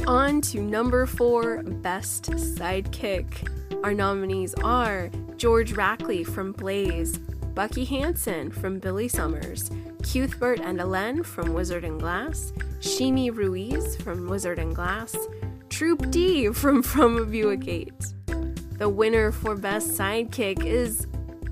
On 0.10 0.42
to 0.42 0.60
number 0.60 1.06
four, 1.06 1.62
Best 1.62 2.32
Sidekick. 2.32 3.48
Our 3.84 3.94
nominees 3.94 4.56
are 4.56 5.12
George 5.38 5.74
Rackley 5.74 6.26
from 6.26 6.52
Blaze, 6.52 7.20
Bucky 7.54 7.86
Hansen 7.86 8.50
from 8.50 8.80
Billy 8.80 9.08
Summers, 9.08 9.70
Cuthbert 10.02 10.62
and 10.62 10.82
Alain 10.82 11.22
from 11.22 11.54
Wizard 11.54 11.84
and 11.84 12.00
Glass, 12.00 12.54
Sheemie 12.80 13.30
Ruiz 13.30 13.98
from 13.98 14.28
Wizard 14.28 14.58
and 14.58 14.74
Glass, 14.74 15.16
Troop 15.70 16.10
D 16.10 16.52
from 16.54 16.82
From 16.92 17.18
a 17.18 17.26
Buick 17.26 17.68
8. 17.68 17.94
The 18.80 18.90
winner 18.90 19.32
for 19.32 19.56
Best 19.56 19.92
Sidekick 19.92 20.66
is 20.66 21.06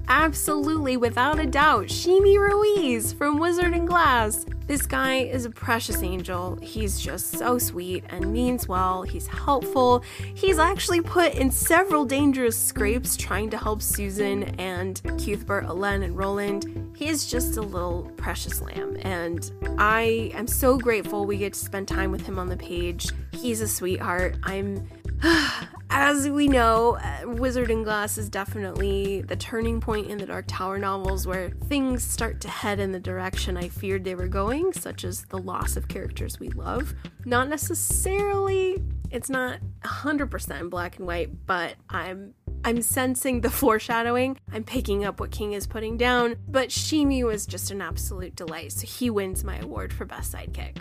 absolutely 0.08 0.98
without 0.98 1.38
a 1.38 1.46
doubt 1.46 1.90
Sheemie 1.90 2.40
Ruiz 2.40 3.14
from 3.14 3.38
Wizard 3.38 3.76
and 3.76 3.88
Glass. 3.88 4.48
This 4.68 4.86
guy 4.86 5.20
is 5.20 5.46
a 5.46 5.50
precious 5.50 6.04
angel. 6.04 6.60
He's 6.62 7.00
just 7.00 7.38
so 7.38 7.58
sweet 7.58 8.04
and 8.10 8.34
means 8.34 8.68
well. 8.68 9.04
He's 9.04 9.26
helpful. 9.26 10.04
He's 10.36 10.60
actually 10.60 11.00
put 11.00 11.36
in 11.36 11.52
several 11.52 12.04
dangerous 12.04 12.58
scrapes 12.58 13.16
trying 13.16 13.50
to 13.52 13.58
help 13.58 13.82
Susan 13.82 14.44
and 14.60 15.02
Cuthbert, 15.18 15.64
Alain, 15.66 16.04
and 16.04 16.18
Roland. 16.18 16.94
He 16.98 17.08
is 17.08 17.28
just 17.28 17.56
a 17.56 17.62
little 17.62 18.12
precious 18.18 18.62
lamb, 18.62 18.98
and 19.04 19.50
I 19.78 20.32
am 20.34 20.48
so 20.48 20.78
grateful 20.78 21.26
we 21.26 21.38
get 21.38 21.54
to 21.54 21.60
spend 21.60 21.88
time 21.88 22.12
with 22.12 22.26
him 22.26 22.38
on 22.38 22.50
the 22.50 22.58
page. 22.58 23.08
He's 23.32 23.62
a 23.62 23.70
sweetheart. 23.70 24.36
I'm 24.44 24.86
as 25.90 26.30
we 26.30 26.48
know, 26.48 26.98
uh, 26.98 27.22
Wizard 27.26 27.72
and 27.72 27.84
Glass 27.84 28.18
is 28.18 28.30
definitely 28.30 29.22
the 29.22 29.36
turning 29.36 29.82
point 29.82 30.08
in 30.08 30.18
the 30.18 30.26
Dark 30.26 30.46
Tower 30.48 30.78
novels 30.78 31.26
where 31.26 31.50
things 31.68 32.04
start 32.04 32.42
to 32.42 32.50
head 32.50 32.80
in 32.80 32.92
the 32.92 33.00
direction 33.00 33.58
I 33.58 33.70
feared 33.70 34.04
they 34.04 34.16
were 34.16 34.28
going, 34.28 34.74
such 34.74 35.04
as 35.04 35.26
the 35.26 35.38
loss 35.38 35.76
of 35.76 35.88
characters 35.88 36.40
we 36.40 36.50
love. 36.50 36.94
Not 37.26 37.50
necessarily, 37.50 38.84
it's 39.12 39.30
not 39.30 39.60
100% 39.84 40.70
black 40.70 40.98
and 40.98 41.08
white, 41.08 41.46
but 41.46 41.76
I'm 41.90 42.34
I'm 42.64 42.82
sensing 42.82 43.42
the 43.42 43.50
foreshadowing. 43.62 44.38
I'm 44.52 44.64
picking 44.64 45.06
up 45.06 45.20
what 45.20 45.32
King 45.32 45.54
is 45.54 45.68
putting 45.68 45.96
down, 45.96 46.36
but 46.48 46.70
Sheemie 46.70 47.24
was 47.24 47.46
just 47.46 47.72
an 47.72 47.82
absolute 47.82 48.36
delight, 48.36 48.74
so 48.74 48.86
he 48.86 49.10
wins 49.10 49.44
my 49.44 49.58
award 49.60 49.94
for 49.94 50.06
Best 50.06 50.34
Sidekick. 50.34 50.78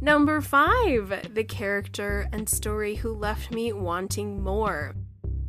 Number 0.00 0.42
five, 0.42 1.34
the 1.34 1.44
character 1.44 2.28
and 2.30 2.48
story 2.48 2.96
who 2.96 3.14
left 3.14 3.50
me 3.50 3.72
wanting 3.72 4.42
more. 4.42 4.94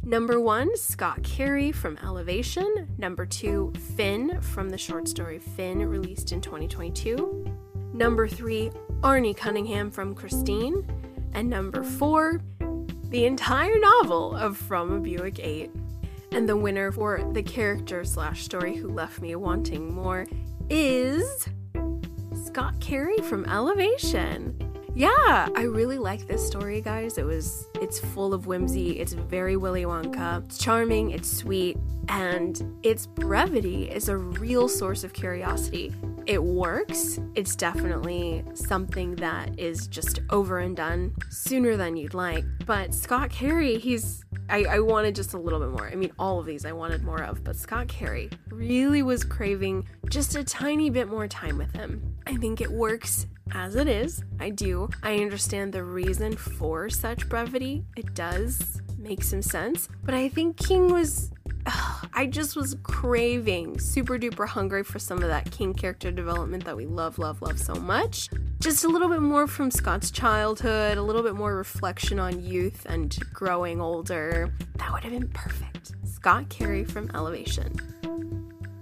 Number 0.03 0.39
one, 0.39 0.75
Scott 0.77 1.21
Carey 1.21 1.73
from 1.73 1.97
Elevation. 1.97 2.87
Number 2.97 3.25
two, 3.25 3.73
Finn 3.97 4.39
from 4.41 4.69
the 4.69 4.77
short 4.77 5.09
story 5.09 5.37
Finn, 5.37 5.85
released 5.85 6.31
in 6.31 6.39
2022. 6.39 7.45
Number 7.93 8.25
three, 8.25 8.71
Arnie 9.01 9.35
Cunningham 9.35 9.91
from 9.91 10.15
Christine. 10.15 10.87
And 11.33 11.49
number 11.49 11.83
four, 11.83 12.39
the 13.09 13.25
entire 13.25 13.77
novel 13.77 14.33
of 14.33 14.55
From 14.55 14.93
a 14.93 14.99
Buick 15.01 15.39
8. 15.39 15.71
And 16.31 16.47
the 16.47 16.55
winner 16.55 16.93
for 16.93 17.21
the 17.33 17.43
character 17.43 18.05
slash 18.05 18.43
story 18.43 18.77
who 18.77 18.87
left 18.87 19.21
me 19.21 19.35
wanting 19.35 19.93
more 19.93 20.25
is 20.69 21.49
Scott 22.57 22.79
Carey 22.79 23.19
from 23.19 23.45
Elevation. 23.45 24.57
Yeah, 24.95 25.47
I 25.55 25.61
really 25.69 25.99
like 25.99 26.25
this 26.25 26.43
story, 26.43 26.81
guys. 26.81 27.19
It 27.19 27.23
was 27.23 27.67
it's 27.79 27.99
full 27.99 28.33
of 28.33 28.47
whimsy. 28.47 28.99
It's 28.99 29.13
very 29.13 29.55
Willy 29.57 29.83
Wonka. 29.83 30.43
It's 30.45 30.57
charming, 30.57 31.11
it's 31.11 31.29
sweet, 31.29 31.77
and 32.09 32.59
its 32.81 33.05
brevity 33.05 33.91
is 33.91 34.09
a 34.09 34.17
real 34.17 34.67
source 34.67 35.03
of 35.03 35.13
curiosity. 35.13 35.93
It 36.25 36.41
works. 36.41 37.19
It's 37.35 37.55
definitely 37.55 38.43
something 38.55 39.17
that 39.17 39.59
is 39.59 39.85
just 39.85 40.21
over 40.31 40.57
and 40.57 40.75
done 40.75 41.13
sooner 41.29 41.77
than 41.77 41.95
you'd 41.95 42.15
like. 42.15 42.43
But 42.65 42.91
Scott 42.91 43.29
Carey, 43.29 43.77
he's 43.77 44.25
I, 44.49 44.63
I, 44.63 44.79
wanted 44.79 45.15
just 45.15 45.33
a 45.33 45.37
little 45.37 45.59
bit 45.59 45.69
more. 45.69 45.87
I 45.87 45.95
mean, 45.95 46.11
all 46.17 46.39
of 46.39 46.45
these 46.45 46.65
I 46.65 46.71
wanted 46.71 47.03
more 47.03 47.21
of, 47.21 47.43
but 47.43 47.55
Scott 47.55 47.87
Carey 47.87 48.29
really 48.49 49.03
was 49.03 49.23
craving 49.23 49.87
just 50.09 50.35
a 50.35 50.43
tiny 50.43 50.89
bit 50.89 51.09
more 51.09 51.27
time 51.27 51.57
with 51.57 51.73
him. 51.73 52.15
I 52.25 52.35
think 52.35 52.61
it 52.61 52.71
works 52.71 53.27
as 53.51 53.75
it 53.75 53.87
is. 53.87 54.23
I 54.39 54.49
do. 54.49 54.89
I 55.03 55.15
understand 55.15 55.73
the 55.73 55.83
reason 55.83 56.35
for 56.35 56.89
such 56.89 57.27
brevity. 57.27 57.83
It 57.95 58.13
does 58.13 58.81
make 59.07 59.23
some 59.23 59.41
sense. 59.41 59.87
But 60.03 60.13
I 60.13 60.29
think 60.29 60.57
King 60.57 60.91
was 60.91 61.31
I 62.13 62.25
just 62.25 62.55
was 62.55 62.75
craving, 62.83 63.79
super 63.79 64.17
duper 64.17 64.47
hungry 64.47 64.83
for 64.83 64.99
some 64.99 65.21
of 65.21 65.29
that 65.29 65.51
King 65.51 65.73
character 65.73 66.11
development 66.11 66.65
that 66.65 66.75
we 66.75 66.85
love, 66.85 67.19
love, 67.19 67.41
love 67.41 67.59
so 67.59 67.73
much. 67.75 68.29
Just 68.59 68.83
a 68.83 68.87
little 68.87 69.09
bit 69.09 69.21
more 69.21 69.47
from 69.47 69.69
Scott's 69.69 70.11
childhood, 70.11 70.97
a 70.97 71.01
little 71.01 71.23
bit 71.23 71.35
more 71.35 71.55
reflection 71.55 72.19
on 72.19 72.43
youth 72.43 72.85
and 72.87 73.17
growing 73.33 73.79
older. 73.79 74.53
That 74.77 74.91
would 74.91 75.03
have 75.03 75.13
been 75.13 75.29
perfect. 75.29 75.93
Scott 76.05 76.49
Carey 76.49 76.83
from 76.83 77.11
Elevation. 77.13 77.75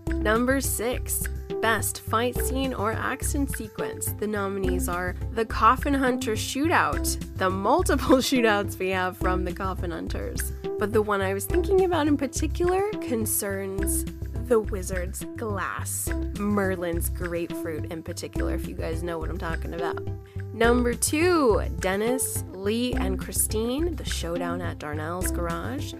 Number 0.07 0.61
six, 0.61 1.27
Best 1.65 2.01
Fight 2.01 2.37
Scene 2.45 2.75
or 2.75 2.91
Action 2.91 3.47
Sequence. 3.47 4.11
The 4.19 4.27
nominees 4.27 4.87
are 4.87 5.15
The 5.31 5.45
Coffin 5.45 5.95
Hunter 5.95 6.33
Shootout, 6.33 7.17
the 7.37 7.49
multiple 7.49 8.17
shootouts 8.27 8.77
we 8.77 8.89
have 8.89 9.17
from 9.17 9.43
the 9.43 9.51
Coffin 9.51 9.89
Hunters. 9.89 10.51
But 10.77 10.93
the 10.93 11.01
one 11.01 11.21
I 11.21 11.33
was 11.33 11.45
thinking 11.45 11.83
about 11.83 12.07
in 12.07 12.17
particular 12.17 12.91
concerns 13.01 14.05
the 14.47 14.59
Wizard's 14.59 15.25
Glass, 15.37 16.07
Maerlyn's 16.35 17.09
grapefruit 17.09 17.91
in 17.91 18.03
particular, 18.03 18.53
if 18.53 18.67
you 18.67 18.75
guys 18.75 19.01
know 19.01 19.17
what 19.17 19.31
I'm 19.31 19.39
talking 19.39 19.73
about. 19.73 20.07
Number 20.53 20.93
two, 20.93 21.63
Dennis, 21.79 22.43
Lee, 22.51 22.93
and 22.93 23.17
Christine, 23.17 23.95
the 23.95 24.05
showdown 24.05 24.61
at 24.61 24.77
Darnell's 24.77 25.31
garage. 25.31 25.95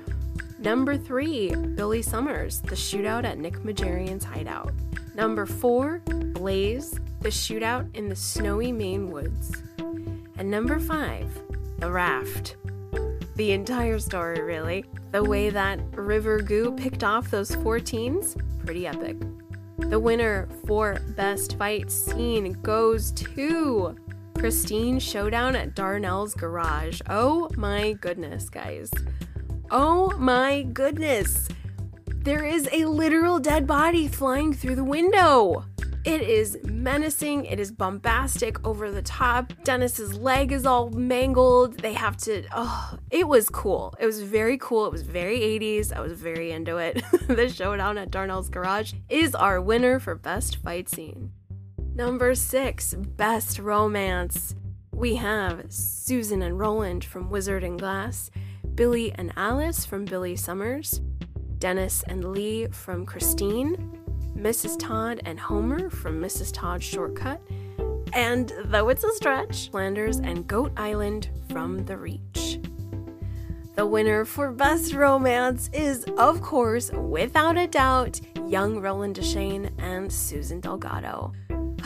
Number 0.66 0.98
three, 0.98 1.54
Billy 1.54 2.02
Summers, 2.02 2.60
the 2.62 2.74
shootout 2.74 3.24
at 3.24 3.38
Nick 3.38 3.60
Majarian's 3.60 4.24
hideout. 4.24 4.74
Number 5.14 5.46
four, 5.46 6.00
Blaze, 6.34 7.00
the 7.22 7.30
shootout 7.30 7.96
in 7.96 8.10
the 8.10 8.16
snowy 8.16 8.72
Maine 8.72 9.12
woods. 9.12 9.62
And 10.40 10.50
number 10.50 10.80
five, 10.80 11.30
The 11.78 11.92
Raft. 11.92 12.56
The 13.36 13.52
entire 13.52 14.00
story, 14.00 14.42
really. 14.42 14.86
The 15.12 15.24
way 15.24 15.52
that 15.52 15.82
River 15.92 16.42
Goo 16.42 16.72
picked 16.72 17.04
off 17.04 17.30
those 17.30 17.54
four 17.54 17.80
teens, 17.80 18.36
pretty 18.66 18.88
epic. 18.88 19.18
The 19.78 20.00
winner 20.00 20.50
for 20.66 21.00
Best 21.16 21.60
Fight 21.60 21.92
Scene 21.92 22.54
goes 22.64 23.12
to 23.12 23.96
Christine 24.36 24.98
Showdown 24.98 25.56
at 25.56 25.76
Darnell's 25.76 26.34
Garage. 26.34 27.02
Oh 27.08 27.52
my 27.56 27.94
goodness, 28.02 28.50
guys. 28.50 28.90
Oh 29.72 30.16
my 30.18 30.64
goodness 30.64 31.50
there 32.26 32.44
is 32.44 32.68
a 32.72 32.86
literal 32.86 33.38
dead 33.38 33.68
body 33.68 34.08
flying 34.08 34.52
through 34.52 34.74
the 34.74 34.84
window. 34.84 35.64
It 36.06 36.22
is 36.22 36.58
menacing, 36.64 37.46
it 37.46 37.60
is 37.60 37.72
bombastic, 37.72 38.66
over 38.66 38.90
the 38.90 39.04
top. 39.04 39.54
Dennis's 39.64 40.18
leg 40.18 40.52
is 40.52 40.66
all 40.66 40.90
mangled. 40.90 41.80
They 41.82 41.94
have 41.94 42.18
to 42.18 42.44
oh, 42.52 42.98
it 43.12 43.28
was 43.28 43.48
cool. 43.50 43.94
It 44.00 44.08
was 44.08 44.24
very 44.24 44.58
cool. 44.58 44.88
It 44.88 44.92
was 44.92 45.04
very 45.04 45.40
80s. 45.40 45.94
I 45.94 46.00
was 46.00 46.14
very 46.14 46.52
into 46.52 46.78
it. 46.78 47.04
the 47.28 47.48
showdown 47.48 48.00
at 48.00 48.10
Darnell's 48.10 48.50
garage 48.50 48.94
is 49.08 49.36
our 49.36 49.62
winner 49.62 50.00
for 50.00 50.16
best 50.16 50.56
fight 50.58 50.90
scene. 50.90 51.32
Number 51.94 52.34
6, 52.34 52.96
best 52.96 53.60
romance. 53.60 54.56
We 54.92 55.16
have 55.18 55.66
Susan 55.70 56.42
and 56.42 56.58
Roland 56.58 57.06
from 57.06 57.30
Wizard 57.30 57.64
and 57.64 57.78
Glass, 57.78 58.32
Billy 58.76 59.14
and 59.14 59.32
Alice 59.38 59.86
from 59.86 60.04
Billy 60.04 60.36
Summers, 60.36 61.00
Dennis 61.60 62.04
and 62.10 62.34
Lee 62.34 62.68
from 62.68 63.06
Christine, 63.06 64.02
Mrs. 64.36 64.78
Todd 64.78 65.22
and 65.24 65.40
Homer 65.40 65.90
from 65.90 66.22
Mrs. 66.22 66.52
Todd's 66.54 66.84
Shortcut, 66.84 67.42
and 68.12 68.52
though 68.66 68.90
it's 68.90 69.06
a 69.06 69.14
stretch, 69.14 69.72
Flanders 69.72 70.18
and 70.18 70.46
Goat 70.46 70.74
Island 70.76 71.30
from 71.50 71.86
The 71.86 71.96
Reach. 71.96 72.60
The 73.76 73.86
winner 73.86 74.26
for 74.26 74.52
Best 74.52 74.94
Romance 74.94 75.70
is, 75.72 76.04
of 76.18 76.42
course, 76.42 76.92
without 76.92 77.58
a 77.58 77.68
doubt, 77.68 78.20
young 78.46 78.82
Roland 78.82 79.16
Deschain 79.16 79.72
and 79.80 80.12
Susan 80.12 80.60
Delgado. 80.60 81.32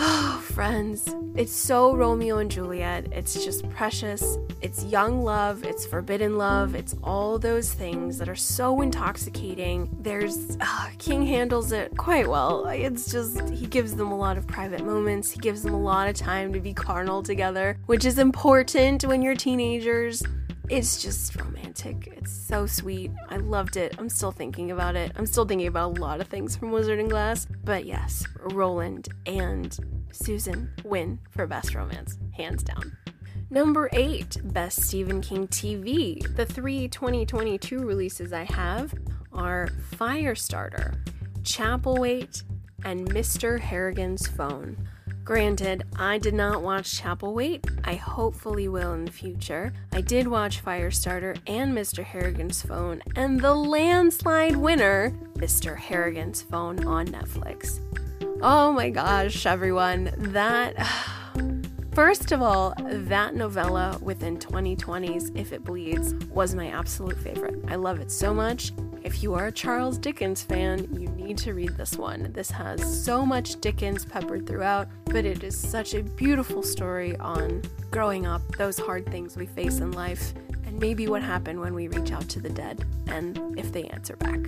Oh, 0.02 0.42
friends, 0.54 1.14
it's 1.36 1.52
so 1.52 1.94
Romeo 1.94 2.38
and 2.38 2.50
Juliet. 2.50 3.08
It's 3.12 3.44
just 3.44 3.70
precious. 3.70 4.38
It's 4.62 4.86
young 4.86 5.24
love. 5.24 5.66
It's 5.66 5.86
forbidden 5.86 6.38
love. 6.38 6.74
It's 6.74 6.96
all 7.04 7.38
those 7.38 7.74
things 7.74 8.18
that 8.18 8.30
are 8.30 8.36
so 8.36 8.82
intoxicating. 8.82 9.90
There's. 10.00 10.58
Uh, 10.62 10.88
King 11.00 11.26
handles 11.26 11.74
it 11.74 11.98
quite 11.98 12.30
well. 12.30 12.68
It's 12.68 13.12
just, 13.12 13.50
he 13.50 13.68
gives 13.68 13.94
them 13.94 14.12
a 14.12 14.18
lot 14.18 14.38
of 14.38 14.48
private 14.48 14.86
moments. 14.86 15.32
He 15.32 15.40
gives 15.40 15.64
them 15.64 15.74
a 15.74 15.80
lot 15.80 16.08
of 16.08 16.16
time 16.16 16.54
to 16.54 16.62
be 16.62 16.74
carnal 16.74 17.22
together, 17.22 17.78
which 17.88 18.06
is 18.06 18.20
important 18.20 19.04
when 19.04 19.22
you're 19.22 19.36
teenagers. 19.36 20.24
It's 20.70 21.02
just 21.02 21.36
romantic. 21.36 22.14
It's 22.16 22.32
so 22.32 22.68
sweet. 22.68 23.10
I 23.28 23.38
loved 23.38 23.76
it. 23.76 23.96
I'm 23.98 24.08
still 24.08 24.32
thinking 24.32 24.70
about 24.70 24.96
it. 24.96 25.12
I'm 25.16 25.26
still 25.26 25.44
thinking 25.46 25.66
about 25.66 25.98
a 25.98 26.02
lot 26.02 26.22
of 26.22 26.28
things 26.28 26.56
from 26.56 26.72
Wizard 26.72 27.00
and 27.00 27.10
Glass. 27.10 27.48
But 27.64 27.88
yes, 27.88 28.24
Roland 28.54 29.10
and 29.26 29.76
Susan 30.12 30.72
win 30.84 31.18
for 31.32 31.48
Best 31.48 31.74
Romance, 31.74 32.20
hands 32.34 32.62
down. 32.62 32.96
Number 33.50 33.90
8, 33.94 34.54
Best 34.54 34.84
Stephen 34.84 35.22
King 35.22 35.48
TV. 35.48 36.36
The 36.36 36.46
three 36.46 36.88
2022 36.88 37.80
releases 37.80 38.32
I 38.32 38.44
have 38.44 38.94
are 39.34 39.70
Firestarter, 39.96 41.00
*Chapel 41.44 41.96
Chapelwaite, 41.96 42.44
and 42.86 43.10
Mr. 43.10 43.60
Harrigan's 43.60 44.28
Phone. 44.28 44.78
Granted, 45.24 45.84
I 45.96 46.18
did 46.18 46.34
not 46.34 46.64
watch 46.64 47.00
Chapelwaite. 47.02 47.64
I 47.84 47.96
hopefully 47.96 48.68
will 48.68 48.94
in 48.94 49.06
the 49.06 49.12
future. 49.12 49.72
I 49.92 50.02
did 50.02 50.28
watch 50.28 50.64
Firestarter 50.64 51.38
and 51.46 51.78
Mr. 51.78 52.04
Harrigan's 52.04 52.62
Phone, 52.64 53.02
and 53.16 53.40
the 53.40 53.54
landslide 53.54 54.56
winner, 54.56 55.12
Mr. 55.36 55.78
Harrigan's 55.78 56.42
Phone 56.42 56.86
on 56.86 57.08
Netflix. 57.08 57.80
Oh 58.42 58.72
my 58.72 58.90
gosh, 58.90 59.46
everyone, 59.46 60.14
that. 60.18 60.76
First 61.94 62.32
of 62.32 62.42
all, 62.42 62.74
that 62.80 63.36
novella 63.36 63.98
within 64.02 64.38
2020s, 64.38 65.36
If 65.36 65.52
It 65.52 65.66
Bleeds, 65.66 66.14
was 66.30 66.56
my 66.56 66.70
absolute 66.70 67.18
favorite. 67.18 67.60
I 67.68 67.76
love 67.76 68.00
it 68.00 68.10
so 68.10 68.34
much. 68.34 68.72
If 69.04 69.22
you 69.22 69.34
are 69.34 69.48
a 69.48 69.52
Charles 69.52 69.98
Dickens 69.98 70.42
fan, 70.42 70.88
you 70.94 71.09
need 71.30 71.38
to 71.38 71.54
read 71.54 71.78
this 71.78 71.96
one. 71.96 72.32
This 72.34 72.50
has 72.50 72.82
so 73.04 73.24
much 73.24 73.62
Dickens 73.62 74.04
peppered 74.04 74.48
throughout, 74.48 74.88
but 75.06 75.26
it 75.26 75.44
is 75.44 75.56
such 75.56 75.94
a 75.94 76.02
beautiful 76.02 76.64
story 76.64 77.16
on 77.18 77.62
growing 77.92 78.26
up, 78.26 78.42
those 78.58 78.80
hard 78.80 79.06
things 79.12 79.38
we 79.38 79.46
face 79.46 79.78
in 79.78 79.92
life, 79.92 80.34
and 80.66 80.80
maybe 80.80 81.08
what 81.08 81.22
happened 81.22 81.60
when 81.60 81.76
we 81.76 81.88
reach 81.88 82.12
out 82.12 82.28
to 82.30 82.40
the 82.40 82.50
dead 82.50 82.84
and 83.08 83.40
if 83.60 83.72
they 83.72 83.84
answer 83.90 84.16
back. 84.16 84.40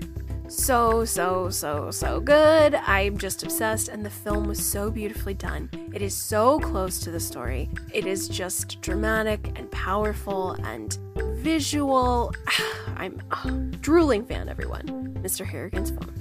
So, 0.48 1.06
so, 1.06 1.52
so, 1.52 1.92
so 1.92 2.20
good. 2.20 2.74
I'm 2.74 3.18
just 3.20 3.44
obsessed, 3.44 3.88
and 3.88 4.04
the 4.04 4.10
film 4.10 4.48
was 4.48 4.62
so 4.62 4.90
beautifully 4.90 5.36
done. 5.36 5.70
It 5.94 6.02
is 6.02 6.16
so 6.16 6.60
close 6.60 7.00
to 7.02 7.12
the 7.12 7.20
story. 7.20 7.70
It 7.94 8.08
is 8.08 8.28
just 8.28 8.82
dramatic 8.82 9.54
and 9.56 9.70
powerful 9.72 10.54
and 10.64 10.98
visual. 11.36 12.34
I'm 12.98 13.22
a 13.32 13.52
drooling 13.82 14.26
fan, 14.26 14.50
everyone. 14.50 15.12
Mr. 15.22 15.46
Harrigan's 15.46 15.92
Phone. 15.92 16.21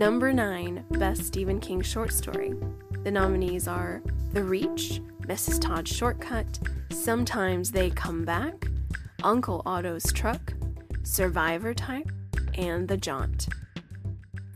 Number 0.00 0.32
9, 0.32 0.86
Best 0.92 1.26
Stephen 1.26 1.60
King 1.60 1.82
Short 1.82 2.10
Story. 2.10 2.54
The 3.04 3.10
nominees 3.10 3.68
are 3.68 4.00
The 4.32 4.42
Reach, 4.42 5.02
Mrs. 5.26 5.60
Todd's 5.60 5.94
Shortcut, 5.94 6.58
Sometimes 6.90 7.70
They 7.70 7.90
Come 7.90 8.24
Back, 8.24 8.70
Uncle 9.22 9.60
Otto's 9.66 10.10
Truck, 10.10 10.54
Survivor 11.02 11.74
Type, 11.74 12.10
and 12.54 12.88
The 12.88 12.96
Jaunt. 12.96 13.48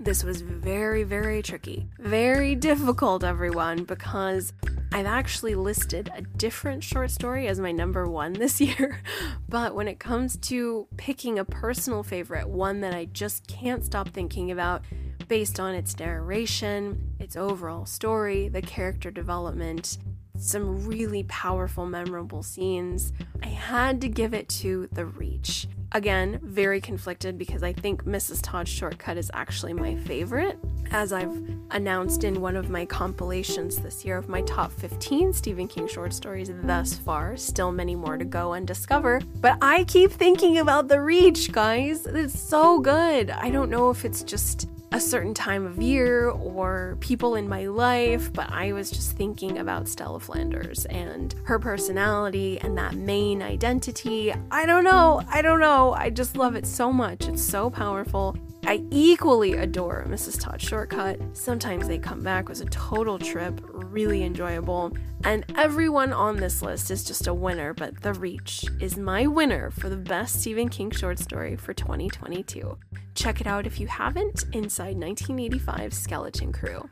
This 0.01 0.24
was 0.24 0.40
very, 0.40 1.03
very 1.03 1.42
tricky. 1.42 1.90
Very 1.99 2.55
difficult, 2.55 3.22
everyone, 3.22 3.84
because 3.84 4.55
I've 4.95 5.05
actually 5.05 5.57
listed 5.57 6.11
a 6.14 6.22
different 6.22 6.82
short 6.82 7.11
story 7.11 7.49
as 7.49 7.61
my 7.61 7.70
number 7.70 8.09
one 8.09 8.32
this 8.32 8.61
year. 8.62 9.03
But 9.47 9.74
when 9.74 9.88
it 9.88 9.99
comes 9.99 10.38
to 10.38 10.88
picking 10.97 11.38
a 11.38 11.45
personal 11.45 12.03
favorite, 12.03 12.49
one 12.49 12.80
that 12.80 12.95
I 12.95 13.05
just 13.05 13.47
can't 13.47 13.84
stop 13.84 14.09
thinking 14.09 14.51
about 14.51 14.84
based 15.29 15.61
on 15.61 15.75
its 15.75 15.99
narration, 15.99 17.14
its 17.18 17.37
overall 17.37 17.87
story, 17.87 18.49
the 18.49 18.62
character 18.62 19.11
development, 19.11 19.99
some 20.37 20.87
really 20.87 21.22
powerful, 21.25 21.87
memorable 21.87 22.43
scenes, 22.43 23.12
I 23.43 23.47
had 23.47 24.01
to 24.01 24.09
give 24.09 24.35
it 24.35 24.49
to 24.51 24.89
The 24.93 25.07
Reach. 25.07 25.68
Again, 25.93 26.41
very 26.43 26.81
conflicted 26.81 27.39
because 27.39 27.62
I 27.62 27.72
think 27.72 28.05
Mrs. 28.05 28.41
Todd's 28.43 28.68
Shortcut 28.68 29.16
is 29.16 29.31
actually 29.33 29.75
my 29.75 29.95
favorite. 29.95 30.59
As 30.91 31.12
I've 31.12 31.41
announced 31.70 32.25
in 32.25 32.41
one 32.41 32.57
of 32.57 32.68
my 32.68 32.85
compilations 32.85 33.77
this 33.77 34.05
year 34.05 34.16
of 34.18 34.29
my 34.29 34.43
top 34.43 34.72
15 34.72 35.33
Stephen 35.33 35.68
King 35.68 35.87
short 35.87 36.12
stories 36.12 36.51
thus 36.62 36.95
far, 36.95 37.37
still 37.37 37.70
many 37.70 37.95
more 37.95 38.18
to 38.18 38.25
go 38.25 38.55
and 38.55 38.66
discover. 38.66 39.20
But 39.41 39.57
I 39.62 39.85
keep 39.85 40.11
thinking 40.11 40.59
about 40.59 40.89
The 40.89 41.01
Reach, 41.01 41.53
guys. 41.53 42.07
It's 42.07 42.39
so 42.39 42.81
good. 42.81 43.31
I 43.31 43.51
don't 43.51 43.70
know 43.70 43.91
if 43.91 44.05
it's 44.05 44.25
just 44.25 44.68
a 44.95 45.01
certain 45.01 45.34
time 45.34 45.66
of 45.66 45.82
year 45.82 46.28
or 46.28 46.97
people 47.01 47.34
in 47.34 47.49
my 47.49 47.66
life, 47.66 48.32
but 48.32 48.49
I 48.53 48.72
was 48.72 48.92
just 48.92 49.16
thinking 49.16 49.59
about 49.59 49.88
Stella 49.88 50.20
Flanders 50.20 50.84
and 50.84 51.34
her 51.42 51.59
personality 51.59 52.61
and 52.61 52.78
that 52.78 52.95
main 52.95 53.42
identity. 53.42 54.32
I 54.53 54.66
don't 54.66 54.84
know. 54.84 55.20
I 55.28 55.42
don't 55.42 55.59
know. 55.59 55.95
I 55.95 56.11
just 56.11 56.36
love 56.36 56.55
it 56.55 56.64
so 56.64 56.92
much. 56.92 57.26
It's 57.26 57.42
so 57.42 57.70
powerful. 57.70 58.36
I 58.67 58.83
equally 58.91 59.53
adore 59.55 60.07
Mrs. 60.09 60.41
Todd 60.41 60.61
Shortcut. 60.61 61.21
Sometimes 61.37 61.87
they 61.87 61.99
come 61.99 62.23
back 62.23 62.49
was 62.49 62.62
a 62.62 62.67
total 62.67 63.19
trip, 63.19 63.61
really 63.73 64.23
enjoyable. 64.23 64.97
And 65.25 65.45
everyone 65.57 66.15
on 66.15 66.37
this 66.37 66.62
list 66.62 66.91
is 66.91 67.05
just 67.05 67.27
a 67.27 67.35
winner, 67.35 67.75
but 67.75 68.01
The 68.01 68.15
Reach 68.15 68.65
is 68.81 68.97
my 68.97 69.27
winner 69.27 69.71
for 69.71 69.91
the 69.91 69.99
best 69.99 70.41
Stephen 70.41 70.71
King 70.71 70.91
short 70.91 71.19
story 71.19 71.57
for 71.57 71.75
2022. 71.75 72.79
Check 73.15 73.43
it 73.43 73.47
out 73.47 73.67
if 73.67 73.79
you 73.79 73.87
haven't 73.87 74.45
inside 74.53 74.97
1985 74.97 75.93
Skeleton 75.93 76.51
Crew. 76.51 76.89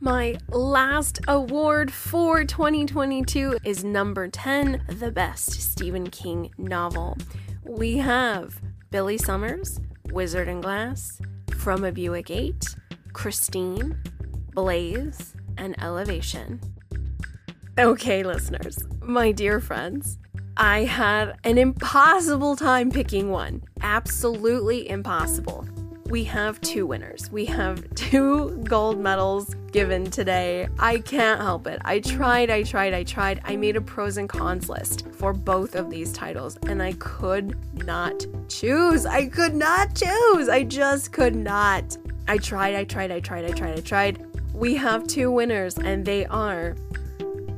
My 0.00 0.36
last 0.50 1.20
award 1.26 1.90
for 1.90 2.44
2022 2.44 3.56
is 3.64 3.82
number 3.82 4.28
10, 4.28 4.84
the 4.88 5.10
best 5.10 5.52
Stephen 5.52 6.10
King 6.10 6.50
novel. 6.58 7.16
We 7.64 7.96
have 7.98 8.60
Billy 8.90 9.16
Summers, 9.16 9.80
Wizard 10.12 10.46
and 10.46 10.62
Glass, 10.62 11.20
From 11.56 11.84
a 11.84 11.90
Buick 11.90 12.30
8, 12.30 12.76
Christine, 13.14 13.98
Blaze, 14.52 15.34
and 15.56 15.74
Elevation. 15.82 16.60
Okay, 17.78 18.22
listeners, 18.22 18.78
my 19.00 19.32
dear 19.32 19.58
friends, 19.58 20.18
I 20.56 20.84
had 20.84 21.38
an 21.44 21.56
impossible 21.56 22.56
time 22.56 22.90
picking 22.90 23.30
one. 23.30 23.62
Absolutely 23.80 24.88
impossible. 24.88 25.66
We 26.12 26.24
have 26.24 26.60
two 26.60 26.86
winners. 26.86 27.32
We 27.32 27.46
have 27.46 27.88
two 27.94 28.62
gold 28.64 28.98
medals 28.98 29.54
given 29.70 30.10
today. 30.10 30.68
I 30.78 30.98
can't 30.98 31.40
help 31.40 31.66
it. 31.66 31.80
I 31.86 32.00
tried, 32.00 32.50
I 32.50 32.64
tried, 32.64 32.92
I 32.92 33.02
tried. 33.02 33.40
I 33.44 33.56
made 33.56 33.76
a 33.76 33.80
pros 33.80 34.18
and 34.18 34.28
cons 34.28 34.68
list 34.68 35.06
for 35.12 35.32
both 35.32 35.74
of 35.74 35.88
these 35.88 36.12
titles 36.12 36.58
and 36.66 36.82
I 36.82 36.92
could 36.98 37.56
not 37.86 38.26
choose. 38.50 39.06
I 39.06 39.24
could 39.24 39.54
not 39.54 39.94
choose. 39.94 40.50
I 40.50 40.64
just 40.64 41.12
could 41.12 41.34
not. 41.34 41.96
I 42.28 42.36
tried, 42.36 42.74
I 42.74 42.84
tried, 42.84 43.10
I 43.10 43.20
tried, 43.20 43.46
I 43.46 43.52
tried, 43.52 43.78
I 43.78 43.80
tried. 43.80 44.26
We 44.52 44.74
have 44.74 45.06
two 45.06 45.30
winners 45.30 45.78
and 45.78 46.04
they 46.04 46.26
are 46.26 46.76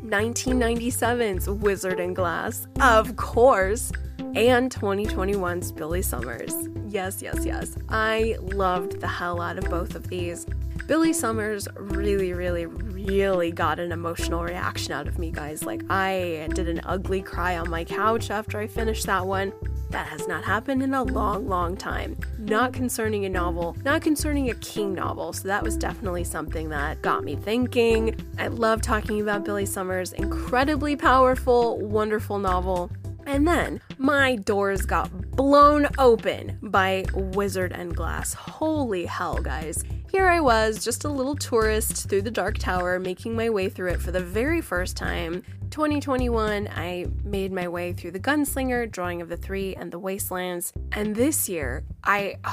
1997's 0.05 1.48
Wizard 1.48 1.98
and 1.98 2.14
Glass, 2.14 2.68
of 2.80 3.16
course, 3.16 3.90
and 4.37 4.70
2021's 4.70 5.70
Billy 5.72 6.03
Summers. 6.03 6.53
Yes, 6.89 7.22
yes, 7.22 7.45
yes. 7.45 7.76
I 7.89 8.37
loved 8.41 9.01
the 9.01 9.09
hell 9.09 9.41
out 9.41 9.59
of 9.59 9.70
both 9.70 9.95
of 9.95 10.09
these. 10.09 10.47
Billy 10.87 11.12
Summers 11.12 11.66
really, 11.76 12.32
really, 12.32 12.66
really 12.66 13.51
got 13.53 13.78
an 13.78 13.91
emotional 13.91 14.43
reaction 14.43 14.93
out 14.93 15.09
of 15.09 15.18
me, 15.18 15.30
guys. 15.30 15.62
Like, 15.62 15.82
I 15.89 16.49
did 16.53 16.68
an 16.68 16.80
ugly 16.85 17.22
cry 17.22 17.57
on 17.57 17.70
my 17.70 17.85
couch 17.85 18.30
after 18.30 18.59
I 18.59 18.66
finished 18.66 19.07
that 19.07 19.26
one. 19.26 19.53
That 19.91 20.09
has 20.09 20.26
not 20.26 20.45
happened 20.45 20.82
in 20.82 20.93
a 20.93 21.05
long, 21.05 21.47
long 21.47 21.76
time. 21.76 22.16
Not 22.39 22.72
concerning 22.72 23.24
a 23.24 23.28
novel, 23.28 23.76
not 23.85 24.03
concerning 24.03 24.51
a 24.51 24.55
King 24.57 24.93
novel. 24.93 25.32
So 25.32 25.49
that 25.49 25.62
was 25.62 25.76
definitely 25.76 26.24
something 26.24 26.68
that 26.70 27.01
got 27.01 27.22
me 27.22 27.37
thinking. 27.37 28.16
I 28.37 28.49
love 28.49 28.82
talking 28.82 29.20
about 29.20 29.45
Billy 29.45 29.66
Summers' 29.66 30.12
incredibly 30.12 30.97
powerful, 30.97 31.78
wonderful 31.78 32.39
novel. 32.39 32.91
And 33.27 33.47
then 33.47 33.81
my 33.99 34.37
doors 34.37 34.83
got 34.83 35.11
blown 35.33 35.89
open 35.99 36.59
by 36.62 37.05
Wizard 37.14 37.72
and 37.72 37.95
Glass. 37.95 38.35
Holy 38.35 39.07
hell, 39.07 39.41
guys. 39.41 39.85
Here 40.11 40.29
I 40.29 40.41
was, 40.41 40.85
just 40.85 41.05
a 41.05 41.09
little 41.09 41.35
tourist 41.35 42.09
through 42.09 42.22
the 42.22 42.31
Dark 42.31 42.59
Tower, 42.59 43.01
making 43.01 43.35
my 43.35 43.51
way 43.51 43.68
through 43.68 43.91
it 43.91 44.01
for 44.01 44.12
the 44.12 44.20
very 44.20 44.61
first 44.61 44.97
time. 44.97 45.43
2021, 45.70 46.68
I 46.68 47.07
made 47.25 47.53
my 47.53 47.66
way 47.66 47.93
through 47.93 48.12
the 48.12 48.20
Gunslinger, 48.20 48.91
Drawing 48.91 49.20
of 49.20 49.29
the 49.29 49.37
Three, 49.37 49.75
and 49.75 49.91
the 49.91 49.99
Wastelands. 49.99 50.72
And 50.93 51.16
this 51.16 51.49
year, 51.49 51.85
I. 52.05 52.37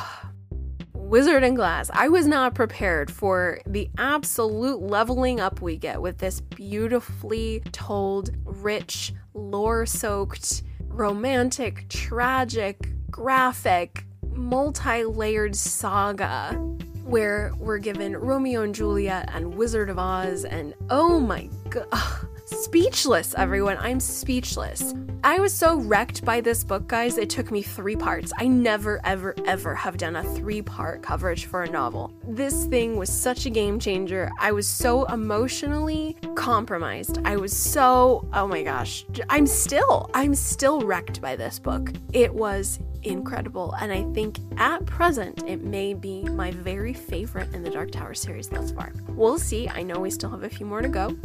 Wizard 0.94 1.44
and 1.44 1.58
Glass. 1.58 1.92
I 1.94 2.08
was 2.08 2.26
not 2.26 2.56
prepared 2.56 3.12
for 3.12 3.60
the 3.68 3.90
absolute 3.98 4.82
leveling 4.82 5.42
up 5.42 5.62
we 5.62 5.76
get 5.76 6.02
with 6.02 6.20
this 6.20 6.40
beautifully 6.40 7.62
told, 7.74 8.30
rich, 8.46 9.12
lore 9.34 9.86
soaked, 9.86 10.64
romantic, 10.88 11.88
tragic, 11.90 12.90
graphic, 13.10 14.06
multi 14.32 15.04
layered 15.04 15.56
saga 15.56 16.54
where 17.04 17.52
we're 17.58 17.78
given 17.78 18.16
Romeo 18.16 18.62
and 18.62 18.74
Juliet 18.74 19.30
and 19.34 19.56
Wizard 19.56 19.90
of 19.90 20.00
Oz, 20.00 20.46
and 20.46 20.74
oh 20.90 21.20
my 21.20 21.50
god 21.70 21.88
speechless, 22.52 23.34
everyone. 23.36 23.78
I'm 23.80 24.00
speechless. 24.00 24.94
I 25.24 25.40
was 25.40 25.54
so 25.54 25.78
wrecked 25.78 26.26
by 26.26 26.42
this 26.42 26.64
book, 26.64 26.88
guys. 26.88 27.18
It 27.18 27.30
took 27.30 27.52
me 27.52 27.62
three 27.62 27.96
parts. 27.96 28.32
I 28.38 28.48
never, 28.48 29.00
ever, 29.04 29.36
ever 29.46 29.76
have 29.76 29.98
done 29.98 30.16
a 30.16 30.24
three 30.24 30.62
part 30.62 31.02
coverage 31.02 31.46
for 31.46 31.64
a 31.64 31.70
novel. 31.70 32.14
This 32.28 32.66
thing 32.66 32.98
was 32.98 33.10
such 33.10 33.46
a 33.46 33.50
game 33.50 33.80
changer. 33.80 34.32
I 34.40 34.52
was 34.52 34.68
so 34.68 35.06
emotionally 35.06 36.18
compromised. 36.36 37.20
I 37.24 37.36
was 37.36 37.56
so, 37.56 38.28
oh 38.34 38.48
my 38.48 38.64
gosh, 38.64 39.06
I'm 39.30 39.48
still, 39.48 40.10
I'm 40.14 40.34
still 40.34 40.82
wrecked 40.82 41.22
by 41.22 41.36
this 41.36 41.60
book. 41.60 41.92
It 42.14 42.34
was 42.34 42.80
incredible, 43.04 43.74
and 43.82 43.92
I 43.92 44.04
think 44.14 44.38
at 44.58 44.86
present 44.86 45.44
it 45.48 45.64
may 45.64 45.94
be 45.94 46.24
my 46.24 46.52
very 46.52 46.94
favorite 46.94 47.54
in 47.54 47.64
the 47.64 47.70
Dark 47.70 47.92
Tower 47.92 48.14
series 48.14 48.48
thus 48.48 48.72
far. 48.72 48.94
We'll 49.10 49.40
see. 49.40 49.68
I 49.70 49.84
know 49.84 50.00
we 50.00 50.12
still 50.12 50.30
have 50.30 50.44
a 50.44 50.50
few 50.50 50.66
more 50.66 50.82
to 50.82 50.90
go. 50.90 51.16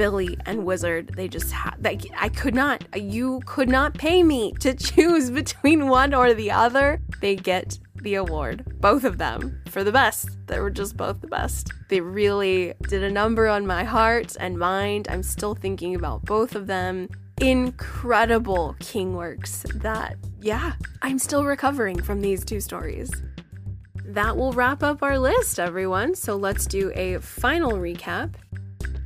Billy 0.00 0.34
and 0.46 0.64
Wizard, 0.64 1.08
they 1.14 1.28
just 1.28 1.52
had 1.52 1.74
like 1.84 2.06
I 2.16 2.30
could 2.30 2.54
not 2.54 2.82
you 2.98 3.42
could 3.44 3.68
not 3.68 3.92
pay 3.92 4.22
me 4.22 4.52
to 4.60 4.72
choose 4.88 5.30
between 5.30 5.88
one 5.88 6.14
or 6.14 6.32
the 6.32 6.50
other. 6.50 7.02
They 7.20 7.36
get 7.36 7.78
the 7.96 8.14
award, 8.14 8.80
both 8.80 9.04
of 9.04 9.18
them, 9.18 9.60
for 9.68 9.84
the 9.84 9.92
best. 9.92 10.30
They 10.46 10.58
were 10.58 10.70
just 10.70 10.96
both 10.96 11.20
the 11.20 11.26
best. 11.26 11.70
They 11.90 12.00
really 12.00 12.72
did 12.88 13.02
a 13.02 13.10
number 13.10 13.46
on 13.46 13.66
my 13.66 13.84
heart 13.84 14.38
and 14.40 14.58
mind. 14.58 15.06
I'm 15.10 15.22
still 15.22 15.54
thinking 15.54 15.94
about 15.94 16.24
both 16.24 16.54
of 16.54 16.66
them. 16.66 17.10
Incredible 17.38 18.76
King 18.80 19.14
works 19.14 19.66
that, 19.74 20.16
yeah, 20.40 20.76
I'm 21.02 21.18
still 21.18 21.44
recovering 21.44 22.00
from 22.00 22.22
these 22.22 22.42
two 22.42 22.60
stories. 22.60 23.12
That 24.02 24.34
will 24.34 24.54
wrap 24.54 24.82
up 24.82 25.02
our 25.02 25.18
list, 25.18 25.60
everyone. 25.60 26.14
So 26.14 26.36
let's 26.36 26.64
do 26.64 26.90
a 26.94 27.18
final 27.18 27.72
recap. 27.72 28.36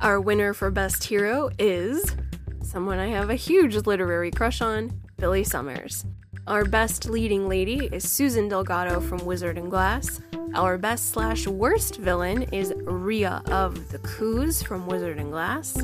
Our 0.05 0.21
winner 0.21 0.53
for 0.53 0.69
Best 0.69 1.03
Hero 1.03 1.49
is 1.57 2.15
someone 2.61 2.99
I 2.99 3.07
have 3.07 3.31
a 3.31 3.35
huge 3.35 3.75
literary 3.87 4.29
crush 4.29 4.61
on, 4.61 5.01
Billy 5.17 5.43
Summers. 5.43 6.05
Our 6.45 6.63
best 6.63 7.09
leading 7.09 7.49
lady 7.49 7.89
is 7.91 8.07
Susan 8.07 8.47
Delgado 8.47 9.01
from 9.01 9.25
Wizard 9.25 9.57
and 9.57 9.71
Glass. 9.71 10.21
Our 10.53 10.77
best 10.77 11.09
slash 11.09 11.47
worst 11.47 11.95
villain 11.95 12.43
is 12.51 12.71
Rhea 12.83 13.41
of 13.47 13.89
the 13.89 13.97
Coos 13.97 14.61
from 14.61 14.85
Wizard 14.85 15.17
and 15.17 15.31
Glass. 15.31 15.75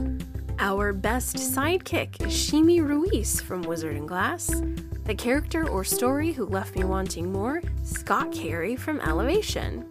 Our 0.59 0.93
best 0.93 1.38
sidekick 1.38 2.22
is 2.22 2.32
Sheemie 2.32 2.88
Ruiz 2.88 3.41
from 3.41 3.63
Wizard 3.63 3.95
and 3.95 4.07
Glass. 4.07 4.61
The 5.05 5.15
character 5.15 5.67
or 5.67 5.84
story 5.84 6.32
who 6.32 6.45
left 6.45 6.76
me 6.76 6.84
wanting 6.84 7.32
more, 7.32 7.63
Scott 7.84 8.32
Carey 8.32 8.76
from 8.76 8.99
Elevation. 8.99 9.90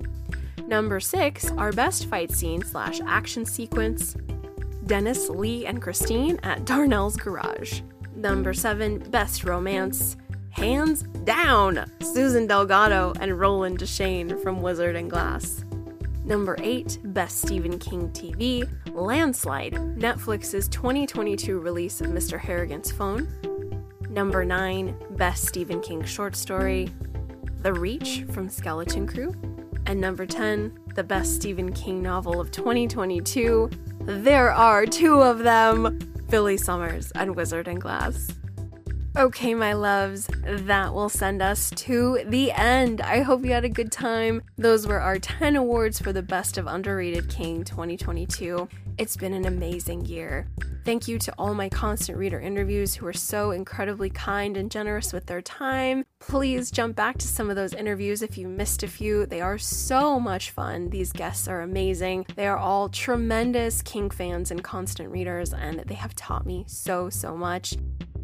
Number 0.71 1.01
six, 1.01 1.51
our 1.59 1.73
best 1.73 2.07
fight 2.07 2.31
scene 2.31 2.63
slash 2.63 3.01
action 3.05 3.45
sequence 3.45 4.15
Dennis, 4.87 5.29
Lee, 5.29 5.67
and 5.67 5.83
Christine 5.83 6.39
at 6.45 6.65
Darnell's 6.65 7.17
Garage. 7.17 7.81
Number 8.15 8.55
seven, 8.55 9.01
best 9.11 9.43
romance. 9.43 10.17
Hands 10.51 11.03
down, 11.25 11.91
Susan 12.01 12.47
Delgado 12.47 13.13
and 13.19 13.37
Roland 13.39 13.81
Deschain 13.81 14.41
from 14.45 14.63
Wizard 14.63 14.95
and 14.95 15.11
Glass. 15.11 15.65
Number 16.25 16.57
8, 16.61 17.01
Best 17.03 17.43
Stephen 17.43 17.77
King 17.81 18.09
TV, 18.11 18.69
Landslide, 18.95 19.73
Netflix's 19.73 20.69
2022 20.69 21.59
release 21.59 22.01
of 22.01 22.09
Mr. 22.09 22.39
Harrigan's 22.39 22.93
Phone. 22.93 23.27
Number 24.09 24.45
9, 24.45 24.95
Best 25.17 25.49
Stephen 25.49 25.81
King 25.81 26.05
Short 26.05 26.37
Story, 26.37 26.91
The 27.63 27.73
Reach 27.73 28.25
from 28.31 28.49
Skeleton 28.49 29.09
Crew. 29.09 29.35
And 29.87 30.01
number 30.01 30.27
10, 30.27 30.79
the 30.95 31.03
best 31.03 31.35
Stephen 31.35 31.73
King 31.73 32.03
novel 32.03 32.41
of 32.41 32.51
2022. 32.51 33.71
There 34.03 34.53
are 34.53 34.87
two 34.87 35.21
of 35.21 35.41
them 35.41 35.99
Billy 36.29 36.57
Summers 36.57 37.11
and 37.13 37.35
Wizard 37.35 37.67
and 37.67 37.81
Glass. 37.81 38.40
Okay, 39.17 39.55
my 39.55 39.73
loves, 39.73 40.29
that 40.45 40.95
will 40.95 41.09
send 41.09 41.43
us 41.43 41.71
to 41.71 42.23
the 42.27 42.53
end. 42.53 43.01
I 43.01 43.23
hope 43.23 43.45
you 43.45 43.51
had 43.51 43.65
a 43.65 43.69
good 43.69 43.91
time. 43.91 44.41
Those 44.57 44.87
were 44.87 45.01
our 45.01 45.19
10 45.19 45.57
awards 45.57 45.99
for 45.99 46.13
the 46.13 46.23
Best 46.23 46.57
of 46.57 46.69
Underrated 46.69 47.29
King 47.29 47.65
2022. 47.65 48.69
It's 48.99 49.17
been 49.17 49.33
an 49.33 49.47
amazing 49.47 50.05
year. 50.05 50.47
Thank 50.85 51.09
you 51.09 51.19
to 51.19 51.35
all 51.39 51.55
my 51.55 51.69
constant 51.69 52.19
reader 52.19 52.39
interviews 52.39 52.95
who 52.95 53.07
are 53.07 53.13
so 53.13 53.51
incredibly 53.51 54.11
kind 54.11 54.57
and 54.57 54.71
generous 54.71 55.13
with 55.13 55.27
their 55.27 55.43
time. 55.43 56.05
Please 56.21 56.71
jump 56.71 56.95
back 56.95 57.19
to 57.19 57.27
some 57.27 57.51
of 57.51 57.57
those 57.57 57.75
interviews 57.75 58.23
if 58.23 58.39
you 58.39 58.47
missed 58.47 58.85
a 58.85 58.89
few. 58.89 59.27
They 59.27 59.41
are 59.41 59.59
so 59.59 60.21
much 60.21 60.53
fun. 60.53 60.89
These 60.91 61.13
guests 61.13 61.49
are 61.49 61.63
amazing. 61.63 62.27
They 62.37 62.47
are 62.47 62.57
all 62.57 62.89
tremendous 62.89 63.83
King 63.83 64.09
fans 64.09 64.53
and 64.53 64.63
constant 64.63 65.11
readers, 65.11 65.53
and 65.53 65.81
they 65.81 65.95
have 65.95 66.15
taught 66.15 66.47
me 66.47 66.65
so, 66.69 67.11
so 67.11 67.37
much. 67.37 67.75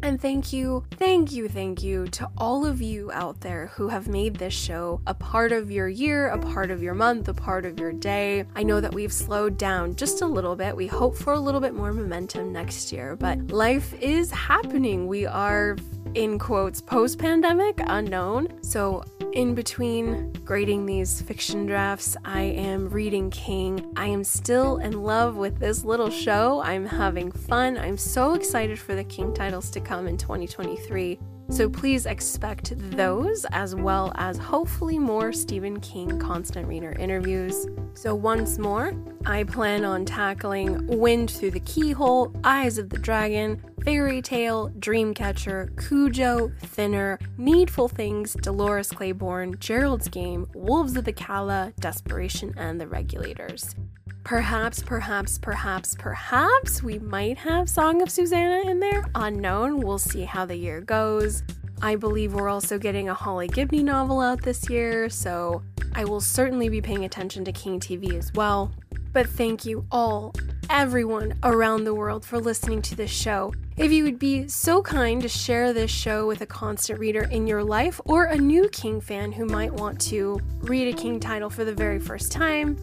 And 0.03 0.21
thank 0.21 0.53
you, 0.53 0.85
thank 0.91 1.31
you, 1.31 1.49
thank 1.49 1.83
you 1.83 2.07
to 2.09 2.29
all 2.37 2.65
of 2.65 2.81
you 2.81 3.11
out 3.11 3.41
there 3.41 3.67
who 3.67 3.87
have 3.89 4.07
made 4.07 4.35
this 4.35 4.53
show 4.53 5.01
a 5.07 5.13
part 5.13 5.51
of 5.51 5.71
your 5.71 5.87
year, 5.87 6.29
a 6.29 6.37
part 6.37 6.71
of 6.71 6.83
your 6.83 6.93
month, 6.93 7.27
a 7.27 7.33
part 7.33 7.65
of 7.65 7.79
your 7.79 7.91
day. 7.91 8.45
I 8.55 8.63
know 8.63 8.79
that 8.79 8.93
we've 8.93 9.11
slowed 9.11 9.57
down 9.57 9.95
just 9.95 10.21
a 10.21 10.25
little 10.25 10.55
bit. 10.55 10.75
We 10.75 10.87
hope 10.87 11.17
for 11.17 11.33
a 11.33 11.39
little 11.39 11.59
bit 11.59 11.73
more 11.73 11.91
momentum 11.91 12.53
next 12.53 12.91
year, 12.91 13.15
but 13.15 13.39
life 13.47 13.93
is 14.01 14.31
happening. 14.31 15.07
We 15.07 15.25
are 15.25 15.77
in 16.17 16.39
quotes 16.39 16.81
post 16.81 17.19
pandemic 17.19 17.79
unknown. 17.85 18.47
So, 18.63 19.03
in 19.33 19.53
between 19.53 20.33
grading 20.43 20.87
these 20.87 21.21
fiction 21.21 21.67
drafts, 21.67 22.17
I 22.25 22.41
am 22.41 22.89
reading 22.89 23.29
King. 23.29 23.93
I 23.95 24.07
am 24.07 24.23
still 24.23 24.77
in 24.77 25.03
love 25.03 25.35
with 25.35 25.59
this 25.59 25.83
little 25.83 26.09
show. 26.09 26.59
I'm 26.63 26.87
having 26.87 27.31
fun. 27.31 27.77
I'm 27.77 27.97
so 27.97 28.33
excited 28.33 28.79
for 28.79 28.95
the 28.95 29.03
King 29.03 29.31
titles 29.31 29.69
to 29.69 29.79
come 29.79 30.07
in 30.07 30.17
2023. 30.17 31.19
So 31.49 31.69
please 31.69 32.05
expect 32.07 32.73
those 32.97 33.45
as 33.51 33.73
well 33.73 34.11
as 34.15 34.37
hopefully 34.37 34.99
more 34.99 35.31
Stephen 35.31 35.79
King 35.79 36.19
constant 36.19 36.67
reader 36.67 36.91
interviews. 36.93 37.67
So, 37.93 38.15
once 38.15 38.57
more, 38.57 38.93
I 39.25 39.43
plan 39.43 39.85
on 39.85 40.03
tackling 40.03 40.85
Wind 40.87 41.31
Through 41.31 41.51
the 41.51 41.59
Keyhole, 41.61 42.33
Eyes 42.43 42.77
of 42.77 42.89
the 42.89 42.97
Dragon, 42.97 43.61
Fairy 43.87 44.21
Tale, 44.21 44.69
Dreamcatcher, 44.79 45.87
Cujo, 45.87 46.51
Thinner, 46.59 47.17
Needful 47.37 47.87
Things, 47.87 48.33
Dolores 48.33 48.91
Claiborne, 48.91 49.57
Gerald's 49.59 50.09
Game, 50.09 50.45
Wolves 50.53 50.97
of 50.97 51.05
the 51.05 51.13
Calla, 51.13 51.71
Desperation, 51.79 52.53
and 52.57 52.81
The 52.81 52.87
Regulators. 52.89 53.77
Perhaps, 54.25 54.83
perhaps, 54.83 55.37
perhaps, 55.37 55.95
perhaps 55.97 56.83
we 56.83 56.99
might 56.99 57.37
have 57.37 57.69
Song 57.69 58.01
of 58.01 58.11
Susannah 58.11 58.69
in 58.69 58.81
there. 58.81 59.05
Unknown. 59.15 59.79
We'll 59.79 59.99
see 59.99 60.25
how 60.25 60.43
the 60.45 60.57
year 60.57 60.81
goes. 60.81 61.43
I 61.81 61.95
believe 61.95 62.33
we're 62.33 62.49
also 62.49 62.77
getting 62.77 63.07
a 63.07 63.13
Holly 63.13 63.47
Gibney 63.47 63.83
novel 63.83 64.19
out 64.19 64.41
this 64.41 64.69
year, 64.69 65.09
so 65.09 65.63
I 65.95 66.03
will 66.03 66.19
certainly 66.19 66.67
be 66.67 66.81
paying 66.81 67.05
attention 67.05 67.45
to 67.45 67.53
King 67.53 67.79
TV 67.79 68.17
as 68.17 68.33
well. 68.33 68.69
But 69.13 69.29
thank 69.29 69.63
you 69.63 69.85
all, 69.93 70.33
everyone 70.69 71.39
around 71.41 71.85
the 71.85 71.95
world, 71.95 72.25
for 72.25 72.37
listening 72.37 72.81
to 72.81 72.93
this 72.93 73.11
show. 73.11 73.53
If 73.77 73.91
you 73.91 74.05
would 74.05 74.17
be 74.17 74.47
so 74.47 74.81
kind 74.81 75.21
to 75.21 75.29
share 75.29 75.71
this 75.71 75.91
show 75.91 76.25
with 76.25 76.41
a 76.41 76.47
constant 76.47 76.99
reader 76.99 77.27
in 77.29 77.45
your 77.45 77.63
life 77.63 78.01
or 78.05 78.25
a 78.25 78.35
new 78.35 78.67
King 78.69 78.99
fan 78.99 79.31
who 79.31 79.45
might 79.45 79.71
want 79.71 80.01
to 80.09 80.39
read 80.61 80.91
a 80.91 80.97
King 80.97 81.19
title 81.19 81.51
for 81.51 81.63
the 81.63 81.75
very 81.75 81.99
first 81.99 82.31
time, 82.31 82.75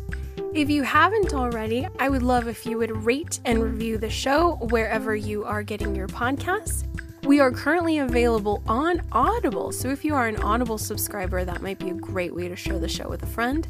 if 0.54 0.70
you 0.70 0.84
haven't 0.84 1.34
already, 1.34 1.88
I 1.98 2.08
would 2.08 2.22
love 2.22 2.46
if 2.46 2.64
you 2.64 2.78
would 2.78 3.04
rate 3.04 3.40
and 3.44 3.60
review 3.60 3.98
the 3.98 4.08
show 4.08 4.54
wherever 4.70 5.16
you 5.16 5.42
are 5.42 5.64
getting 5.64 5.96
your 5.96 6.06
podcasts. 6.06 6.84
We 7.24 7.40
are 7.40 7.50
currently 7.50 7.98
available 7.98 8.62
on 8.68 9.02
Audible, 9.10 9.72
so 9.72 9.88
if 9.88 10.04
you 10.04 10.14
are 10.14 10.28
an 10.28 10.36
Audible 10.36 10.78
subscriber, 10.78 11.44
that 11.44 11.60
might 11.60 11.80
be 11.80 11.90
a 11.90 11.94
great 11.94 12.32
way 12.32 12.46
to 12.46 12.54
share 12.54 12.78
the 12.78 12.88
show 12.88 13.08
with 13.08 13.24
a 13.24 13.26
friend. 13.26 13.66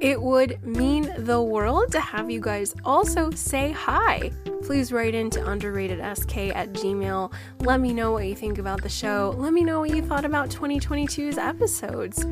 It 0.00 0.20
would 0.20 0.62
mean 0.64 1.12
the 1.18 1.40
world 1.40 1.92
to 1.92 2.00
have 2.00 2.30
you 2.30 2.40
guys 2.40 2.74
also 2.84 3.30
say 3.30 3.72
hi. 3.72 4.30
please 4.62 4.92
write 4.92 5.14
into 5.14 5.40
underratedsk 5.40 6.54
at 6.54 6.72
gmail. 6.72 7.32
Let 7.60 7.80
me 7.80 7.92
know 7.92 8.12
what 8.12 8.26
you 8.26 8.34
think 8.34 8.58
about 8.58 8.82
the 8.82 8.88
show. 8.88 9.34
Let 9.36 9.52
me 9.52 9.62
know 9.62 9.80
what 9.80 9.90
you 9.90 10.02
thought 10.02 10.24
about 10.24 10.48
2022's 10.48 11.36
episodes. 11.36 12.24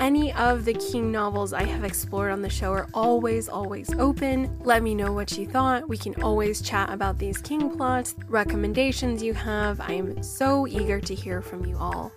Any 0.00 0.32
of 0.34 0.64
the 0.64 0.74
King 0.74 1.10
novels 1.10 1.52
I 1.52 1.64
have 1.64 1.82
explored 1.82 2.30
on 2.30 2.40
the 2.40 2.48
show 2.48 2.72
are 2.72 2.88
always, 2.94 3.48
always 3.48 3.92
open. 3.94 4.56
Let 4.60 4.84
me 4.84 4.94
know 4.94 5.12
what 5.12 5.36
you 5.36 5.46
thought. 5.46 5.88
We 5.88 5.98
can 5.98 6.20
always 6.22 6.60
chat 6.62 6.92
about 6.92 7.18
these 7.18 7.38
King 7.38 7.76
plots, 7.76 8.14
recommendations 8.28 9.22
you 9.22 9.34
have. 9.34 9.80
I 9.80 9.92
am 9.94 10.22
so 10.22 10.68
eager 10.68 11.00
to 11.00 11.14
hear 11.14 11.42
from 11.42 11.64
you 11.66 11.76
all. 11.78 12.12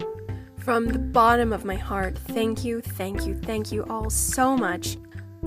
From 0.61 0.85
the 0.85 0.99
bottom 0.99 1.53
of 1.53 1.65
my 1.65 1.75
heart, 1.75 2.15
thank 2.15 2.63
you, 2.63 2.81
thank 2.81 3.25
you, 3.25 3.35
thank 3.35 3.71
you 3.71 3.83
all 3.89 4.11
so 4.11 4.55
much. 4.55 4.95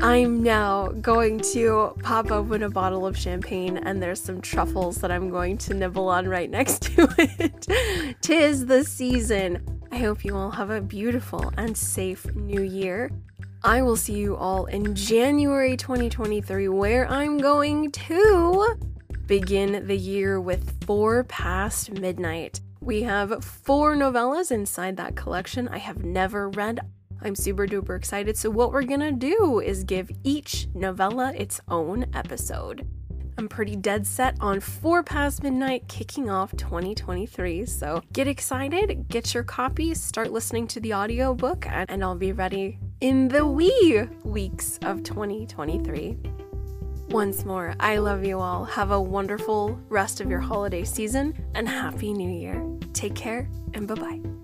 I'm 0.03 0.43
now 0.43 0.89
going 0.89 1.39
to 1.53 1.95
pop 2.03 2.33
open 2.33 2.65
a 2.65 2.69
bottle 2.69 3.07
of 3.07 3.17
champagne, 3.17 3.77
and 3.77 4.03
there's 4.03 4.21
some 4.21 4.41
truffles 4.41 4.97
that 4.97 5.13
I'm 5.13 5.31
going 5.31 5.57
to 5.59 5.75
nibble 5.75 6.09
on 6.09 6.27
right 6.27 6.51
next 6.51 6.83
to 6.83 7.09
it. 7.19 8.17
Tis 8.23 8.67
the 8.67 8.83
season. 8.83 9.65
I 9.93 9.99
hope 9.99 10.25
you 10.25 10.35
all 10.35 10.51
have 10.51 10.71
a 10.71 10.81
beautiful 10.81 11.53
and 11.57 11.79
safe 11.79 12.27
new 12.35 12.63
year. 12.63 13.13
I 13.63 13.83
will 13.83 13.97
see 13.97 14.15
you 14.15 14.35
all 14.35 14.67
in 14.67 14.97
January 14.97 15.77
2023, 15.77 16.69
where 16.71 17.09
I'm 17.09 17.39
going 17.39 17.93
to 17.93 18.77
begin 19.27 19.87
the 19.87 19.97
year 19.97 20.41
with 20.41 20.85
Four 20.85 21.23
Past 21.25 21.93
Midnight. 21.93 22.61
We 22.85 23.01
have 23.05 23.43
four 23.43 23.97
novellas 23.97 24.53
inside 24.53 24.99
that 24.99 25.17
collection 25.17 25.69
I 25.69 25.79
have 25.79 26.05
never 26.05 26.51
read. 26.51 26.81
I'm 27.23 27.35
super 27.35 27.67
duper 27.67 27.97
excited. 27.97 28.37
So, 28.37 28.51
what 28.51 28.73
we're 28.73 28.83
gonna 28.83 29.11
do 29.11 29.61
is 29.61 29.85
give 29.85 30.11
each 30.23 30.69
novella 30.75 31.33
its 31.35 31.63
own 31.69 32.05
episode. 32.13 32.87
I'm 33.39 33.49
pretty 33.49 33.75
dead 33.75 34.07
set 34.07 34.37
on 34.39 34.61
4 34.61 35.03
past 35.03 35.43
midnight 35.43 35.89
kicking 35.89 36.29
off 36.29 36.55
2023. 36.57 37.65
So 37.65 38.03
get 38.13 38.29
excited, 38.29 39.09
get 39.09 39.35
your 39.35 39.43
copy, 39.43 39.95
start 39.95 40.31
listening 40.31 40.69
to 40.69 40.79
the 40.79 40.95
audiobook, 40.95 41.67
and 41.69 42.05
I'll 42.05 42.15
be 42.15 42.33
ready 42.33 42.79
in 43.01 43.29
the 43.29 43.47
wee 43.47 44.05
weeks 44.23 44.79
of 44.83 45.03
2023. 45.03 46.44
Once 47.11 47.45
more, 47.45 47.75
I 47.79 47.99
love 47.99 48.25
you 48.25 48.41
all. 48.41 48.65
Have 48.65 48.91
a 48.91 49.01
wonderful 49.01 49.79
rest 49.89 50.21
of 50.21 50.31
your 50.31 50.41
holiday 50.41 50.85
season 50.85 51.35
and 51.55 51.69
Happy 51.69 52.13
New 52.13 52.31
Year. 52.31 52.65
Take 52.93 53.15
care 53.15 53.49
and 53.75 53.87
bye 53.87 53.95
bye. 53.95 54.44